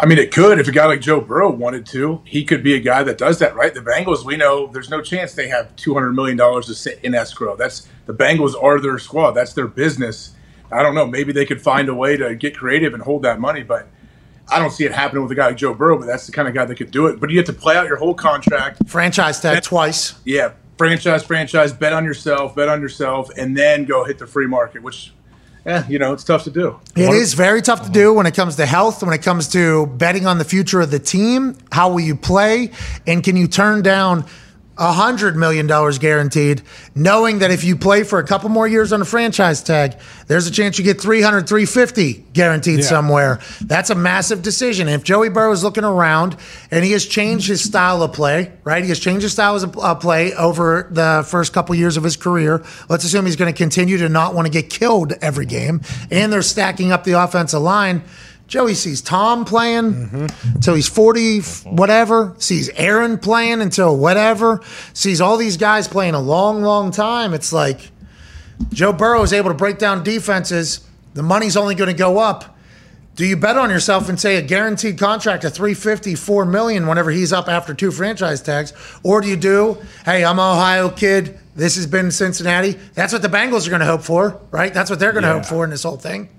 [0.00, 2.22] I mean, it could if a guy like Joe Burrow wanted to.
[2.24, 3.74] He could be a guy that does that, right?
[3.74, 7.00] The Bengals, we know there's no chance they have two hundred million dollars to sit
[7.02, 7.56] in escrow.
[7.56, 9.32] That's the Bengals are their squad.
[9.32, 10.34] That's their business.
[10.70, 11.06] I don't know.
[11.06, 13.88] Maybe they could find a way to get creative and hold that money, but
[14.48, 15.98] I don't see it happening with a guy like Joe Burrow.
[15.98, 17.18] But that's the kind of guy that could do it.
[17.18, 18.88] But you have to play out your whole contract.
[18.88, 20.14] Franchise tag twice.
[20.24, 21.72] Yeah, franchise, franchise.
[21.72, 22.54] Bet on yourself.
[22.54, 25.12] Bet on yourself, and then go hit the free market, which.
[25.68, 26.80] Yeah, you know, it's tough to do.
[26.96, 29.86] It is very tough to do when it comes to health, when it comes to
[29.86, 31.58] betting on the future of the team.
[31.70, 32.70] How will you play?
[33.06, 34.24] And can you turn down a
[34.78, 35.66] $100 million
[35.98, 36.62] guaranteed,
[36.94, 40.46] knowing that if you play for a couple more years on a franchise tag, there's
[40.46, 43.40] a chance you get 300, 350 guaranteed somewhere.
[43.60, 44.88] That's a massive decision.
[44.88, 46.36] If Joey Burrow is looking around
[46.70, 48.82] and he has changed his style of play, right?
[48.82, 52.62] He has changed his style of play over the first couple years of his career.
[52.88, 56.32] Let's assume he's going to continue to not want to get killed every game, and
[56.32, 58.02] they're stacking up the offensive line.
[58.48, 61.40] Joey sees Tom playing until he's 40,
[61.70, 62.34] whatever.
[62.38, 64.62] Sees Aaron playing until whatever.
[64.94, 67.34] Sees all these guys playing a long, long time.
[67.34, 67.90] It's like
[68.70, 70.80] Joe Burrow is able to break down defenses.
[71.12, 72.56] The money's only going to go up.
[73.16, 77.10] Do you bet on yourself and say a guaranteed contract of 350, 4 million whenever
[77.10, 78.72] he's up after two franchise tags?
[79.02, 79.76] Or do you do,
[80.06, 81.38] hey, I'm an Ohio kid.
[81.54, 82.78] This has been Cincinnati.
[82.94, 84.72] That's what the Bengals are going to hope for, right?
[84.72, 86.30] That's what they're going to hope for in this whole thing.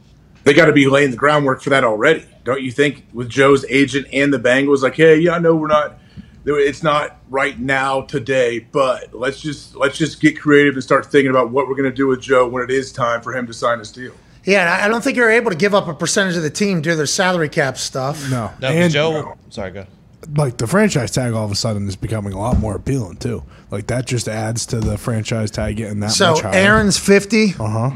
[0.50, 3.06] They got to be laying the groundwork for that already, don't you think?
[3.14, 6.00] With Joe's agent and the Bengals, like, hey, yeah, I know we're not,
[6.44, 11.30] it's not right now today, but let's just let's just get creative and start thinking
[11.30, 13.54] about what we're going to do with Joe when it is time for him to
[13.54, 14.14] sign his deal.
[14.44, 16.82] Yeah, I I don't think you're able to give up a percentage of the team
[16.82, 18.32] due to their salary cap stuff.
[18.32, 19.38] No, No, and Joe.
[19.50, 19.86] Sorry, go.
[20.36, 23.44] like the franchise tag all of a sudden is becoming a lot more appealing too.
[23.72, 26.54] Like that just adds to the franchise tag getting that So much higher.
[26.56, 27.54] Aaron's 50.
[27.60, 27.90] uh huh.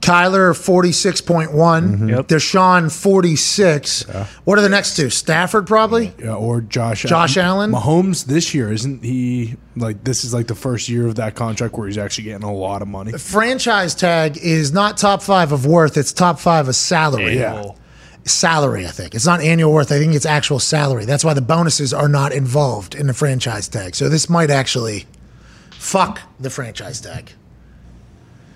[0.00, 2.08] Kyler 46.1.
[2.10, 2.26] Yep.
[2.28, 4.04] Deshaun 46.
[4.44, 5.10] What are the next two?
[5.10, 6.12] Stafford probably?
[6.18, 7.70] Yeah, or Josh Josh Allen?
[7.72, 11.74] Mahomes this year isn't he like this is like the first year of that contract
[11.74, 13.12] where he's actually getting a lot of money.
[13.12, 17.38] The franchise tag is not top five of worth, it's top five of salary.
[17.38, 17.70] Yeah.
[18.24, 19.14] Salary, I think.
[19.14, 19.90] It's not annual worth.
[19.90, 21.04] I think it's actual salary.
[21.04, 23.94] That's why the bonuses are not involved in the franchise tag.
[23.96, 25.06] So this might actually
[25.72, 27.32] fuck the franchise tag.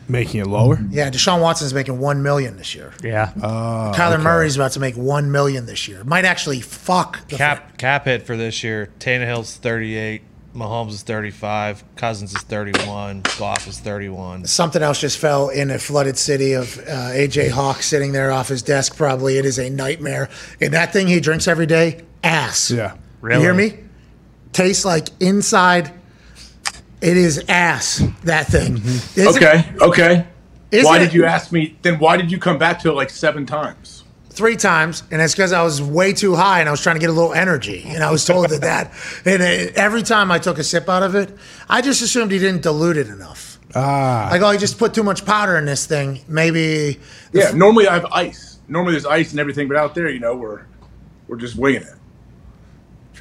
[0.08, 0.78] Making it lower.
[0.90, 2.92] Yeah, Deshaun Watson's making one million this year.
[3.02, 3.32] Yeah.
[3.42, 6.04] Uh, Kyler Murray's about to make one million this year.
[6.04, 8.92] Might actually fuck the Cap cap hit for this year.
[9.00, 10.22] Tannehill's 38.
[10.56, 11.84] Mahomes is 35.
[11.96, 13.22] Cousins is 31.
[13.38, 14.46] Goff is 31.
[14.46, 18.48] Something else just fell in a flooded city of uh, AJ Hawk sitting there off
[18.48, 18.96] his desk.
[18.96, 20.28] Probably it is a nightmare.
[20.60, 22.70] And that thing he drinks every day, ass.
[22.70, 22.96] Yeah.
[23.22, 23.78] You hear me?
[24.52, 25.92] Tastes like inside.
[27.02, 28.02] It is ass.
[28.24, 28.76] That thing.
[28.76, 30.26] It's- Okay, okay.
[30.70, 31.76] Isn't why it- did you ask me?
[31.82, 33.95] Then why did you come back to it like seven times?
[34.36, 37.00] Three times, and it's because I was way too high and I was trying to
[37.00, 37.82] get a little energy.
[37.86, 38.92] And I was told that that,
[39.24, 41.30] and it, every time I took a sip out of it,
[41.68, 43.58] I just assumed he didn't dilute it enough.
[43.74, 46.20] Ah, Like, oh, he just put too much powder in this thing.
[46.28, 47.00] Maybe.
[47.32, 48.58] Yeah, normally I have ice.
[48.68, 50.62] Normally there's ice and everything, but out there, you know, we're
[51.28, 51.94] we're just winging it.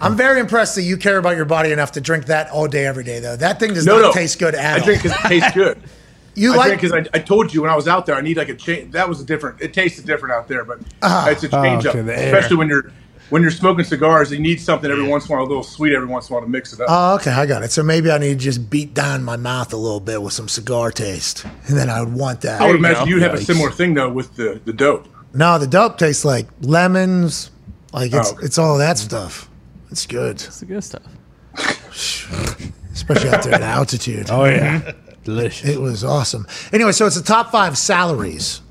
[0.01, 2.85] I'm very impressed that you care about your body enough to drink that all day,
[2.85, 3.37] every day, though.
[3.37, 4.85] That thing does No, not no, taste good at I all.
[4.85, 5.81] drink because it tastes good.
[6.35, 8.21] You I like drink because I, I told you when I was out there I
[8.21, 8.91] need like a change.
[8.93, 9.61] That was a different.
[9.61, 11.29] It tasted different out there, but ah.
[11.29, 12.91] it's a change Oh, up, the especially when you're
[13.31, 14.31] when you're smoking cigars.
[14.31, 16.37] You need something every once in a while, a little sweet every once in a
[16.37, 16.87] while to mix it up.
[16.89, 17.71] Oh, okay, I got it.
[17.71, 20.47] So maybe I need to just beat down my mouth a little bit with some
[20.47, 22.61] cigar taste, and then I would want that.
[22.61, 23.09] I would you imagine go.
[23.09, 25.07] you'd have a similar thing though with the the dope.
[25.33, 27.49] No, the dope tastes like lemons.
[27.93, 28.45] Like it's Oh, okay.
[28.45, 29.49] it's all that stuff.
[29.89, 31.01] It's good, It's the good stuff.
[32.93, 34.27] especially out there at altitude.
[34.29, 35.04] oh yeah, mm-hmm.
[35.25, 35.69] Delicious.
[35.69, 36.47] It was awesome.
[36.71, 38.61] Anyway, so it's the top five salaries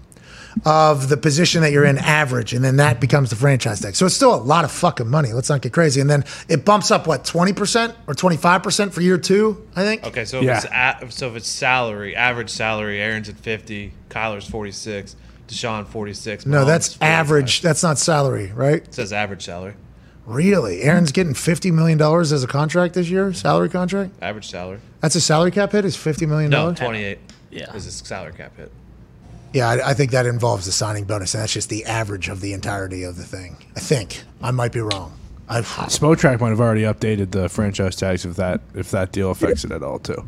[0.65, 3.97] of the position that you're in average, and then that becomes the franchise tag.
[3.97, 5.33] So it's still a lot of fucking money.
[5.33, 6.01] Let's not get crazy.
[6.01, 9.67] And then it bumps up what twenty percent or twenty five percent for year two,
[9.75, 10.05] I think.
[10.05, 11.03] Okay, so if Yeah.
[11.03, 15.17] it's a, so if it's salary, average salary, Aaron's at fifty, Kyler's forty six,
[15.49, 16.47] Deshaun forty six.
[16.47, 17.61] No, that's average.
[17.61, 18.77] That's not salary, right?
[18.85, 19.75] It says average salary,
[20.27, 20.83] Really?
[20.83, 24.13] Aaron's getting fifty million dollars as a contract this year, salary contract.
[24.23, 24.81] average salary.
[25.01, 25.85] That's a salary cap hit.
[25.85, 26.79] Is fifty million No, dollars?
[26.79, 27.19] twenty eight.
[27.51, 27.73] Yeah.
[27.75, 28.73] is his salary cap hit.
[29.53, 32.41] Yeah, I, I think that involves the signing bonus, and that's just the average of
[32.41, 33.57] the entirety of the thing.
[33.77, 35.17] I think I might be wrong.
[35.49, 39.63] I've, Spotrac might have already updated the franchise tags if that if that deal affects
[39.65, 40.27] it at all too.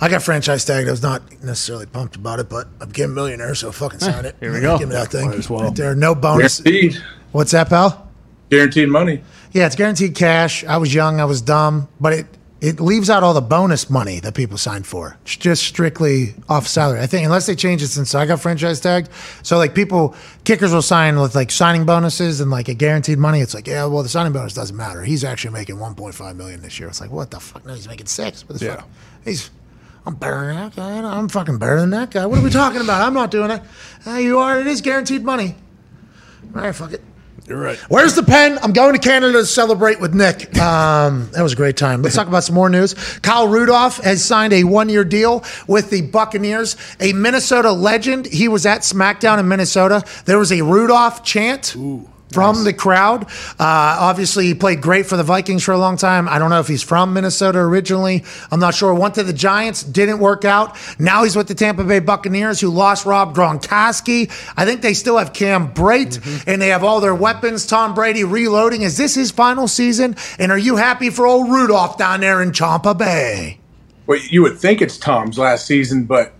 [0.00, 0.86] I got franchise tagged.
[0.88, 4.36] I was not necessarily pumped about it, but I'm getting millionaire, so fucking sign it.
[4.40, 4.78] here we go.
[4.78, 5.28] Give me that thing.
[5.28, 5.64] Might as well.
[5.64, 6.60] Right there, no bonus.
[6.60, 7.02] Guaranteed,
[7.32, 8.09] What's that, pal?
[8.50, 9.22] Guaranteed money.
[9.52, 10.64] Yeah, it's guaranteed cash.
[10.64, 12.26] I was young, I was dumb, but it
[12.60, 15.16] it leaves out all the bonus money that people sign for.
[15.22, 17.00] It's just strictly off salary.
[17.00, 19.08] I think unless they change it since I got franchise tagged.
[19.42, 23.40] So like people kickers will sign with like signing bonuses and like a guaranteed money.
[23.40, 25.02] It's like, yeah, well the signing bonus doesn't matter.
[25.02, 26.90] He's actually making 1.5 million this year.
[26.90, 27.64] It's like, what the fuck?
[27.64, 28.46] No, he's making 6.
[28.46, 28.76] What the Yeah.
[28.76, 28.88] fuck?
[29.24, 29.50] He's
[30.04, 30.98] I'm better than that guy.
[30.98, 32.26] I'm fucking better than that guy.
[32.26, 33.00] What are we talking about?
[33.00, 33.62] I'm not doing it.
[34.06, 34.60] Uh, you are.
[34.60, 35.56] It is guaranteed money.
[36.54, 37.02] All right, fuck it.
[37.50, 37.78] You're right.
[37.90, 38.60] Where's the pen?
[38.62, 40.56] I'm going to Canada to celebrate with Nick.
[40.56, 42.00] Um, that was a great time.
[42.00, 42.94] Let's talk about some more news.
[43.22, 48.26] Kyle Rudolph has signed a one year deal with the Buccaneers, a Minnesota legend.
[48.26, 50.04] He was at SmackDown in Minnesota.
[50.26, 51.74] There was a Rudolph chant.
[52.32, 53.24] From the crowd.
[53.24, 56.28] Uh, obviously, he played great for the Vikings for a long time.
[56.28, 58.24] I don't know if he's from Minnesota originally.
[58.52, 58.94] I'm not sure.
[58.94, 60.76] Went to the Giants, didn't work out.
[60.98, 64.30] Now he's with the Tampa Bay Buccaneers, who lost Rob Gronkowski.
[64.56, 67.66] I think they still have Cam Brate, and they have all their weapons.
[67.66, 68.82] Tom Brady reloading.
[68.82, 70.16] Is this his final season?
[70.38, 73.58] And are you happy for old Rudolph down there in Champa Bay?
[74.06, 76.32] Well, you would think it's Tom's last season, but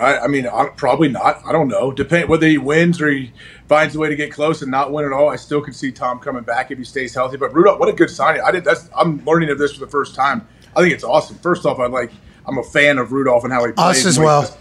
[0.00, 1.44] I, I mean, I, probably not.
[1.44, 1.92] I don't know.
[1.92, 3.32] Depend whether he wins or he
[3.68, 5.28] finds a way to get close and not win at all.
[5.28, 7.36] I still could see Tom coming back if he stays healthy.
[7.36, 8.42] But Rudolph, what a good signing!
[8.42, 8.64] I did.
[8.64, 10.46] That's I'm learning of this for the first time.
[10.74, 11.36] I think it's awesome.
[11.38, 12.10] First off, I like.
[12.46, 13.98] I'm a fan of Rudolph and how he plays.
[13.98, 14.56] Us as and what he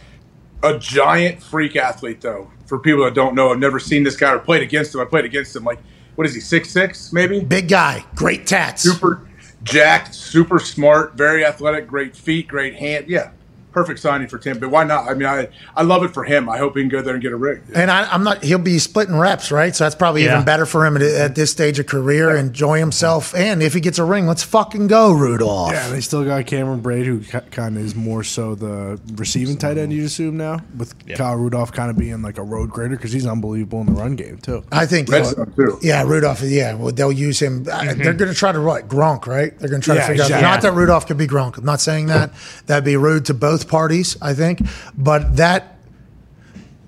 [0.61, 0.75] well.
[0.75, 2.51] A giant freak athlete, though.
[2.65, 5.01] For people that don't know, I've never seen this guy or played against him.
[5.01, 5.63] I played against him.
[5.63, 5.79] Like,
[6.15, 6.41] what is he?
[6.41, 8.83] Six six, maybe Big guy, great tats.
[8.83, 9.25] super
[9.63, 13.05] jacked, super smart, very athletic, great feet, great hand.
[13.07, 13.31] Yeah,
[13.71, 14.59] perfect signing for Tim.
[14.59, 15.07] But why not?
[15.09, 16.49] I mean, I I love it for him.
[16.49, 17.61] I hope he can go there and get a ring.
[17.73, 18.43] And I, I'm not.
[18.43, 19.75] He'll be splitting reps, right?
[19.75, 20.33] So that's probably Yeah.
[20.33, 22.35] even better for him at, at this stage of career.
[22.35, 25.71] Enjoy himself, and if he gets a ring, let's fucking go, Rudolph.
[25.71, 29.77] Yeah, they still got Cameron Brate, who kind of is more so the receiving tight
[29.77, 33.11] end, you'd assume now, with Kyle Rudolph kind of being like a road grader because
[33.11, 34.63] he's unbelievable in the run game, too.
[34.71, 35.09] I think.
[35.09, 35.77] Red Zone, too.
[35.81, 36.41] Yeah, Rudolph.
[36.41, 37.65] Yeah, well, they'll use him.
[37.71, 39.57] uh, They're going to try to what Gronk, right?
[39.59, 40.41] They're going to try Yeah, to figure out.
[40.41, 41.57] Not that Rudolph could be Gronk.
[41.57, 42.31] I'm not saying that.
[42.67, 44.17] That'd be rude to both parties.
[44.21, 44.61] I think,
[44.97, 45.77] but that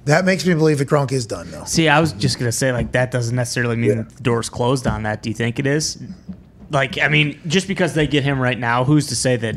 [0.06, 1.64] that makes me believe that Gronk is done, though.
[1.66, 4.88] See, I was just gonna say like that doesn't necessarily mean that the door's closed
[4.88, 5.22] on that.
[5.22, 6.02] Do you think it is?
[6.70, 9.56] Like, I mean, just because they get him right now, who's to say that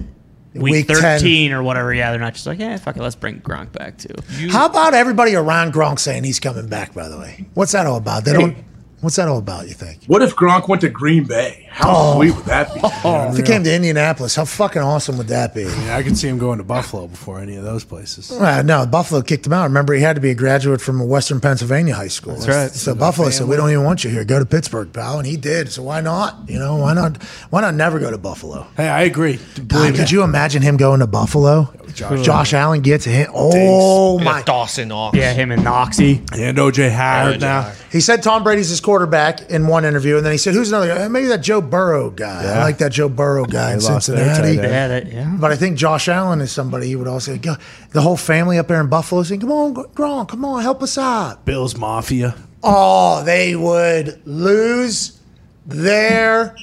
[0.53, 0.97] week, Week 10.
[0.97, 1.95] thirteen or whatever?
[1.95, 4.15] Yeah, they're not just like, yeah, fuck it, let's bring Gronk back too.
[4.51, 6.93] How about everybody around Gronk saying he's coming back?
[6.93, 8.25] By the way, what's that all about?
[8.25, 8.57] They don't.
[9.05, 9.69] What's that all about?
[9.69, 10.03] You think?
[10.07, 11.69] What if Gronk went to Green Bay?
[11.71, 12.17] How Oh.
[12.17, 12.81] sweet would that be?
[13.05, 15.65] If he came to Indianapolis, how fucking awesome would that be?
[15.65, 18.33] Yeah, I could see him going to Buffalo before any of those places.
[18.33, 19.65] Uh, no, Buffalo kicked him out.
[19.65, 22.35] Remember, he had to be a graduate from a Western Pennsylvania high school.
[22.35, 22.71] That's right.
[22.71, 24.25] So Buffalo said, "We don't even want you here.
[24.25, 25.71] Go to Pittsburgh, pal." And he did.
[25.71, 26.49] So why not?
[26.49, 27.23] You know, why not?
[27.51, 28.67] Why not never go to Buffalo?
[28.77, 29.39] Hey, I agree.
[29.67, 31.73] God, could you imagine him going to Buffalo?
[31.95, 33.29] Josh, Allen gets hit.
[33.33, 34.39] Oh We my!
[34.39, 35.15] got Dawson off.
[35.15, 36.19] Yeah, him and Noxie.
[36.33, 37.73] And OJ Howard now.
[37.93, 38.94] He said Tom Brady's his quarterback.
[38.95, 40.87] Quarterback in one interview, and then he said, "Who's another?
[40.87, 41.03] guy?
[41.03, 42.45] Eh, maybe that Joe Burrow guy.
[42.45, 45.09] I like that Joe Burrow guy in They lost their Cincinnati." tight end.
[45.13, 45.37] Yeah, yeah.
[45.37, 47.57] But I think Josh Allen is somebody he would also go.
[47.91, 50.97] The whole family up there in Buffalo saying, "Come on, Gronk, come on, help us
[50.97, 52.37] out." Bills Mafia.
[52.63, 55.19] Oh, they would lose
[55.67, 56.55] their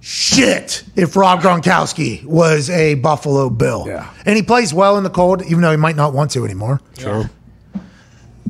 [0.00, 3.84] shit if Rob Gronkowski was a Buffalo Bill.
[3.86, 4.10] Yeah.
[4.26, 6.82] And he plays well in the cold, even though he might not want to anymore.
[6.98, 7.30] Sure.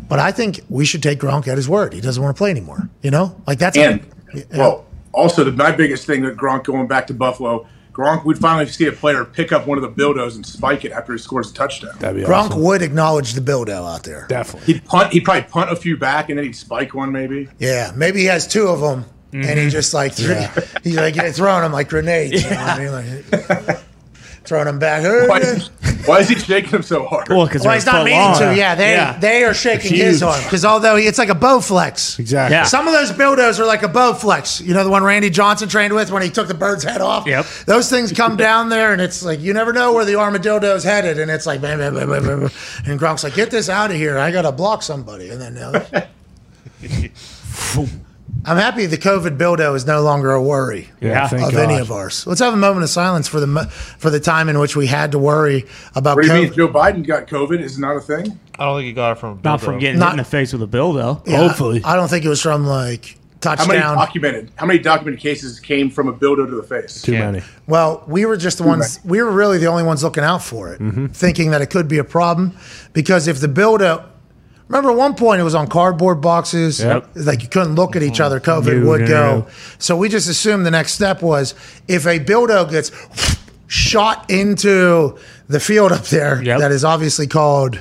[0.09, 1.93] But I think we should take Gronk at his word.
[1.93, 2.89] He doesn't want to play anymore.
[3.03, 4.05] You know, like that's And
[4.35, 4.45] Yeah.
[4.53, 8.67] well, also the, my biggest thing that Gronk going back to Buffalo, Gronk would finally
[8.67, 11.51] see a player pick up one of the bildos and spike it after he scores
[11.51, 11.93] a touchdown.
[12.01, 12.63] That'd be Gronk awesome.
[12.63, 14.27] would acknowledge the bildo out there.
[14.29, 14.75] Definitely.
[14.75, 15.13] He'd punt.
[15.13, 17.49] He'd probably punt a few back and then he'd spike one maybe.
[17.59, 19.69] Yeah, maybe he has two of them, and he mm-hmm.
[19.69, 22.43] just like thre- he's like throwing them like grenades.
[22.43, 23.25] You know what I mean?
[23.67, 23.84] Like,
[24.45, 25.03] throwing them back.
[25.29, 25.41] Why,
[26.07, 27.29] why is he shaking him so hard?
[27.29, 28.55] Well, because Well, he's not meaning to.
[28.57, 29.19] Yeah, they Yeah.
[29.19, 32.19] they are shaking his arm because although he, it's like a Bowflex.
[32.19, 32.55] Exactly.
[32.55, 32.65] Yeah.
[32.65, 34.65] Some of those bildos are like a Bowflex.
[34.65, 37.27] You know the one Randy Johnson trained with when he took the bird's head off.
[37.27, 37.47] Yep.
[37.67, 41.19] Those things come down there, and it's like you never know where the armadillo's headed,
[41.19, 42.51] and it's like bam, bam, bam, bam, bam, bam.
[42.87, 44.19] and Gronk's like, "Get this out of here!
[44.19, 46.07] I gotta block somebody." And then uh,
[48.47, 51.71] I'm happy the COVID bildo is no longer a worry Yeah, thank of God.
[51.71, 52.27] any of ours.
[52.27, 53.47] Let's have a moment of silence for the
[53.99, 56.57] for the time in which we had to worry about What do you mean COVID.
[56.57, 57.61] Joe Biden got COVID?
[57.61, 58.39] Is not a thing.
[58.59, 59.65] I don't think he got it from Not Bilbo.
[59.65, 61.23] from getting Not- hit in the face with a bill, though.
[61.27, 61.81] Yeah, Hopefully.
[61.85, 63.67] I don't think it was from like touchdown.
[63.67, 63.97] How many touchdown.
[64.07, 64.51] documented?
[64.57, 67.03] How many documented cases came from a bildo to the face?
[67.03, 67.31] Too Yeah.
[67.31, 67.43] many.
[67.67, 69.01] Well, we were just the ones.
[69.05, 71.07] We were really the only ones looking out for it, Mm-hmm.
[71.09, 72.53] thinking that it could be a problem
[72.93, 74.11] because if the buildup.
[74.69, 76.81] Remember, at one point it was on cardboard boxes.
[76.81, 77.11] Yep.
[77.17, 78.41] Like you couldn't look at each other.
[78.41, 78.69] Mm-hmm.
[78.69, 79.47] COVID No, would no, go.
[79.79, 81.55] So we just assumed the next step was
[81.87, 82.91] if a buildo gets
[83.67, 85.19] shot into
[85.49, 86.61] the field up there, Yep.
[86.61, 87.79] that is obviously called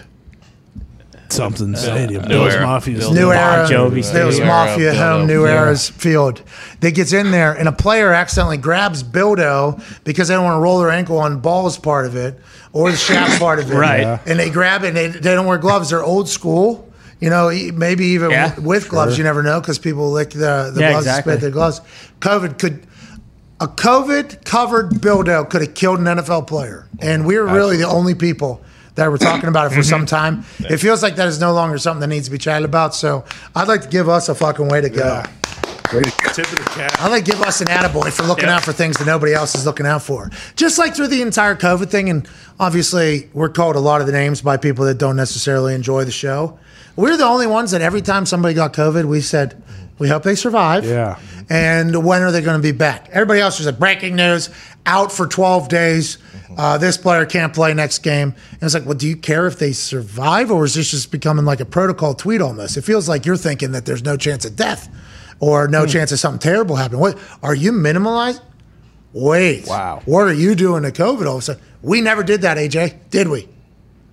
[1.34, 2.24] Something stadium.
[2.24, 2.66] New Bills Era.
[2.66, 2.98] Mafia.
[3.00, 3.68] Bills New Era.
[3.68, 5.28] Jovi There was Mafia New Era home, Bildo.
[5.28, 5.52] New Yeah.
[5.62, 6.42] Era's field.
[6.82, 10.62] That gets in there, and a player accidentally grabs Bildo because they don't want to
[10.62, 12.40] roll their ankle on balls part of it
[12.72, 13.76] or the shaft part of it.
[13.76, 14.02] Right.
[14.02, 14.20] Yeah.
[14.26, 15.90] And they grab it, and they, they don't wear gloves.
[15.90, 16.90] They're old school.
[17.20, 18.50] You know, e- maybe even Yeah.
[18.50, 21.32] w- with gloves, you never know because people lick the, the Yeah, gloves and exactly.
[21.34, 21.80] spit their gloves.
[22.20, 22.86] COVID could.
[23.62, 26.86] A COVID covered Bildo could have killed an NFL player.
[27.00, 28.62] And we were really the only people
[28.96, 30.44] that were talking about it for some mm-hmm.
[30.44, 30.46] time.
[30.72, 32.94] It feels like that is no longer something that needs to be chatted about.
[32.94, 33.26] So
[33.56, 35.24] I'd like to give us a fucking way to go.
[36.02, 37.00] Tip of the cap.
[37.00, 39.54] I'd like to give us an attaboy for looking out for things that nobody else
[39.54, 40.32] is looking out for.
[40.56, 42.10] Just like through the entire COVID thing.
[42.10, 42.28] And
[42.60, 46.12] obviously, we're called a lot of the names by people that don't necessarily enjoy the
[46.12, 46.58] show.
[46.96, 49.62] We're the only ones that every time somebody got COVID, we said,
[50.00, 50.86] we hope they survive.
[50.86, 51.20] Yeah.
[51.50, 53.10] And when are they going to be back?
[53.12, 54.50] Everybody else was like, breaking news,
[54.86, 56.18] out for 12 days.
[56.58, 58.34] Uh, this player can't play next game.
[58.52, 61.46] And it's like, well, do you care if they survive, or is this just becoming
[61.46, 62.78] like a protocol tweet almost?
[62.78, 64.90] It feels like you're thinking that there's no chance of death
[65.40, 67.02] or no chance of something terrible happening.
[67.02, 68.42] What are you minimalizing?
[69.14, 70.02] Wait, Wow.
[70.06, 71.62] What are you doing to COVID all of a sudden?
[71.84, 73.48] We never did that, AJ, did we?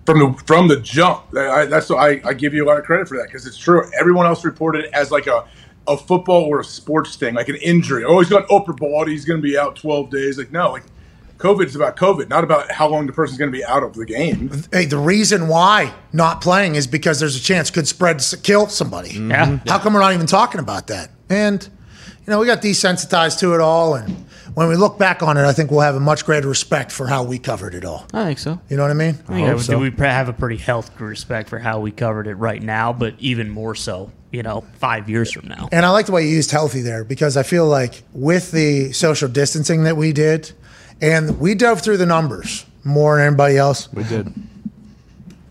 [0.07, 1.25] from the from the jump.
[1.37, 3.57] I, that's what I, I give you a lot of credit for that because it's
[3.57, 3.89] true.
[3.99, 5.47] Everyone else reported it as like a
[5.91, 8.05] a football or a sports thing, like an injury.
[8.05, 9.13] Oh, he's got upper body.
[9.13, 10.39] He's going to be out twelve days.
[10.39, 10.85] Like no, like
[11.39, 13.95] COVID is about COVID, not about how long the person's going to be out of
[13.95, 14.51] the game.
[14.73, 19.19] Hey, the reason why not playing is because there's a chance could spread kill somebody.
[19.19, 19.59] Yeah.
[19.67, 21.11] How come we're not even talking about that?
[21.29, 21.63] And
[22.27, 25.45] you know, we got desensitized to it all, and when we look back on it,
[25.45, 28.07] I think we'll have a much greater respect for how we covered it all.
[28.13, 28.61] I think so.
[28.69, 29.19] You know what I mean?
[29.29, 29.79] I think hope so.
[29.79, 33.51] we have a pretty healthy respect for how we covered it right now, but even
[33.51, 35.69] more so, you know, five years from now.
[35.73, 38.93] And I like the way you used healthy there because I feel like with the
[38.93, 40.53] social distancing that we did,
[41.01, 43.91] and we dove through the numbers more than anybody else.
[43.93, 44.33] We did.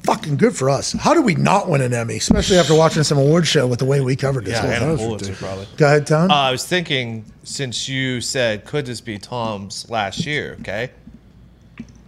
[0.09, 0.93] Fucking good for us.
[0.93, 3.85] How do we not win an Emmy, especially after watching some award show with the
[3.85, 5.67] way we covered this Yeah, whole and a Pulitzer probably.
[5.77, 6.31] Go ahead, Tom.
[6.31, 10.57] Uh, I was thinking, since you said, could this be Tom's last year?
[10.61, 10.89] Okay.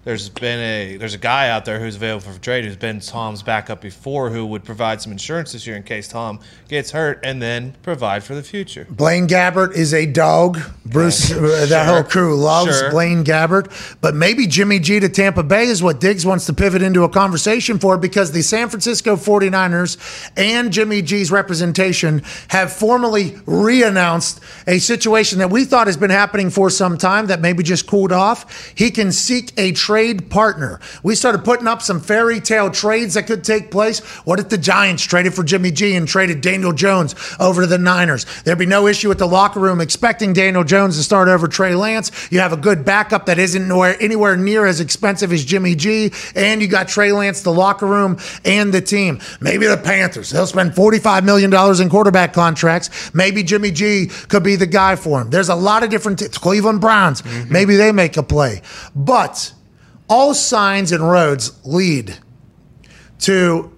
[0.04, 3.44] There's been a there's a guy out there who's available for trade who's been Tom's
[3.44, 7.40] backup before who would provide some insurance this year in case Tom gets hurt and
[7.40, 8.88] then provide for the future.
[8.90, 10.60] Blaine Gabbert is a dog.
[10.88, 12.90] Bruce, uh, that whole crew loves Sure.
[12.90, 13.98] Blaine Gabbert.
[14.02, 17.10] But maybe Jimmy G to Tampa Bay is what Diggs wants to pivot into a
[17.10, 24.40] conversation for because the San Francisco 49ers and Jimmy G's representation have formally re announced
[24.66, 28.12] a situation that we thought has been happening for some time that maybe just cooled
[28.12, 28.74] off.
[28.76, 30.80] He can seek a trade trade partner.
[31.04, 34.00] We started putting up some fairy tale trades that could take place.
[34.24, 37.78] What if the Giants traded for Jimmy G and traded Daniel Jones over to the
[37.78, 38.26] Niners?
[38.44, 41.76] There'd be no issue with the locker room expecting Daniel Jones to start over Trey
[41.76, 42.10] Lance.
[42.32, 46.14] You have a good backup that isn't nowhere, anywhere near as expensive as Jimmy G,
[46.38, 49.20] and you got Trey Lance, the locker room, and the team.
[49.42, 50.30] Maybe the Panthers.
[50.30, 53.14] They'll spend $45 million in quarterback contracts.
[53.14, 55.32] Maybe Jimmy G could be the guy for him.
[55.32, 57.24] There's a lot of different t- Cleveland Browns.
[57.24, 57.52] Mm-hmm.
[57.52, 58.62] Maybe they make a play.
[58.96, 59.54] But
[60.12, 62.18] all signs and roads lead
[63.20, 63.72] to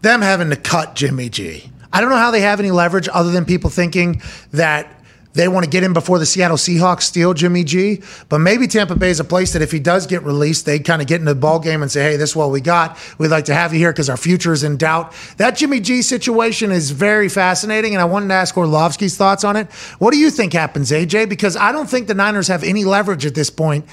[0.00, 1.70] them having to cut Jimmy G.
[1.92, 4.20] I don't know how they have any leverage other than people thinking
[4.50, 4.88] that
[5.34, 8.02] they want to get him before the Seattle Seahawks steal Jimmy G.
[8.28, 11.00] But maybe Tampa Bay is a place that if he does get released, they kind
[11.00, 12.98] of get into the ball game and say, "Hey, this is what we got.
[13.18, 16.02] We'd like to have you here because our future is in doubt." That Jimmy G
[16.02, 19.70] situation is very fascinating, and I wanted to ask Orlovsky's thoughts on it.
[20.00, 21.26] What do you think happens, AJ?
[21.26, 23.84] Because I don't think the Niners have any leverage at this point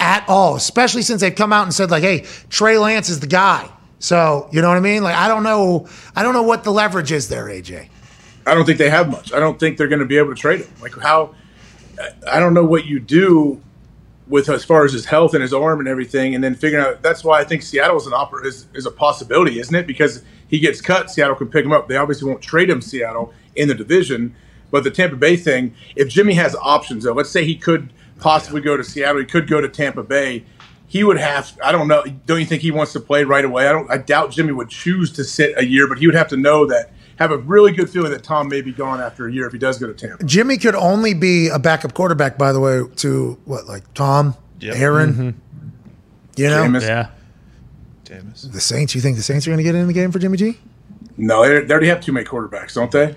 [0.00, 3.26] at all, especially since they've come out and said like, "Hey, Trey Lance is the
[3.26, 3.68] guy."
[3.98, 5.02] So you know what I mean?
[5.02, 7.88] Like I don't know, I don't know what the leverage is there, AJ.
[8.46, 9.32] I don't think they have much.
[9.32, 10.70] I don't think they're going to be able to trade him.
[10.80, 11.34] Like how,
[12.26, 13.60] I don't know what you do
[14.26, 17.02] with as far as his health and his arm and everything, and then figuring out.
[17.02, 19.86] That's why I think Seattle is an opera is, is a possibility, isn't it?
[19.86, 21.88] Because he gets cut, Seattle can pick him up.
[21.88, 24.34] They obviously won't trade him Seattle in the division,
[24.70, 25.74] but the Tampa Bay thing.
[25.96, 29.48] If Jimmy has options, though, let's say he could possibly go to Seattle, he could
[29.48, 30.44] go to Tampa Bay.
[30.86, 31.56] He would have.
[31.62, 32.02] I don't know.
[32.26, 33.68] Don't you think he wants to play right away?
[33.68, 33.90] I don't.
[33.90, 36.66] I doubt Jimmy would choose to sit a year, but he would have to know
[36.66, 36.92] that.
[37.18, 39.58] Have a really good feeling that Tom may be gone after a year if he
[39.58, 40.22] does go to Tampa.
[40.24, 44.76] Jimmy could only be a backup quarterback, by the way, to what like Tom, Yep.
[44.76, 45.12] Aaron.
[45.12, 45.30] Mm-hmm.
[46.36, 46.82] You know, Jameis.
[46.82, 47.08] Yeah.
[48.04, 48.52] Jameis.
[48.52, 48.94] the Saints.
[48.94, 50.58] You think the Saints are going to get in the game for Jimmy G?
[51.16, 53.16] No, they, they already have too many quarterbacks, don't they?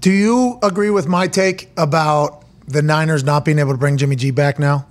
[0.00, 4.16] Do you agree with my take about the Niners not being able to bring Jimmy
[4.16, 4.86] G back now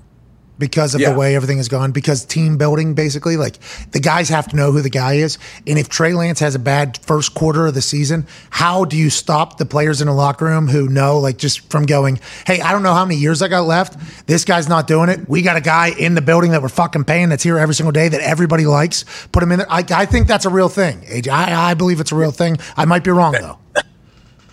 [0.60, 1.12] because of Yeah.
[1.12, 1.92] the way everything has gone?
[1.92, 3.58] Because team building, basically, like
[3.92, 5.40] the guys have to know who the guy is.
[5.66, 9.10] And if Trey Lance has a bad first quarter of the season, how do you
[9.10, 12.72] stop the players in the locker room who know, like, just from going, hey, I
[12.72, 13.98] don't know how many years I got left.
[14.28, 15.28] This guy's not doing it.
[15.28, 17.92] We got a guy in the building that we're fucking paying that's here every single
[17.92, 19.06] day that everybody likes.
[19.32, 19.72] Put him in there.
[19.72, 21.04] I, I think that's a real thing.
[21.32, 22.58] I, I believe it's a real thing.
[22.78, 23.58] I might be wrong, though.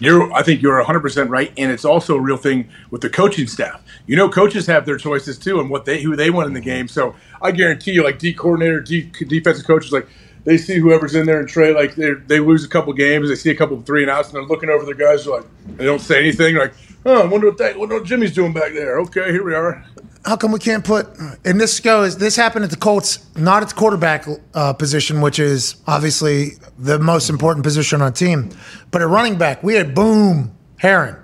[0.00, 3.10] You're, I think you're 100 percent right, and it's also a real thing with the
[3.10, 3.82] coaching staff.
[4.06, 6.60] You know, coaches have their choices too, and what they who they want in the
[6.60, 6.88] game.
[6.88, 10.08] So I guarantee you, like D coordinator, D defensive coaches, like
[10.44, 11.76] they see whoever's in there and trade.
[11.76, 14.28] Like they they lose a couple games, they see a couple of three and outs,
[14.28, 15.26] and they're looking over their guys.
[15.26, 15.44] Like
[15.76, 16.56] they don't say anything.
[16.56, 16.72] Like,
[17.06, 18.98] oh, I wonder what that, what Jimmy's doing back there.
[19.00, 19.84] Okay, here we are.
[20.26, 21.06] how come we can't put
[21.46, 25.38] and this goes this happened at the colts not at the quarterback uh, position which
[25.38, 28.50] is obviously the most important position on a team
[28.90, 31.16] but at running back we had boom Herron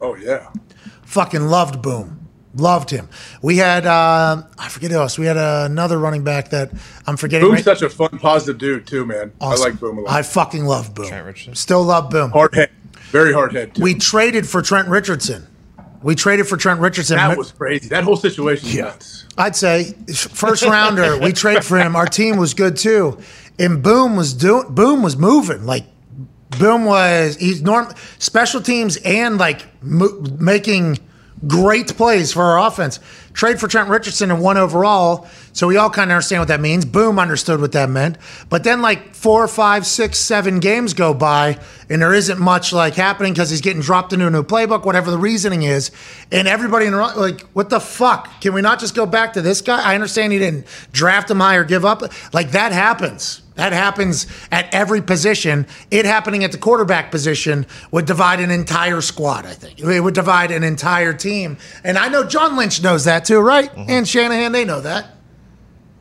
[0.00, 0.52] Oh yeah,
[1.02, 3.08] fucking loved boom loved him
[3.42, 6.70] we had uh, i forget who else we had another running back that
[7.08, 9.32] i'm forgetting Boom's right- such a fun, positive dude too, man.
[9.40, 9.66] Awesome.
[9.66, 10.12] I like Boom a lot.
[10.14, 11.56] i fucking love boom Trent Richardson.
[11.56, 12.70] still love boom hard head,
[13.10, 13.74] very hard head.
[13.74, 13.82] Too.
[13.82, 15.46] we traded for trent richardson
[16.02, 17.88] we traded for trent richardson that was crazy.
[17.88, 18.68] That whole situation.
[18.70, 18.82] Yeah.
[18.84, 19.26] Nuts.
[19.36, 21.18] I'd say first rounder.
[21.18, 21.96] we trade for him.
[21.96, 23.18] Our team was good too,
[23.58, 24.72] and Boom was doing.
[24.74, 25.84] Boom was moving like.
[26.58, 30.98] Boom was he's norm special teams and like mo- making
[31.46, 33.00] great plays for our offense.
[33.32, 36.60] Trade for Trent Richardson and one overall, so we all kind of understand what that
[36.60, 36.84] means.
[36.84, 41.58] Boom understood what that meant, but then like four, five, six, seven games go by,
[41.88, 45.12] and there isn't much like happening because he's getting dropped into a new playbook, whatever
[45.12, 45.92] the reasoning is,
[46.32, 48.40] and everybody in the like, what the fuck?
[48.40, 49.80] Can we not just go back to this guy?
[49.80, 52.02] I understand he didn't draft him high or give up.
[52.32, 53.42] Like that happens.
[53.58, 55.66] That happens at every position.
[55.90, 59.80] It happening at the quarterback position would divide an entire squad, I think.
[59.80, 61.58] It would divide an entire team.
[61.82, 63.68] And I know John Lynch knows that too, right?
[63.70, 63.90] Mm-hmm.
[63.90, 65.08] And Shanahan, they know that.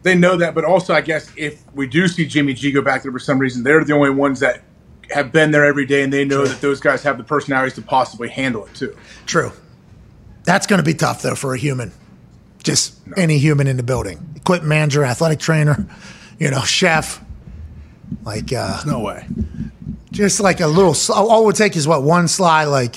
[0.07, 3.03] they know that, but also I guess if we do see Jimmy G go back
[3.03, 4.61] there for some reason, they're the only ones that
[5.11, 7.81] have been there every day, and they know that those guys have the personalities to
[7.81, 8.95] possibly handle it too.
[9.25, 9.51] True.
[10.43, 11.91] That's going to be tough, though, for a human.
[12.63, 14.34] Just any human in the building.
[14.35, 15.88] Equipment manager, athletic trainer,
[16.39, 17.23] you know, chef.
[18.23, 19.25] Like, uh, No way.
[20.11, 22.95] just like a little, sl- all it would take is what, one sly, like,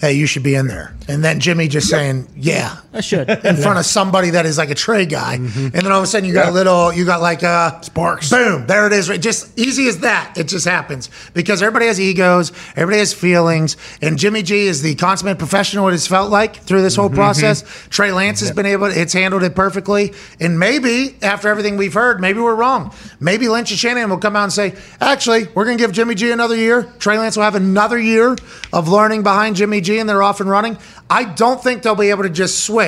[0.00, 0.94] hey, you should be in there.
[1.08, 3.30] And then Jimmy just saying, yeah, I should.
[3.44, 5.66] in front of somebody that is like a Trey guy, mm-hmm.
[5.66, 8.28] and then all of a sudden you got a little, you got like a Sparks.
[8.28, 9.08] Boom, there it is.
[9.08, 10.36] Right, just easy as that.
[10.36, 14.96] It just happens because everybody has egos, everybody has feelings, and Jimmy G is the
[14.96, 15.86] consummate professional.
[15.88, 17.22] It has felt like through this whole mm-hmm, mm-hmm.
[17.22, 17.88] process.
[17.88, 21.94] Trey Lance has been able, to, it's handled it perfectly, and maybe after everything we've
[21.94, 22.92] heard, maybe we're wrong.
[23.20, 26.16] Maybe Lynch and Shanahan will come out and say, actually, we're going to give Jimmy
[26.16, 26.82] G another year.
[26.98, 28.36] Trey Lance will have another year
[28.72, 30.76] of learning behind Jimmy G, and they're off and running.
[31.10, 32.87] I don't think they'll be able to just switch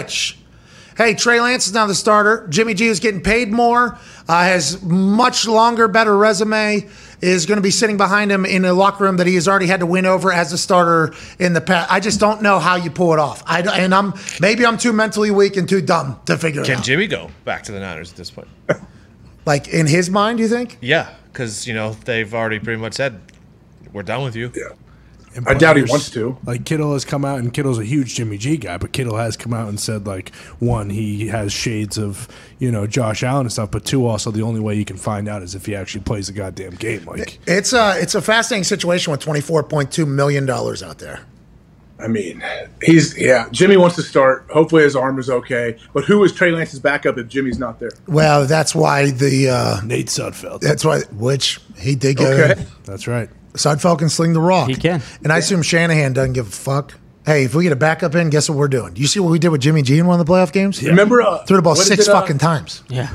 [1.01, 2.47] hey, Trey Lance is now the starter.
[2.48, 3.98] Jimmy G is getting paid more,
[4.28, 6.89] uh, has much longer, better resume,
[7.22, 9.66] is going to be sitting behind him in a locker room that he has already
[9.66, 11.90] had to win over as a starter in the past.
[11.90, 13.43] I just don't know how you pull it off.
[13.47, 16.74] I, and I'm maybe I'm too mentally weak and too dumb to figure it out.
[16.74, 16.82] Can.
[16.82, 18.48] Jimmy go back to the Niners at this point?
[19.47, 20.78] like in his mind, you think?
[20.81, 23.20] Yeah, because you know they've already pretty much said
[23.93, 24.52] we're done with you.
[24.55, 24.74] Yeah.
[25.35, 26.36] And I doubt he wants to.
[26.44, 29.36] Like Kittle has come out, and Kittle's a huge Jimmy G guy, but Kittle has
[29.36, 32.28] come out and said like one, he has shades of
[32.59, 35.28] you know Josh Allen and stuff, but two, also the only way you can find
[35.28, 37.05] out is if he actually plays the goddamn game.
[37.05, 40.98] Like It's a it's a fascinating situation with twenty four point two million dollars out
[40.98, 41.20] there.
[42.02, 42.43] I mean,
[42.82, 43.48] he's yeah.
[43.51, 44.47] Jimmy wants to start.
[44.51, 45.77] Hopefully, his arm is okay.
[45.93, 47.90] But who is Trey Lance's backup if Jimmy's not there?
[48.09, 50.61] Well, that's why the uh, Nate Sudfeld.
[50.61, 52.51] that's why which he did get.
[52.52, 52.66] Okay.
[52.85, 53.28] That's right.
[53.55, 54.68] Sudfeld can sling the rock.
[54.68, 55.02] He can.
[55.22, 56.94] And I assume Shanahan doesn't give a fuck.
[57.27, 58.94] Hey, if we get a backup in, guess what we're doing?
[58.94, 60.82] Do you see what we did with Jimmy G in one of the playoff games?
[60.82, 62.82] Remember, uh, Threw the ball six it, uh, fucking times.
[62.89, 63.10] Yeah.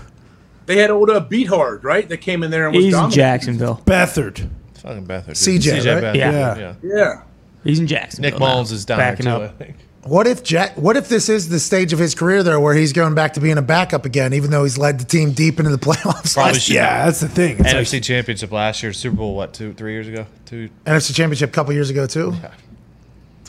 [0.67, 2.07] They had old uh, Beathard, right?
[2.09, 3.09] That came in there and was He's in.
[3.11, 3.81] Jacksonville.
[3.85, 4.49] Beathard.
[4.81, 5.29] Fucking Beathard.
[5.31, 5.71] CJ,
[6.01, 6.03] right?
[6.03, 6.55] Beathard, Yeah.
[6.57, 6.73] yeah.
[6.83, 7.21] Yeah.
[7.63, 8.31] He's in Jacksonville.
[8.31, 9.43] Nick Mullens is down Backing there too.
[9.45, 9.51] up.
[9.59, 9.75] I think.
[10.05, 10.77] What if Jack?
[10.77, 13.39] What if this is the stage of his career though, where he's going back to
[13.39, 16.35] being a backup again, even though he's led the team deep into the playoffs?
[16.35, 17.57] Probably last should- Yeah, that's the thing.
[17.59, 20.69] It's NFC like, Championship last year, Super Bowl what two, three years ago, two.
[20.85, 22.33] NFC Championship a couple years ago too.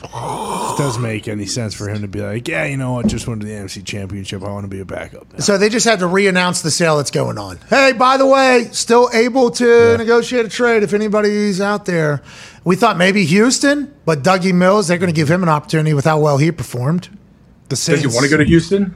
[0.03, 3.07] it doesn't make any sense for him to be like, yeah, you know what?
[3.07, 4.43] Just went to the NFC Championship.
[4.43, 5.31] I want to be a backup.
[5.33, 7.57] now." So they just had to re-announce the sale that's going on.
[7.69, 12.21] Hey, by the way, still able to negotiate a trade if anybody's out there.
[12.67, 16.03] We thought maybe Houston, but Dougie Mills, they're going to give him an opportunity with
[16.03, 17.07] how well he performed.
[17.69, 18.93] The Does he want to go to Houston?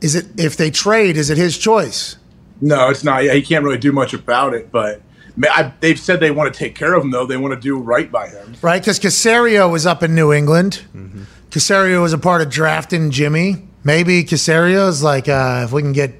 [0.00, 1.16] Is it if they trade?
[1.16, 2.16] Is it his choice?
[2.60, 3.24] No, it's not.
[3.24, 4.70] Yeah, he can't really do much about it.
[4.70, 5.02] But
[5.50, 7.26] I, they've said they want to take care of him, though.
[7.26, 8.54] They want to do right by him.
[8.62, 8.80] right?
[8.80, 10.84] Because Caserio was up in New England.
[11.50, 13.66] Caserio was a part of drafting Jimmy.
[13.82, 16.14] Maybe Caserio is like, uh, if we can get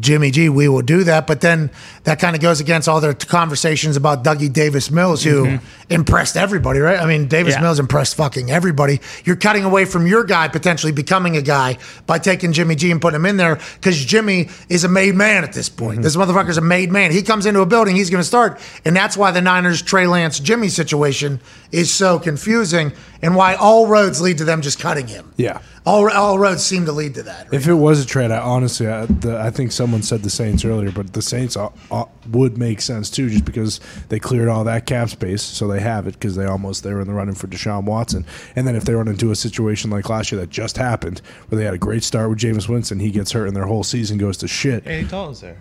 [0.00, 1.26] Jimmy G, we will do that.
[1.26, 1.70] But then
[2.04, 5.64] that kind of goes against all their conversations about Dougie Davis Mills, who mm-hmm.
[5.88, 6.98] impressed everybody, right?
[6.98, 7.62] I mean, Davis Yeah.
[7.62, 9.00] Mills impressed fucking everybody.
[9.24, 13.00] You're cutting away from your guy potentially becoming a guy by taking Jimmy G and
[13.00, 15.96] putting him in there because Jimmy is a made man at this point.
[15.96, 16.02] Mm-hmm.
[16.02, 17.12] This motherfucker's a made man.
[17.12, 18.60] He comes into a building, he's going to start.
[18.84, 21.40] And that's why the Niners Trey Lance Jimmy situation
[21.70, 22.92] is so confusing
[23.22, 25.32] and why all roads lead to them just cutting him.
[25.36, 25.60] Yeah.
[25.86, 27.52] All, all roads seem to lead to that.
[27.52, 30.64] If it was a trade, I honestly, I, the, I think someone said the Saints
[30.64, 34.64] earlier, but the Saints uh, uh, would make sense too, just because they cleared all
[34.64, 37.34] that cap space, so they have it because they almost they were in the running
[37.34, 38.24] for Deshaun Watson.
[38.56, 41.58] And then if they run into a situation like last year that just happened, where
[41.58, 44.16] they had a great start with Jameis Winston, he gets hurt and their whole season
[44.16, 44.86] goes to shit.
[44.86, 45.60] Andy Dalton's there.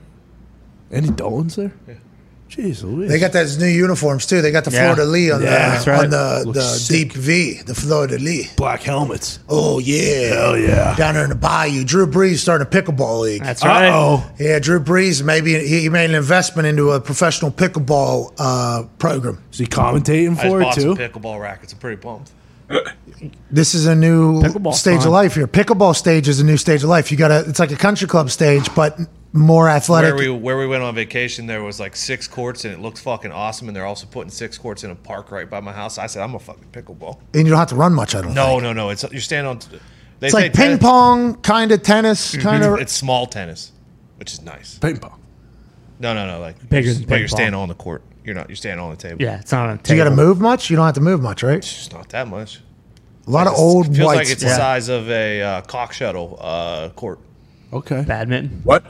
[0.90, 1.74] Andy Dalton's there.
[2.56, 3.10] Jeez Louise.
[3.10, 4.42] They got those new uniforms too.
[4.42, 4.94] They got the Yeah.
[4.94, 6.04] fleur-de-lis on Yeah, the right.
[6.04, 7.10] on the, Looks the sick.
[7.10, 8.54] deep V, the fleur-de-lis.
[8.56, 9.40] black helmets.
[9.50, 10.96] Oh yeah, Hell yeah.
[10.96, 13.42] Down there in the bayou, Drew Brees starting a pickleball league.
[13.44, 13.90] That's right.
[13.92, 14.24] oh.
[14.40, 19.42] Yeah, Drew Brees maybe he made an investment into a professional pickleball uh, program.
[19.52, 20.82] Is he commentating I just for it bought too?
[20.82, 21.74] some pickleball rackets.
[21.74, 22.32] I'm pretty pumped.
[23.52, 25.08] This is a new Pickleball's stage fun.
[25.08, 25.48] of life here.
[25.48, 27.12] Pickleball stage is a new stage of life.
[27.12, 28.98] You got to it's like a country club stage, but
[29.34, 30.16] more athletic.
[30.16, 33.00] Where we where we went on vacation, there was like six courts, and it looked
[33.00, 33.68] fucking awesome.
[33.68, 35.98] And they're also putting six courts in a park right by my house.
[35.98, 37.20] I said, I'm a fucking pickleball.
[37.34, 38.16] and you don't have to run much.
[38.16, 38.34] I don't.
[38.34, 38.64] No, think.
[38.64, 38.90] no, no.
[38.90, 39.60] It's you're standing on.
[40.20, 42.80] They It's say like ping tennis- pong, kind of tennis, kind of.
[42.80, 43.72] It's small tennis,
[44.18, 44.78] which is nice.
[44.80, 45.20] Ping pong.
[46.00, 46.40] No, no, no.
[46.40, 47.64] Like Bigger you're, than but ping you're standing pong.
[47.64, 48.04] on the court.
[48.24, 48.48] You're not.
[48.50, 49.22] You're standing on the table.
[49.22, 50.70] Yeah, it's not on a So you got to move much?
[50.70, 51.58] You don't have to move much, right?
[51.58, 52.62] It's not that much.
[53.26, 54.18] A lot of It's- old Feels whites.
[54.18, 57.20] like it's the size of a uh, cock shuttle uh, court.
[57.74, 58.04] Okay.
[58.08, 58.62] Badminton.
[58.64, 58.84] What?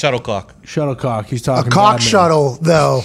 [0.00, 0.54] Shuttlecock.
[0.64, 1.26] Shuttlecock.
[1.26, 2.10] He's talking about a talking cock badminton.
[2.10, 3.02] shuttle, though.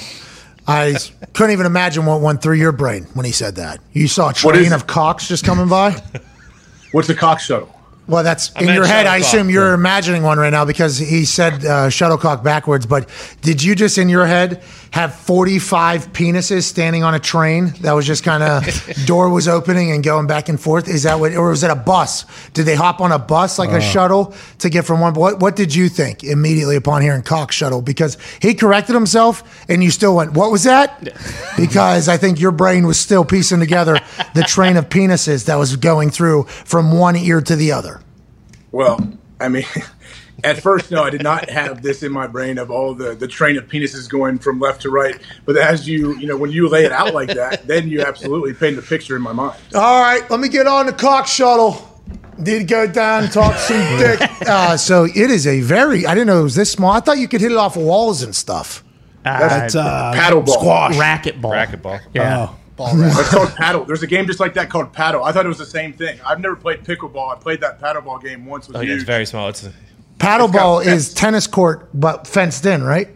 [0.65, 0.95] I
[1.33, 3.81] couldn't even imagine what went through your brain when he said that.
[3.91, 5.91] You saw a train is of cocks just coming by.
[6.93, 7.69] What's a cock shuttle?
[8.07, 9.07] Well, that's in your head.
[9.07, 12.85] I assume you're imagining one right now because he said uh, shuttlecock backwards.
[12.85, 13.09] But
[13.41, 14.63] did you just in your head
[14.95, 18.63] have 45 penises standing on a train that was just kind of
[19.05, 20.87] door was opening and going back and forth?
[20.87, 22.25] Is that what, or was it a bus?
[22.53, 23.81] Did they hop on a bus like a uh.
[23.81, 25.13] shuttle to get from one?
[25.13, 27.81] What, what did you think immediately upon hearing cock shuttle?
[27.81, 31.09] Because he corrected himself and you still went, what was that?
[31.57, 33.97] Because I think your brain was still piecing together
[34.33, 38.01] the train of penises that was going through from one ear to the other.
[38.71, 38.99] Well,
[39.39, 39.65] I mean,
[40.43, 43.27] at first, no, I did not have this in my brain of all the, the
[43.27, 45.19] train of penises going from left to right.
[45.45, 48.53] But as you, you know, when you lay it out like that, then you absolutely
[48.53, 49.59] paint the picture in my mind.
[49.73, 51.91] All right, let me get on the cock shuttle.
[52.43, 54.19] Did go down, talk some dick.
[54.47, 56.05] Uh, so it is a very.
[56.05, 56.91] I didn't know it was this small.
[56.91, 58.83] I thought you could hit it off walls and stuff.
[59.23, 60.49] Uh, That's uh, Paddleball.
[60.49, 60.95] squash.
[60.95, 61.51] racquetball.
[61.53, 62.01] Racquetball.
[62.13, 62.47] Yeah.
[62.49, 62.55] Oh.
[62.75, 63.15] ball racket.
[63.15, 63.85] That's called paddle.
[63.85, 65.23] There's a game just like that called paddle.
[65.23, 66.19] I thought it was the same thing.
[66.25, 67.33] I've never played pickleball.
[67.35, 68.89] I played that paddleball game once with Oh, you.
[68.89, 69.47] yeah, it's very small.
[69.47, 69.67] It's
[70.19, 73.09] Paddleball got is tennis court, but fenced in, right?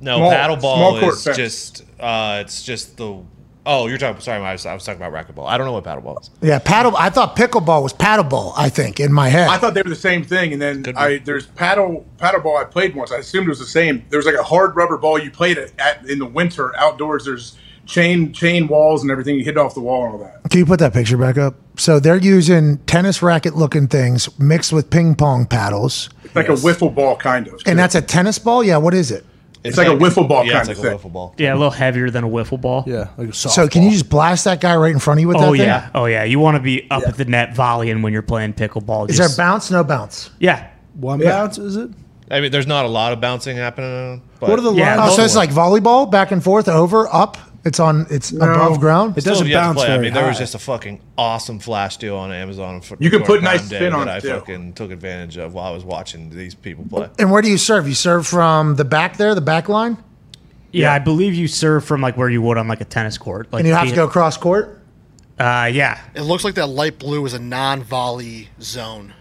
[0.00, 1.36] no Small- paddleball small court is fence.
[1.36, 3.22] just uh, it's just the.
[3.66, 4.18] Oh, you're talking.
[4.22, 5.46] Sorry, I was, I was talking about racquetball.
[5.46, 6.30] I don't know what paddleball is.
[6.40, 6.96] Yeah, paddle.
[6.96, 8.54] I thought pickleball was paddleball.
[8.56, 9.48] I think in my head.
[9.48, 10.94] I thought they were the same thing, and then be.
[10.94, 13.12] I there's paddle paddleball I played once.
[13.12, 14.04] I assumed it was the same.
[14.08, 17.26] There was like a hard rubber ball you played it at in the winter outdoors.
[17.26, 19.34] There's chain chain walls and everything.
[19.36, 20.48] You hit off the wall and all that.
[20.50, 21.56] Can you put that picture back up?
[21.76, 26.62] So they're using tennis racket looking things mixed with ping pong paddles, It's like Yes.
[26.62, 27.60] a wiffle ball kind of.
[27.66, 28.62] and that's a tennis ball.
[28.64, 29.24] Yeah, what is it?
[29.64, 31.10] It's like a wiffle ball Yeah, kind it's of like a thing.
[31.10, 31.34] wiffle ball.
[31.36, 32.84] Yeah, a little heavier than a wiffle ball.
[32.86, 33.50] Yeah, like a softball.
[33.50, 35.52] So can you just blast that guy right in front of you with that Oh
[35.52, 35.62] thing?
[35.62, 36.22] yeah, oh yeah.
[36.24, 39.10] You want to be up at the net volleying when you're playing pickleball.
[39.10, 39.70] Is Just- there bounce?
[39.70, 40.30] No bounce.
[40.38, 41.30] Yeah, one Yeah.
[41.30, 41.58] bounce?
[41.58, 41.90] Is it?
[42.30, 44.20] I mean, there's not a lot of bouncing happening.
[44.38, 45.12] But What are the Yeah, lines?
[45.14, 47.36] Oh, so it's like volleyball, back and forth, over, up.
[47.68, 48.06] It's on.
[48.10, 49.16] It's above ground.
[49.16, 49.86] It doesn't you have to bounce play.
[49.86, 52.80] I very mean, there was just a fucking awesome flash deal on Amazon.
[52.80, 54.40] For, You can put Prime nice Day spin on that it, I too.
[54.40, 57.08] fucking took advantage of while I was watching these people play.
[57.18, 57.86] And where do you serve?
[57.86, 59.98] You serve from the back there, the back line,
[60.72, 60.92] yeah.
[60.92, 63.52] I believe you serve from like where you would on like a tennis court.
[63.52, 64.80] Like and you have to go cross court.
[65.38, 69.14] Uh, yeah, It looks like that light blue is a non-volley zone.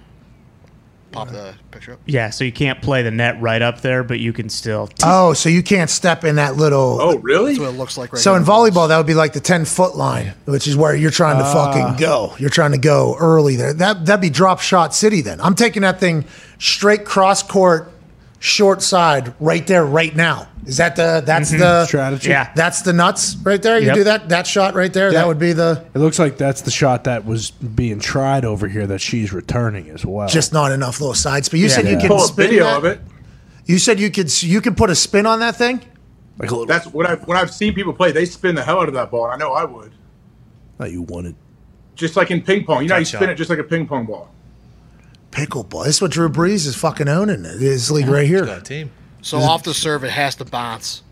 [1.17, 1.99] Pop the picture up.
[2.05, 2.29] yeah.
[2.29, 4.89] So you can't play the net right up there, but you can still.
[5.03, 6.99] Oh, so you can't step in that little.
[7.01, 7.53] Oh, really?
[7.53, 9.65] That's what it looks like right So in volleyball, that would be like the ten
[9.65, 11.53] foot line, which is where you're trying to ah.
[11.53, 12.35] fucking go.
[12.37, 13.73] You're trying to go early there.
[13.73, 15.21] That that'd be drop shot city.
[15.21, 16.25] Then I'm taking that thing
[16.59, 17.91] straight cross court,
[18.39, 20.47] short side, right there, right now.
[20.67, 21.59] Is that the that's mm-hmm.
[21.59, 22.29] the Strategy.
[22.29, 22.51] Yeah.
[22.53, 23.79] That's the nuts right there.
[23.79, 23.95] You Yep.
[23.95, 25.07] do that that shot right there.
[25.07, 25.19] Yeah.
[25.21, 28.67] That would be the It looks like that's the shot that was being tried over
[28.67, 30.27] here that she's returning as well.
[30.27, 31.47] just not enough little sides.
[31.49, 31.99] But You said you Yeah.
[31.99, 32.77] can Pull a spin video that?
[32.77, 32.99] of it.
[33.65, 35.81] You said you could you could put a spin on that thing.
[36.37, 36.65] like a little.
[36.67, 38.11] That's what I've when I've seen people play.
[38.11, 39.25] They spin the hell out of that ball.
[39.25, 39.91] and I know I would.
[40.79, 41.35] that you wanted.
[41.95, 43.17] Just like in ping pong, you know, you Gotcha.
[43.17, 44.29] spin it just like a ping pong ball.
[45.31, 45.85] Pickleball.
[45.85, 47.41] This is what Drew Brees is fucking owning.
[47.43, 48.45] This league right here.
[48.45, 48.91] Got a team.
[49.21, 51.03] So off the serve, it has to bounce.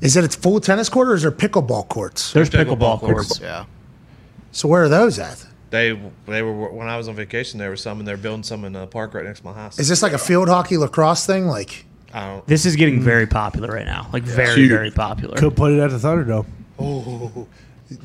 [0.00, 2.32] Is it a full tennis court or is there pickleball courts?
[2.32, 3.40] There's Pickleball pickleball courts.
[3.40, 3.64] Yeah.
[4.52, 5.44] So where are those at?
[5.70, 7.58] They they were when I was on vacation.
[7.58, 9.78] There were some, and they're building some in a park right next to my house.
[9.78, 11.46] Is this like a field hockey lacrosse thing?
[11.46, 11.84] Like,
[12.14, 12.46] I don't.
[12.46, 14.08] This is getting very popular right now.
[14.12, 14.70] Like very, Huge.
[14.70, 15.36] very popular.
[15.36, 16.46] Could put it at the Thunderdome.
[16.78, 17.46] Oh.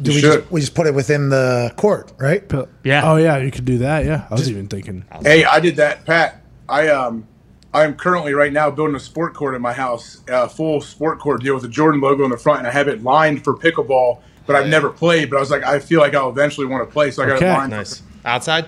[0.01, 0.39] Do we should.
[0.39, 2.43] just, we just put it within the court, right?
[2.83, 3.09] Yeah.
[3.09, 4.05] Oh yeah, you could do that.
[4.05, 5.05] Yeah, I was even thinking.
[5.21, 6.41] Hey, I did that, Pat.
[6.69, 7.27] I um,
[7.73, 11.19] I am currently right now building a sport court in my house, a full sport
[11.19, 13.53] court deal with the Jordan logo on the front, and I have it lined for
[13.55, 14.19] pickleball.
[14.45, 15.29] But I've never played.
[15.29, 17.37] But I was like, I feel like I'll eventually want to play, so I got
[17.37, 17.49] Okay.
[17.49, 18.67] it lined Nice outside.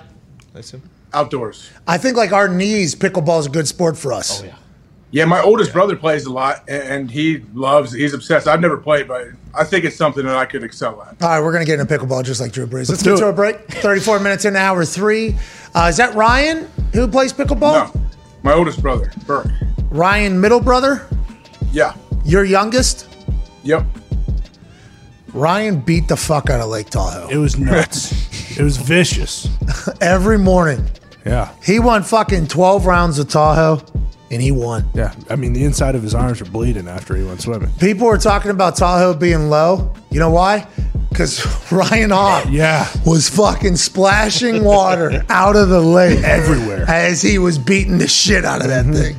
[0.55, 0.81] I assume.
[1.13, 1.69] outdoors.
[1.85, 4.41] I think like our knees, pickleball is a good sport for us.
[4.41, 4.55] Oh yeah.
[5.11, 7.91] Yeah, my oldest brother plays a lot, and, and he loves.
[7.93, 8.47] He's obsessed.
[8.47, 11.21] I've never played, but I think it's something that I could excel at.
[11.21, 12.89] All right, we're gonna get into pickleball just like Drew Brees.
[12.89, 13.59] Let's, do get to a break.
[13.67, 15.35] Thirty-four minutes into hour three.
[15.73, 17.93] Uh, is that Ryan who plays pickleball?
[17.95, 18.01] No,
[18.45, 19.47] my oldest brother, Burke.
[19.89, 21.07] Ryan, middle brother,
[21.71, 21.93] Yeah.
[22.23, 23.07] your youngest.
[23.63, 23.83] Yep.
[25.33, 28.13] Ryan beat the fuck out of Lake Tahoe It was nuts.
[28.57, 29.49] it was vicious.
[30.01, 30.85] every morning.
[31.25, 33.81] Yeah, He won fucking twelve rounds of Tahoe,
[34.29, 34.85] and he won.
[34.93, 35.13] yeah.
[35.29, 37.71] I mean, the inside of his arms were bleeding after he went swimming.
[37.79, 39.91] People were talking about Tahoe being low.
[40.11, 40.67] You know why?
[41.15, 42.89] Because Ryan Hawk Yeah.
[43.05, 46.83] was fucking splashing water out of the lake Everywhere.
[46.89, 48.93] as he was beating the shit out of that mm-hmm.
[48.93, 49.15] thing.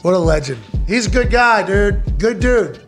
[0.00, 0.60] What a legend.
[0.86, 2.18] He's a good guy, dude.
[2.18, 2.80] Good dude.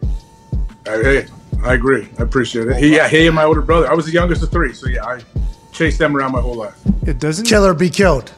[0.86, 1.26] I, hey,
[1.62, 2.08] I agree.
[2.18, 2.76] I appreciate it.
[2.76, 3.90] He, yeah, he and my older brother.
[3.90, 5.20] I was the youngest of three, so yeah, I
[5.72, 7.44] chased them around my whole life, It doesn't.
[7.46, 8.32] Kill or be killed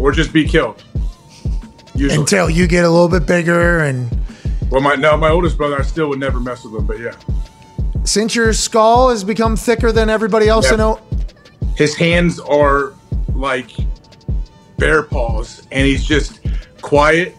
[0.00, 0.82] or just be killed.
[1.94, 2.18] Usually.
[2.18, 3.80] until you get a little bit bigger.
[3.84, 4.10] And
[4.70, 7.14] well, my no, my oldest brother, I still would never mess with him, but yeah,
[8.04, 10.74] since your skull has become thicker than everybody else Yep.
[10.74, 11.00] in o-
[11.76, 12.92] his hands are
[13.34, 13.70] like
[14.78, 16.40] bear paws, and he's just
[16.82, 17.36] quiet,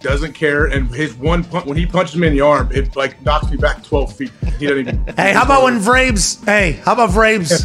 [0.00, 3.20] doesn't care, and his one punch when he punches me in the arm, it like
[3.24, 4.30] knocks me back twelve feet.
[4.58, 5.04] He doesn't even.
[5.16, 6.44] Hey, how about when Vrabes?
[6.44, 7.64] Hey, how about Vrabes?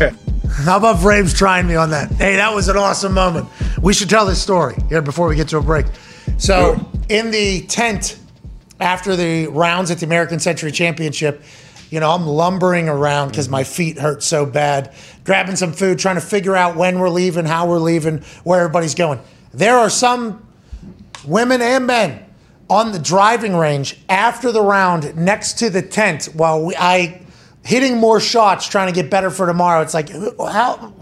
[0.65, 2.11] how about Vrabes trying me on that?
[2.11, 3.47] Hey, that was an awesome moment.
[3.81, 5.85] We should tell this story here before we get to a break.
[6.37, 6.79] So,
[7.09, 8.17] in the tent
[8.79, 11.43] after the rounds at the American Century Championship,
[11.91, 13.73] you know, I'm lumbering around because my mm-hmm.
[13.73, 14.93] feet hurt so bad,
[15.25, 18.95] grabbing some food, trying to figure out when we're leaving, how we're leaving, where everybody's
[18.95, 19.19] going.
[19.53, 20.47] There are some
[21.27, 22.25] women and men
[22.69, 27.21] on the driving range after the round next to the tent while we, I
[27.63, 29.81] hitting more shots trying to get better for tomorrow.
[29.81, 30.93] It's like how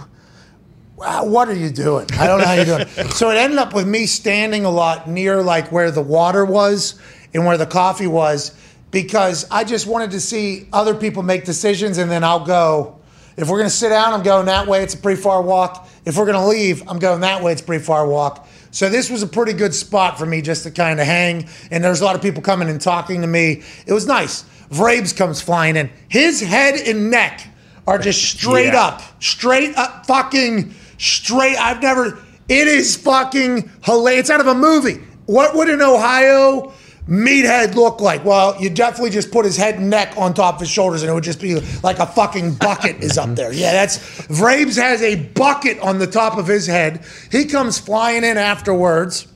[0.97, 2.07] what are you doing?
[2.13, 2.87] I don't know how you're doing.
[3.11, 6.99] so it ended up with me standing a lot near like where the water was
[7.33, 8.53] and where the coffee was
[8.91, 12.95] because I just wanted to see other people make decisions and then I'll go.
[13.37, 14.83] If we're going to sit down, I'm going that way.
[14.83, 15.87] It's a pretty far walk.
[16.05, 17.53] If we're going to leave, I'm going that way.
[17.53, 18.47] It's a pretty far walk.
[18.71, 21.47] So this was a pretty good spot for me just to kind of hang.
[21.71, 23.63] And there's a lot of people coming and talking to me.
[23.87, 24.43] It was nice.
[24.71, 25.89] Vrabes comes flying in.
[26.09, 27.47] His head and neck
[27.87, 28.83] are just straight Yeah.
[28.83, 31.55] up, straight up, fucking straight.
[31.57, 32.19] I've never.
[32.49, 34.21] It is fucking hilarious.
[34.21, 34.99] It's out of a movie.
[35.25, 36.73] What would an Ohio
[37.09, 38.23] meathead look like?
[38.23, 41.09] Well, you definitely just put his head and neck on top of his shoulders, and
[41.09, 43.51] it would just be like a fucking bucket is up there.
[43.51, 47.03] Yeah, that's Vrabes has a bucket on the top of his head.
[47.31, 49.27] He comes flying in afterwards,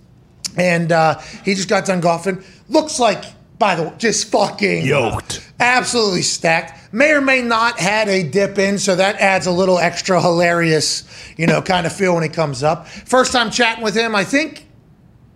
[0.56, 2.44] and uh, he just got done golfing.
[2.70, 3.26] Looks like,
[3.58, 5.52] by the way, just fucking Yoked.
[5.60, 6.94] absolutely stacked.
[6.94, 11.04] May or may not had a dip in, so that adds a little extra hilarious,
[11.38, 12.88] you know, kind of feel when he comes up.
[12.88, 14.68] First time chatting with him, I think,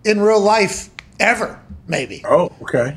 [0.04, 0.88] in real life
[1.20, 2.22] ever, maybe.
[2.24, 2.96] Oh, okay.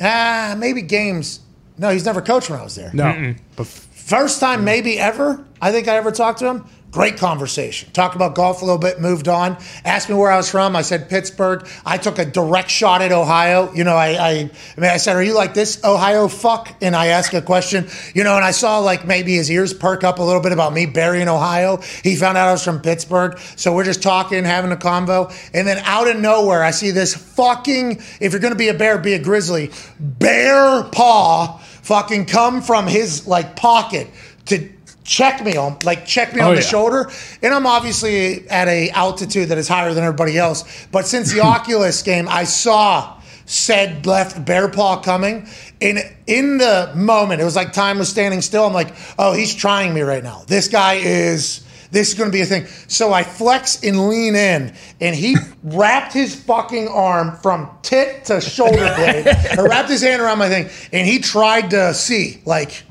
[0.00, 1.40] Ah, maybe games.
[1.78, 2.90] No, he's never coached when I was there.
[2.92, 6.64] No, but First time, maybe ever, I think I ever talked to him.
[6.92, 7.90] Great conversation.
[7.94, 9.56] Talked about golf a little bit, moved on.
[9.82, 10.76] Asked me where I was from.
[10.76, 11.66] I said Pittsburgh.
[11.86, 13.72] I took a direct shot at Ohio.
[13.72, 16.94] You know, I, I, I mean, I said, "Are you like this Ohio fuck?" And
[16.94, 17.88] I asked a question.
[18.14, 20.74] You know, and I saw like maybe his ears perk up a little bit about
[20.74, 21.78] me burying Ohio.
[22.04, 25.66] He found out I was from Pittsburgh, so we're just talking, having a convo, and
[25.66, 28.02] then out of nowhere, I see this fucking.
[28.20, 29.70] If you're gonna be a bear, be a grizzly.
[29.98, 34.08] Bear paw fucking come from his like pocket
[34.44, 34.68] to
[35.04, 36.66] check me on like check me oh, on Oh, the yeah.
[36.68, 37.10] shoulder.
[37.42, 40.86] And i'm obviously at a altitude that is higher than everybody else.
[40.92, 45.48] But since the oculus game i saw said left bear paw coming.
[45.80, 48.64] And in the moment it was like time was standing still.
[48.66, 50.42] I'm like oh he's trying me right now.
[50.46, 52.66] This guy is this is going to be a thing.
[52.88, 58.40] So i flex and lean in and he wrapped his fucking arm from tit to
[58.40, 59.26] shoulder blade
[59.58, 62.84] wrapped his hand around my thing and he tried to see like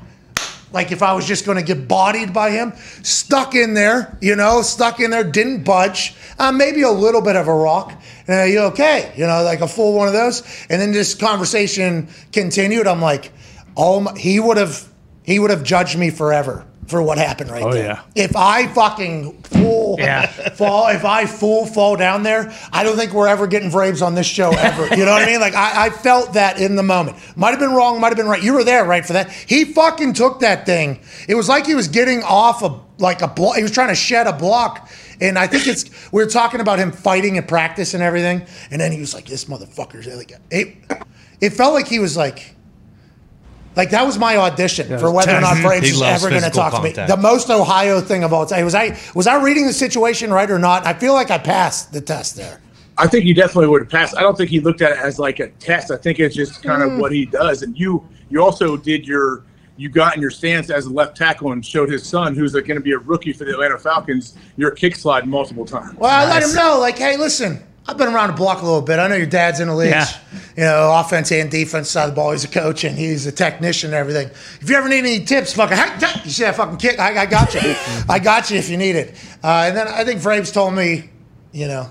[0.72, 2.72] like if I was just going to get bodied by him,
[3.02, 7.36] stuck in there, you know, stuck in there, didn't budge, uh, maybe a little bit
[7.36, 7.92] of a rock.
[8.26, 9.12] And are you okay?
[9.16, 10.42] You know, like a full one of those.
[10.68, 12.86] And then this conversation continued.
[12.86, 13.32] I'm like,
[13.76, 14.88] oh, my, he would have,
[15.22, 17.84] he would have judged me forever for what happened right Oh, there.
[17.84, 18.02] yeah.
[18.24, 20.26] If I fucking full Yeah.
[20.56, 24.14] fall, if I full fall down there, I don't think we're ever getting Braves on
[24.14, 24.88] this show ever.
[24.94, 25.40] You know what I mean?
[25.40, 27.16] Like I, I felt that in the moment.
[27.36, 28.42] Might have been wrong, might have been right.
[28.42, 29.30] You were there, right, for that.
[29.30, 31.00] He fucking took that thing.
[31.28, 33.56] It was like he was getting off a like a block.
[33.56, 34.90] He was trying to shed a block.
[35.20, 38.44] And I think it's we were talking about him fighting at practice and everything.
[38.72, 40.76] And then he was like, "This motherfucker's like." It,
[41.40, 42.56] it felt like he was like.
[43.76, 45.64] Like that was my audition for was whether or not tense.
[45.64, 47.06] Vrabes He was ever going to physical talk to me.
[47.06, 50.50] The most Ohio thing of all time was I was I reading the situation right
[50.50, 50.86] or not?
[50.86, 52.60] I feel like I passed the test there.
[52.98, 54.14] I think he definitely would have passed.
[54.16, 55.90] I don't think he looked at it as like a test.
[55.90, 56.90] I think it's just kind Hmm.
[56.92, 57.62] of what he does.
[57.62, 59.44] And you, you also did your,
[59.78, 62.66] you got in your stance as a left tackle and showed his son, who's going
[62.66, 65.94] to be a rookie for the Atlanta Falcons, your kick slide multiple times.
[65.96, 68.80] Well, I let him know, like, hey, listen, I've been around the block a little
[68.80, 68.98] bit.
[69.00, 69.90] I know your dad's in the league.
[69.90, 70.06] Yeah.
[70.56, 72.30] You know, offense and defense side of the ball.
[72.30, 74.28] He's a coach and he's a technician and everything.
[74.60, 75.76] If you ever need any tips, fucking,
[76.24, 76.98] you see that fucking kick?
[77.00, 77.60] I, I got you.
[78.08, 79.14] I got you if you need it.
[79.42, 81.10] Uh, and then I think Vrabes told me,
[81.52, 81.88] you know,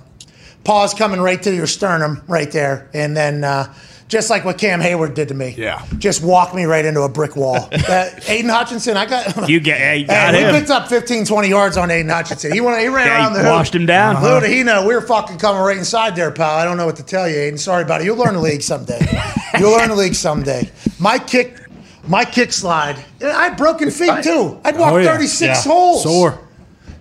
[0.64, 2.90] pause coming right to your sternum right there.
[2.94, 3.74] And then uh,
[4.12, 5.56] just like what Cam Heyward did to me.
[5.58, 5.84] Yeah.
[5.98, 7.56] Just walk me right into a brick wall.
[7.72, 9.50] uh, Aidan Hutchinson, I got.
[9.50, 10.56] You get, yeah, you got Hey, we him.
[10.56, 12.52] picked up 15, 20 yards on Aidan Hutchinson.
[12.52, 13.52] He went, he ran Yeah, around he the hoop.
[13.54, 14.22] washed him down.
[14.22, 16.58] Little did he know we were fucking coming right inside there, pal.
[16.58, 17.58] I don't know what to tell you, Aidan.
[17.58, 18.04] Sorry about it.
[18.06, 19.00] You'll learn the league someday.
[19.60, 20.70] You'll learn the league someday.
[21.00, 21.58] My kick,
[22.06, 22.98] my kick slide.
[23.24, 24.60] I had broken feet too.
[24.66, 25.14] I'd walk Oh, yeah.
[25.14, 25.72] 36 Yeah.
[25.72, 26.04] holes.
[26.04, 26.38] sore.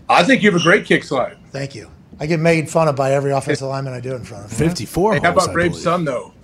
[0.08, 1.36] I think you have a great kick slide.
[1.50, 1.90] Thank you.
[2.22, 4.52] I get made fun of by every offensive lineman I do in front of.
[4.52, 5.14] Fifty-four.
[5.14, 5.76] Hey, how about I Vrabes' believe.
[5.76, 6.34] son though?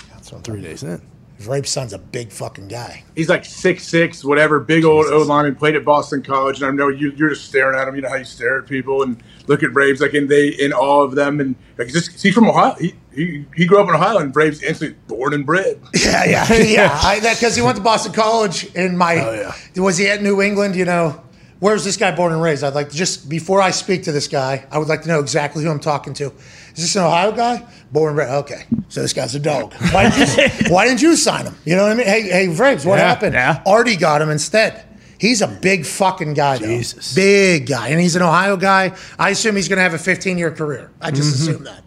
[0.42, 1.00] Three days in.
[1.44, 3.04] Rape's son's a big fucking guy.
[3.14, 6.70] He's like six six, whatever, big old O lineman, played at Boston College, and I
[6.70, 7.94] know you you're just staring at him.
[7.94, 10.72] You know how you stare at people and look at Braves like in they in
[10.72, 12.74] awe of them and like just he's from Ohio.
[12.76, 15.80] He he, he grew up in Ohio and Braves instantly born and bred.
[16.02, 17.14] Yeah, yeah, yeah.
[17.34, 19.82] Because he went to Boston College, In my Oh, yeah.
[19.82, 20.74] was he at New England?
[20.74, 21.22] You know,
[21.60, 22.62] where's this guy born and raised?
[22.64, 25.20] I'd like to just before I speak to this guy, I would like to know
[25.20, 26.26] exactly who I'm talking to.
[26.74, 27.66] Is this an Ohio guy?
[27.92, 28.30] Born and raised.
[28.32, 29.72] Okay, so this guy's a dog.
[29.92, 31.54] Why didn't you, why didn't you sign him?
[31.64, 32.06] You know what I mean?
[32.06, 33.34] Hey, hey, Vrabes, what Yeah, happened?
[33.34, 33.62] yeah.
[33.66, 34.82] Artie got him instead.
[35.18, 36.66] He's a big fucking guy, though.
[36.66, 37.14] Jesus.
[37.14, 37.88] Big guy.
[37.88, 38.94] And he's an Ohio guy.
[39.18, 40.90] I assume he's going to have a 15 year career.
[41.00, 41.50] I just Mm-hmm.
[41.52, 41.82] assume that.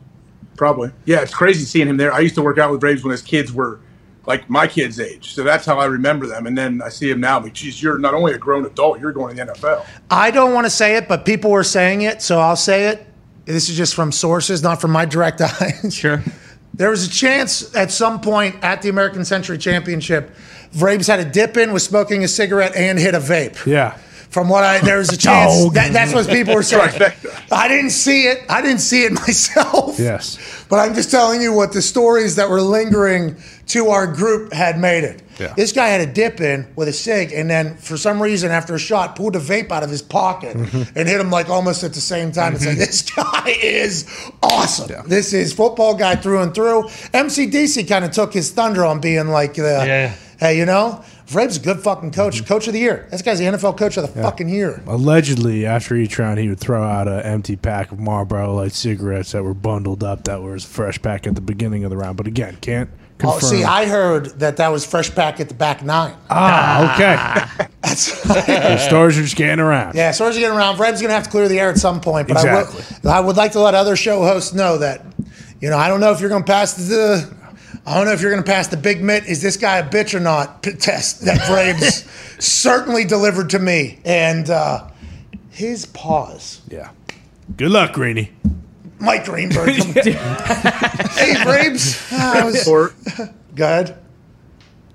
[0.57, 0.91] Probably.
[1.05, 2.11] Yeah, it's crazy seeing him there.
[2.11, 3.81] I used to work out with Vrabes when his kids were
[4.29, 5.33] like my kids' age.
[5.33, 6.45] So that's how I remember them.
[6.45, 7.39] And then I see him now.
[7.39, 9.85] But geez, you're not only a grown adult, you're going to the NFL.
[10.11, 13.07] I don't want to say it, but people were saying it, so I'll say it.
[13.45, 15.95] This is just from sources, not from my direct eyes.
[15.95, 16.23] Sure.
[16.75, 20.31] There was a chance at some point at the American Century Championship,
[20.73, 23.65] Vrabes had a dip in, was smoking a cigarette, and hit a vape.
[23.65, 23.97] Yeah.
[24.29, 25.71] From what I, there was a chance.
[25.73, 27.01] That, that's what people were saying.
[27.51, 28.43] I didn't see it.
[28.47, 29.97] I didn't see it myself.
[29.97, 30.37] Yes.
[30.69, 33.37] But I'm just telling you what the stories that were lingering
[33.69, 35.23] to our group had made it.
[35.39, 35.53] Yeah.
[35.55, 38.75] This guy had a dip in with a cig, and then for some reason, after
[38.75, 40.97] a shot, pulled a vape out of his pocket Mm-hmm.
[40.99, 42.53] and hit him like almost at the same time.
[42.53, 44.05] And said, this guy is
[44.43, 45.07] awesome.
[45.09, 46.83] This is football guy through and through.
[47.13, 50.15] MCDC kind of took his thunder on being like, the, Yeah.
[50.39, 53.07] hey, you know, Vrab's a good fucking coach, coach of the year.
[53.11, 54.81] This guy's the NFL coach of the fucking year.
[54.87, 59.31] Allegedly, after each round, he would throw out an empty pack of Marlboro Light cigarettes
[59.33, 62.17] that were bundled up that was fresh pack at the beginning of the round.
[62.17, 62.89] But again, can't
[63.19, 63.37] confirm.
[63.37, 66.15] Oh, see, I heard that that was fresh pack at the back nine.
[66.31, 67.67] ah, okay.
[67.83, 69.95] the stars are just getting around.
[69.95, 71.77] Yeah, so as you get around, Fred's going to have to clear the air at
[71.77, 72.27] some point.
[72.27, 72.81] But Exactly.
[72.81, 75.05] I, would, I would like to let other show hosts know that,
[75.61, 77.35] you know, I don't know if you're going to pass the,
[77.89, 79.25] I don't know if you're going to pass the big mitt.
[79.25, 80.61] Is this guy a bitch or not?
[80.61, 82.07] p- Test that Vrabes
[82.41, 84.87] certainly delivered to me, and uh,
[85.49, 86.61] his pause.
[86.69, 86.91] Yeah.
[87.57, 88.31] Good luck, Greeny.
[88.99, 89.75] Mike Greenberg.
[89.75, 92.13] come- hey, Vrabes.
[92.13, 92.63] I was,
[93.55, 93.97] go ahead.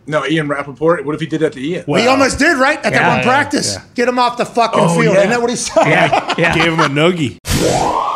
[0.06, 1.04] no, Ian Rapoport.
[1.04, 1.84] What if he did that to Ian?
[1.86, 3.76] he almost did right at that one yeah, practice.
[3.94, 5.14] Get him off the fucking Oh, field.
[5.14, 5.20] yeah.
[5.20, 5.86] Isn't that what he said?
[5.86, 6.54] Yeah, yeah.
[6.54, 7.38] Gave him a noogie.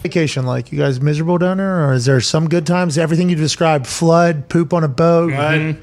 [0.00, 0.72] vacation like?
[0.72, 2.98] You guys miserable down there, or is there some good times?
[2.98, 5.80] Everything you described: flood, poop on a boat, mm-hmm.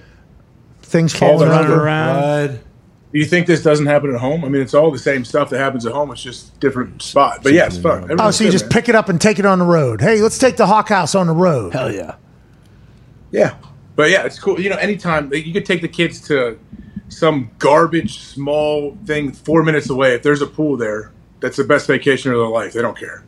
[0.81, 2.21] things falling the around.
[2.21, 2.59] running
[3.11, 4.45] Do you think this doesn't happen at home?
[4.45, 6.11] I mean, it's all the same stuff that happens at home.
[6.11, 7.39] It's just different spot.
[7.43, 8.07] But yeah, it's fun.
[8.19, 8.71] Oh, so you good, just man.
[8.71, 9.99] pick it up and take it on the road.
[9.99, 11.73] Hey, let's take the Hawk House on the road.
[11.73, 12.15] Hell yeah.
[13.31, 13.55] Yeah,
[13.95, 14.59] but yeah, it's cool.
[14.59, 16.59] You know, anytime like, you could take the kids to
[17.07, 20.15] some garbage small thing four minutes away.
[20.15, 22.73] If there's a pool there, that's the best vacation of their life.
[22.73, 23.23] They don't care.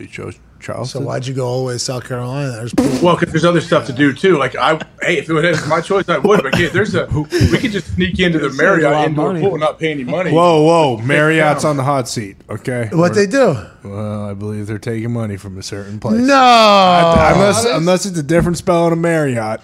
[0.00, 2.52] So you chose So why'd you go all the way to South Carolina?
[2.52, 2.72] There's
[3.02, 4.38] Well, because there's other stuff to do too.
[4.38, 6.42] Like I, hey, if it was my choice, I would.
[6.42, 9.32] But yeah, there's a we could just sneak into the Saves a lot Marriott indoor
[9.32, 9.40] money.
[9.42, 10.32] pool and not pay any money.
[10.32, 10.96] Whoa, whoa.
[10.98, 12.88] Marriott's on the hot seat, okay?
[12.92, 13.56] what they do?
[13.84, 16.20] Well, I believe they're taking money from a certain place.
[16.20, 19.60] No, Unless, unless it's a different spelling of Marriott.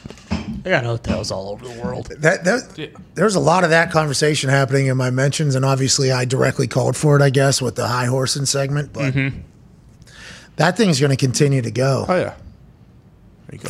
[0.62, 2.12] They got hotels all over the world.
[2.18, 6.24] that, that there's a lot of that conversation happening in my mentions, and obviously I
[6.24, 8.92] directly called for it, I guess, with the high horsing segment.
[8.92, 9.38] But mm-hmm.
[10.56, 12.06] That thing's going to continue to go.
[12.08, 12.34] Oh, yeah.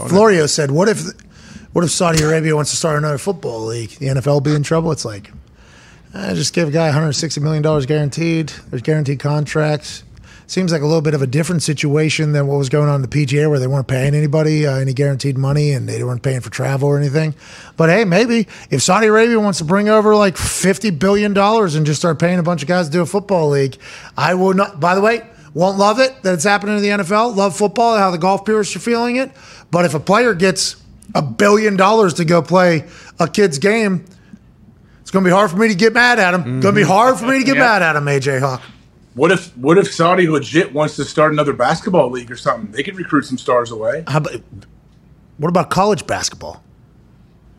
[0.09, 1.03] Florio said, "What if,
[1.73, 3.91] what if Saudi Arabia wants to start another football league?
[3.91, 5.31] The NFL will be in trouble." It's like,
[6.15, 8.49] eh, just give a guy 160 million dollars guaranteed.
[8.71, 10.03] There's guaranteed contracts.
[10.49, 13.03] Seems like a little bit of a different situation than what was going on in
[13.03, 16.41] the PGA, where they weren't paying anybody uh, any guaranteed money and they weren't paying
[16.41, 17.35] for travel or anything.
[17.77, 21.85] But hey, maybe if Saudi Arabia wants to bring over like 50 billion dollars and
[21.85, 23.77] just start paying a bunch of guys to do a football league,
[24.17, 24.79] I will not.
[24.79, 27.35] By the way, won't love it that it's happening in the NFL.
[27.35, 29.33] Love football, how the golf purists are feeling it.
[29.71, 30.77] But if a player gets
[31.15, 32.87] a billion dollars to go play
[33.19, 34.05] a kid's game,
[35.01, 36.43] it's going to be hard for me to get mad at him.
[36.43, 36.91] Going to be mm-hmm.
[36.91, 38.61] hard for me to get mad at him, AJ Hawk.
[39.15, 42.71] What if what if Saudi legit wants to start another basketball league or something?
[42.71, 44.05] They could recruit some stars away.
[44.07, 44.43] How about,
[45.39, 46.63] what about college basketball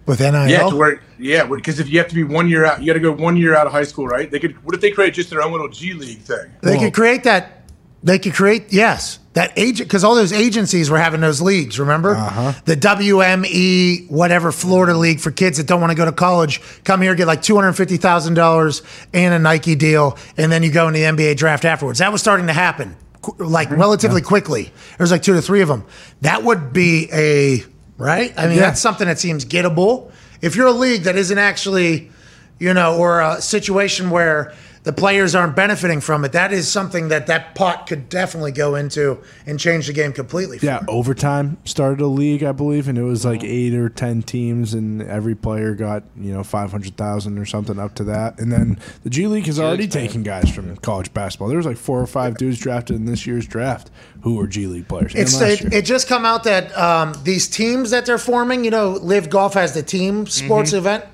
[0.06, 0.48] with NIL?
[0.48, 2.94] Yeah, to where yeah, because if you have to be one year out, you got
[2.94, 4.30] to go one year out of high school, right?
[4.30, 4.64] They could.
[4.64, 6.52] What if they create just their own little G League thing?
[6.61, 7.57] They could create that.
[8.03, 11.80] They could create yes that agent because all those agencies were having those leagues.
[11.80, 12.53] Remember uh-huh.
[12.65, 16.60] the WME whatever Florida league for kids that don't want to go to college.
[16.84, 18.82] Come here, get like two hundred fifty thousand dollars
[19.14, 21.99] and a Nike deal, and then you go in the NBA draft afterwards.
[21.99, 22.95] That was starting to happen
[23.38, 23.80] like mm-hmm.
[23.80, 24.72] relatively quickly.
[24.98, 25.86] There's like two to three of them.
[26.22, 27.64] That would be a
[27.98, 28.34] right.
[28.38, 28.64] I mean, Yeah.
[28.64, 30.11] that's something that seems gettable.
[30.41, 32.11] If you're a league that isn't actually
[32.60, 34.53] you know, or a situation where
[34.88, 36.32] the players aren't benefiting from it.
[36.32, 40.58] That is something that that pot could definitely go into and change the game completely.
[40.58, 40.86] for Yeah, them.
[40.90, 45.02] overtime started a league, I believe, and it was like eight or ten teams, and
[45.04, 48.40] every player got you know five hundred thousand or something up to that.
[48.40, 51.50] And then the G League has already taken guys from college basketball.
[51.50, 53.92] There was like four or five dudes drafted in this year's draft
[54.22, 55.14] who were G League players.
[55.14, 55.70] It's last it, year.
[55.74, 59.54] it just come out that um, these teams that they're forming, you know, LIV Golf
[59.54, 60.78] has the team sports Mm-hmm.
[60.78, 61.06] event.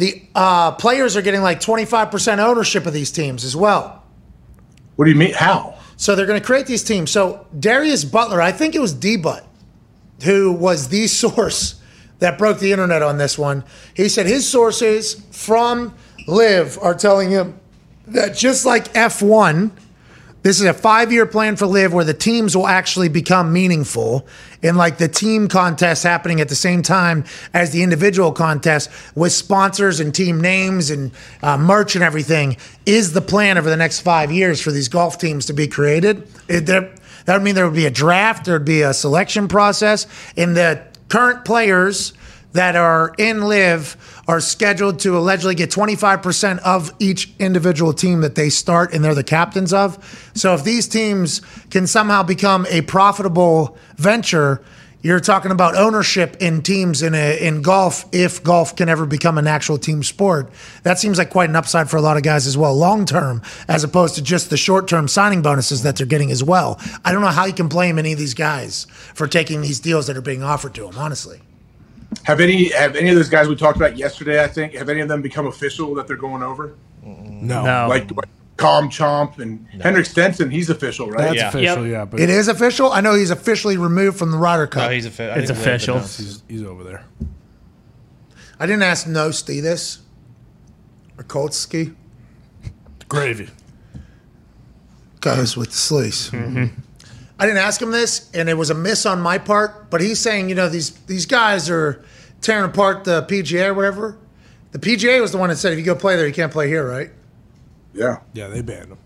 [0.00, 4.02] The uh, players are getting like 25% ownership of these teams as well.
[4.96, 5.34] What do you mean?
[5.34, 5.74] How?
[5.98, 7.10] So they're going to create these teams.
[7.10, 9.46] So Darius Butler, I think it was D Butt,
[10.22, 11.82] who was the source
[12.18, 13.62] that broke the internet on this one.
[13.92, 15.94] He said his sources from
[16.26, 17.60] LIV are telling him
[18.06, 19.70] that just like F1,
[20.42, 24.26] this is a five year plan for LIV where the teams will actually become meaningful
[24.62, 29.32] and like the team contest happening at the same time as the individual contest with
[29.32, 31.12] sponsors and team names and
[31.42, 32.56] uh, merch and everything
[32.86, 36.26] is the plan over the next five years for these golf teams to be created.
[36.48, 36.94] It, they're-
[37.26, 40.06] That would mean there would be a draft, there'd be a selection process,
[40.36, 42.12] and the current players
[42.52, 48.34] that are in LIV are scheduled to allegedly get 25% of each individual team that
[48.34, 50.30] they start and they're the captains of.
[50.34, 51.40] So if these teams
[51.70, 54.62] can somehow become a profitable venture,
[55.02, 59.38] you're talking about ownership in teams in a, in golf if golf can ever become
[59.38, 60.50] an actual team sport.
[60.82, 63.40] That seems like quite an upside for a lot of guys as well, long term,
[63.66, 66.78] as opposed to just the short term signing bonuses that they're getting as well.
[67.02, 70.06] I don't know how you can blame any of these guys for taking these deals
[70.06, 71.40] that are being offered to them, honestly.
[72.24, 74.42] Have any have any of those guys we talked about yesterday?
[74.42, 76.74] I think have any of them become official that they're going over?
[77.02, 77.86] No, No.
[77.88, 81.22] Like like Calm Chomp and Henrik Stenson, he's official, right?
[81.22, 81.48] that's Yeah.
[81.48, 81.86] official.
[81.86, 81.92] Yep.
[81.92, 82.92] Yeah, but It is official.
[82.92, 84.82] I know he's officially removed from the Ryder Cup.
[84.82, 85.94] No, he's a fi- It's think we have official.
[85.96, 86.18] announced.
[86.18, 87.04] he's, he's over there.
[88.58, 90.00] I didn't ask Nosti this
[91.16, 91.94] or Koltsky.
[93.08, 93.48] Gravy.
[95.20, 96.30] goes with the sleaze.
[96.30, 96.80] Mm-hmm.
[97.40, 99.88] I didn't ask him this, and it was a miss on my part.
[99.90, 102.04] But he's saying, you know, these these guys are
[102.42, 104.16] tearing apart the PGA or whatever.
[104.72, 106.68] The PGA was the one that said if you go play there, you can't play
[106.68, 107.10] here, right?
[107.94, 108.18] Yeah.
[108.34, 108.98] Yeah, they banned him.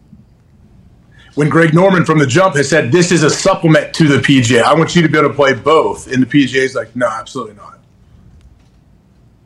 [1.36, 4.62] When Greg Norman from the jump has said this is a supplement to the PGA,
[4.62, 7.06] I want you to be able to play both, and the PGA, PGA's like, no,
[7.09, 7.78] absolutely not.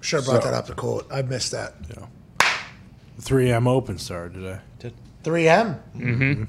[0.01, 1.07] Should have brought So- that up to Colt.
[1.11, 1.75] I missed that.
[1.89, 4.95] The 3M Open started today.
[5.25, 6.47] 3M.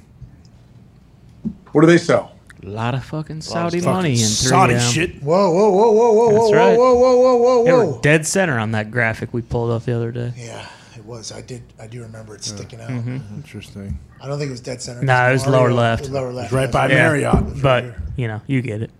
[1.72, 2.36] What do they sell?
[2.62, 4.50] A lot of fucking Saudi Fucking money in 3M.
[4.50, 5.24] Saudi shit.
[5.24, 6.78] Whoa, whoa, whoa, whoa, whoa, That's whoa, right.
[6.78, 8.02] whoa, whoa, whoa, whoa, They whoa, were whoa.
[8.02, 10.34] dead center on that graphic we pulled off the other day.
[10.36, 10.68] Yeah,
[10.98, 11.32] it was.
[11.32, 11.64] I did.
[11.80, 12.90] I do remember it sticking out.
[12.90, 13.16] Mm-hmm.
[13.18, 13.36] Mm-hmm.
[13.36, 13.98] Interesting.
[14.22, 15.02] I don't think it was dead center.
[15.04, 16.10] Nah, it was Mario- lower left.
[16.10, 16.52] Lower left.
[16.52, 17.32] Right by That's Yeah.
[17.40, 17.62] Marriott.
[17.62, 17.86] But,
[18.18, 18.92] you know, you get it.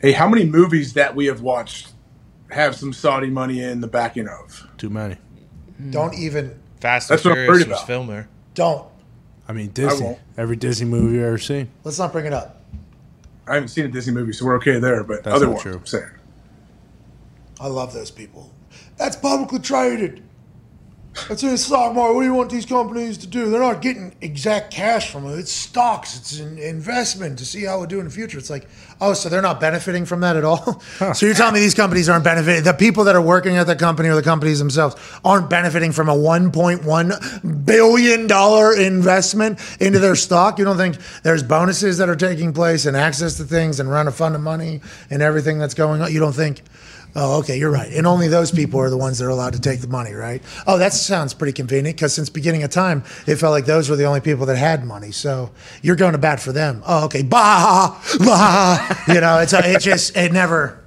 [0.00, 1.92] Hey, how many movies that we have watched
[2.50, 4.66] have some Saudi money in the backing of?
[4.78, 5.16] Too many.
[5.76, 5.90] Hmm.
[5.90, 6.58] Don't even.
[6.80, 7.86] Fast and That's what I'm Furious worried was about.
[7.86, 8.28] filmed there.
[8.54, 8.86] Don't.
[9.46, 10.06] I mean, Disney.
[10.06, 10.18] won't.
[10.36, 11.70] Every Disney movie you've ever seen.
[11.84, 12.62] Let's not bring it up.
[13.46, 15.04] I haven't seen a Disney movie, so we're okay there.
[15.04, 15.74] But That's other not ones, true.
[15.74, 16.10] I'm saying.
[17.60, 18.50] I love those people.
[18.96, 20.23] That's publicly traded.
[21.28, 22.14] That's in the stock market.
[22.14, 23.48] What do you want these companies to do?
[23.48, 25.38] They're not getting exact cash from it.
[25.38, 26.18] It's stocks.
[26.18, 28.36] It's an investment to see how we do in the future.
[28.36, 28.66] It's like,
[29.00, 30.80] oh, so they're not benefiting from that at all.
[31.14, 32.64] so you're telling me these companies aren't benefiting?
[32.64, 36.08] The people that are working at the company or the companies themselves aren't benefiting from
[36.08, 40.58] a 1.1 billion dollar investment into their stock?
[40.58, 44.08] You don't think there's bonuses that are taking place and access to things and run
[44.08, 44.80] a fund of money
[45.10, 46.12] and everything that's going on?
[46.12, 46.62] You don't think?
[47.16, 47.92] Oh, okay, you're right.
[47.92, 50.42] And only those people are the ones that are allowed to take the money, right?
[50.66, 53.94] Oh, that sounds pretty convenient because since beginning of time, it felt like those were
[53.94, 55.12] the only people that had money.
[55.12, 56.82] So you're going to bat for them.
[56.84, 57.22] Oh, okay.
[57.22, 59.04] Bah, bah.
[59.06, 60.84] You know, it's it just it never.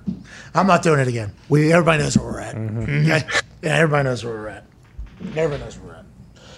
[0.54, 1.32] I'm not doing it again.
[1.48, 2.56] We everybody knows where we're at.
[2.56, 3.12] Mm-hmm.
[3.12, 3.24] Okay?
[3.62, 4.66] Yeah, everybody knows where we're at.
[5.36, 6.06] Everybody knows where we're at.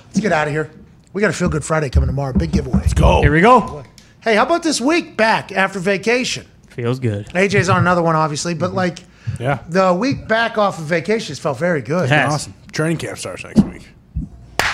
[0.08, 0.72] Let's get out of here.
[1.14, 2.34] We got a Feel Good Friday coming tomorrow.
[2.34, 2.80] Big giveaway.
[2.80, 3.22] Let's go.
[3.22, 3.84] Here we go.
[4.22, 6.48] Hey, how about this week back after vacation?
[6.70, 7.28] Feels good.
[7.28, 8.78] AJ's on another one, obviously, but mm-hmm.
[8.78, 9.00] like
[9.40, 9.60] Yeah.
[9.70, 12.10] the week back off of vacation just felt very good.
[12.10, 12.32] Yeah.
[12.32, 12.54] Awesome.
[12.72, 13.88] Training camp starts next week.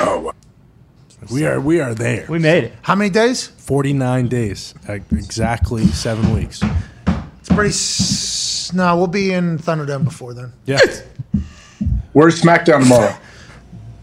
[0.01, 0.31] Oh, wow.
[1.31, 2.25] We are we are there.
[2.29, 2.73] We made it.
[2.83, 3.47] How many days?
[3.47, 4.75] 49 days.
[4.87, 6.61] Like, Exactly seven weeks.
[7.39, 7.69] It's pretty.
[7.69, 10.51] S- no, we'll be in Thunderdome before then.
[10.65, 10.79] Yeah.
[12.13, 13.15] Where's SmackDown tomorrow?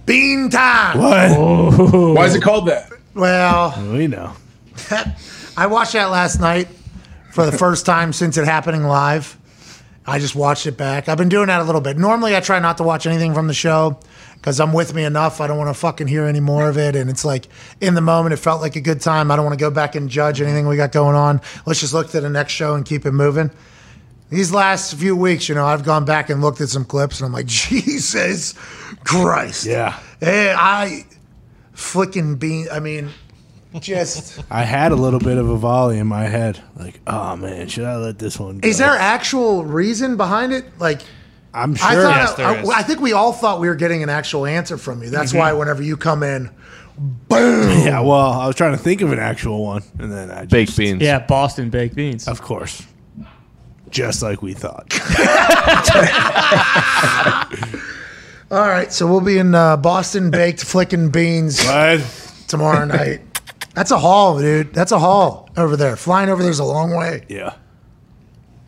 [0.06, 0.98] Bean time.
[0.98, 1.30] what?
[1.32, 2.12] Oh.
[2.14, 2.90] Why is it called that?
[3.14, 4.32] Well, We know.
[5.56, 6.66] I watched that last night
[7.32, 9.36] for the first time since it happening live.
[10.06, 11.08] I just watched it back.
[11.08, 11.96] I've been doing that a little bit.
[11.96, 13.98] Normally, I try not to watch anything from the show
[14.34, 15.40] because I'm with me enough.
[15.40, 16.96] I don't want to fucking hear any more of it.
[16.96, 17.46] And it's like
[17.80, 19.30] in the moment, it felt like a good time.
[19.30, 21.40] I don't want to go back and judge anything we got going on.
[21.66, 23.52] Let's just look to the next show and keep it moving.
[24.30, 27.26] These last few weeks, you know, I've gone back and looked at some clips and
[27.26, 28.54] I'm like, Jesus
[29.04, 29.66] Christ.
[29.66, 30.00] Yeah.
[30.18, 31.04] Hey, I
[31.74, 32.66] flicking bean.
[32.72, 33.10] I mean,
[33.80, 34.42] just.
[34.50, 36.60] I had a little bit of a volley in my head.
[36.76, 38.68] Like, oh man, should I let this one go?
[38.68, 40.64] Is there actual reason behind it?
[40.78, 41.00] Like,
[41.54, 41.86] I'm sure.
[41.86, 42.70] I thought, Yes, there I, is.
[42.70, 45.10] I think we all thought we were getting an actual answer from you.
[45.10, 46.50] That's why whenever you come in,
[46.96, 47.70] boom.
[47.86, 50.50] yeah, well, I was trying to think of an actual one, and then I just,
[50.50, 51.02] Baked beans.
[51.02, 52.28] Yeah, Boston baked beans.
[52.28, 52.86] Of course.
[53.90, 54.90] Just like we thought.
[58.50, 62.00] All right, so we'll be in uh, Boston baked flicking beans But
[62.48, 63.20] tomorrow night.
[63.74, 64.74] That's a haul, dude.
[64.74, 65.96] That's a haul over there.
[65.96, 67.24] Flying over there's a long way.
[67.28, 67.54] yeah,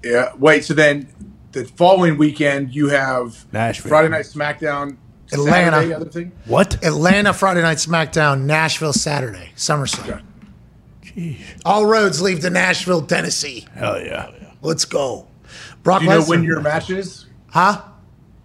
[0.02, 0.32] Yeah.
[0.38, 0.64] Wait.
[0.64, 1.08] So then,
[1.52, 3.88] the following weekend you have Nashville.
[3.90, 4.96] Friday Night SmackDown.
[5.32, 5.76] Atlanta.
[5.76, 6.32] Saturday, other thing.
[6.46, 6.84] what?
[6.84, 10.22] Atlanta Friday night SmackDown, Nashville Saturday, SummerSlam.
[11.02, 11.38] Jeez.
[11.64, 13.66] All roads lead to Nashville, Tennessee.
[13.74, 14.30] Hell yeah.
[14.60, 15.26] Let's go.
[15.82, 16.28] Brock Do you know Lesnar.
[16.28, 17.26] when your match is?
[17.48, 17.82] huh?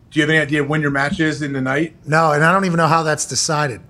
[0.10, 1.95] Do you have any idea when your match is in the night?
[2.07, 3.81] No, and I don't even know how that's decided.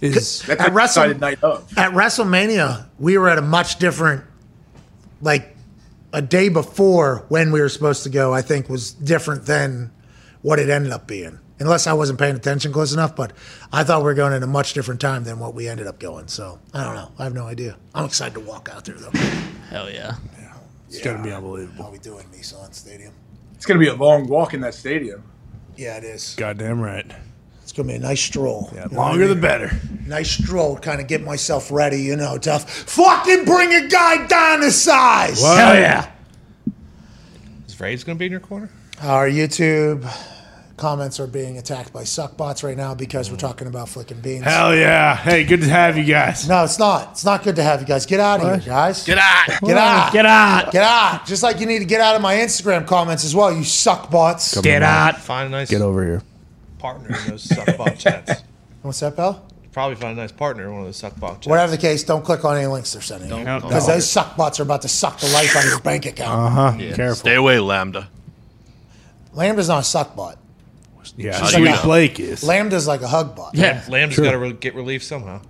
[0.00, 1.72] Is That's At Wrestle- night of.
[1.76, 4.24] at WrestleMania, we were at a much different,
[5.20, 5.56] like,
[6.12, 8.32] a day before when we were supposed to go.
[8.34, 9.90] I think was different than
[10.42, 11.38] what it ended up being.
[11.60, 13.32] Unless I wasn't paying attention close enough, but
[13.70, 15.98] I thought we were going at a much different time than what we ended up
[16.00, 16.26] going.
[16.28, 17.12] So I don't know.
[17.18, 17.76] I have no idea.
[17.94, 19.10] I'm excited to walk out there though.
[19.68, 20.14] Hell yeah.
[20.88, 21.84] it's gonna be unbelievable.
[21.84, 23.12] How we doing, Nissan Stadium?
[23.54, 25.22] It's going to be a long walk in that stadium.
[25.76, 26.34] Yeah, it is.
[26.38, 27.12] Goddamn right.
[27.80, 28.70] It's gonna a nice stroll.
[28.74, 29.70] Yeah, You know I longer the better.
[30.06, 32.68] Nice stroll, kind of get myself ready, you know, tough.
[32.70, 35.40] fucking bring a guy down to size.
[35.42, 36.10] Hell yeah.
[37.66, 38.70] Is Ray's going to be in your corner?
[39.00, 40.04] Our YouTube
[40.76, 44.44] comments are being attacked by suckbots right now because we're talking about flicking beans.
[44.44, 45.14] Hell yeah.
[45.14, 46.48] Hey, good to have you guys.
[46.48, 47.12] No, it's not.
[47.12, 48.06] It's not good to have you guys.
[48.06, 49.04] Get out of here, guys.
[49.04, 49.46] Get out.
[49.62, 50.12] Get out.
[50.12, 50.72] Get out.
[50.72, 51.26] Get out.
[51.26, 54.60] Just like you need to get out of my Instagram comments as well, you suckbots.
[54.62, 55.20] Get out.
[55.20, 56.22] Find a nice Get over here.
[56.80, 58.42] Partner in those suckbot chats.
[58.82, 59.46] What's that, pal?
[59.72, 61.46] Probably find a nice partner in one of those suckbot chats.
[61.46, 63.44] Whatever the case, don't click on any links they're sending you.
[63.44, 63.62] Nope.
[63.62, 66.40] Because those suckbots are about to suck the life out of your bank account.
[66.40, 66.76] Uh huh.
[66.78, 66.96] Yeah.
[66.96, 67.16] Careful.
[67.16, 68.08] Stay away, Lambda.
[69.32, 70.36] Lambda's not a suckbot.
[71.16, 71.82] Yeah, How do Sweet you know?
[71.82, 72.42] Blake is.
[72.42, 73.54] Lambda's like a hug bot.
[73.54, 73.84] Yeah.
[73.88, 75.40] Lamb's got to re- get relief somehow.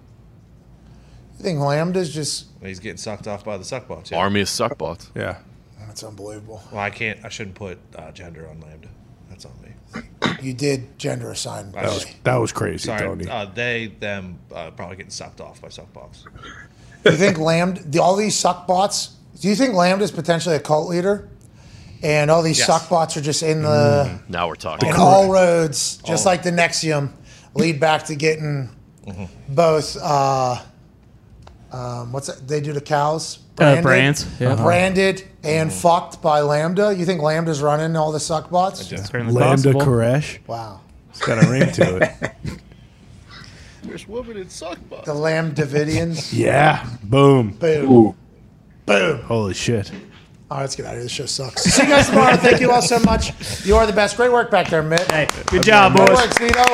[1.39, 2.47] You think Lambda's just.
[2.62, 4.11] He's getting sucked off by the suckbots.
[4.11, 4.19] Yeah.
[4.19, 5.09] Army of suckbots.
[5.15, 5.39] Yeah.
[5.86, 6.62] That's unbelievable.
[6.70, 7.24] Well, I can't.
[7.24, 8.89] I shouldn't put uh, gender on Lambda.
[9.28, 9.69] That's on me.
[10.42, 11.72] You did gender assign.
[11.72, 13.00] That was- That was crazy, Sorry.
[13.00, 13.28] Tony.
[13.28, 16.24] Uh, they, them, uh, probably getting sucked off by suckbots.
[17.04, 19.10] Do you think Lambda, all these suck bots,
[19.40, 21.28] do you think Lambda is potentially a cult leader?
[22.02, 22.66] And all these Yes.
[22.66, 24.88] suck bots are just in the, Now we're talking.
[24.88, 26.32] and all roads, just All.
[26.32, 27.10] like the NXIVM,
[27.54, 28.70] lead back to getting
[29.06, 29.24] Mm-hmm.
[29.54, 30.56] both, uh,
[31.72, 32.46] um, what's that?
[32.46, 33.38] They do to cows?
[33.61, 34.55] Uh, brands, yeah.
[34.57, 36.95] Branded and fucked by Lambda.
[36.97, 38.87] You think Lambda's running all the suck bots?
[38.87, 39.93] Certainly Lambda possible.
[39.93, 40.39] Koresh.
[40.47, 40.81] Wow.
[41.11, 42.32] It's got a ring to it.
[43.82, 45.05] There's women in suck suckbots.
[45.05, 46.32] The Lambdavidians.
[46.32, 46.87] Yeah.
[47.03, 47.51] Boom.
[47.51, 48.15] Boom.
[48.87, 49.23] Boom.
[49.23, 49.91] Holy shit.
[50.51, 51.02] All right, let's get out of here.
[51.05, 51.62] This show sucks.
[51.62, 52.36] See you guys tomorrow.
[52.36, 53.31] Thank you all so much.
[53.64, 54.16] You are the best.
[54.16, 55.09] Great work back there, Mitt.
[55.10, 56.16] Hey, good job, Good boys.
[56.18, 56.64] work, Zeno.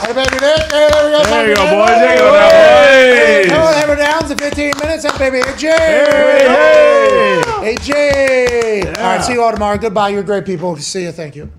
[0.00, 0.72] Hey, baby, Nick.
[0.72, 1.22] Hey, there we go.
[1.24, 1.88] There you go, boys.
[1.90, 2.32] hey, There you go.
[2.38, 3.48] hey, Hey.
[3.50, 5.02] Come on, hammer downs in 15 minutes.
[5.02, 5.68] That baby, hey, Jay.
[5.76, 7.74] Hey, hey.
[7.74, 8.88] Hey, Jay.
[8.96, 9.76] All right, see you all tomorrow.
[9.76, 10.08] Goodbye.
[10.08, 10.74] You're great people.
[10.78, 11.12] See you.
[11.12, 11.50] Thank you.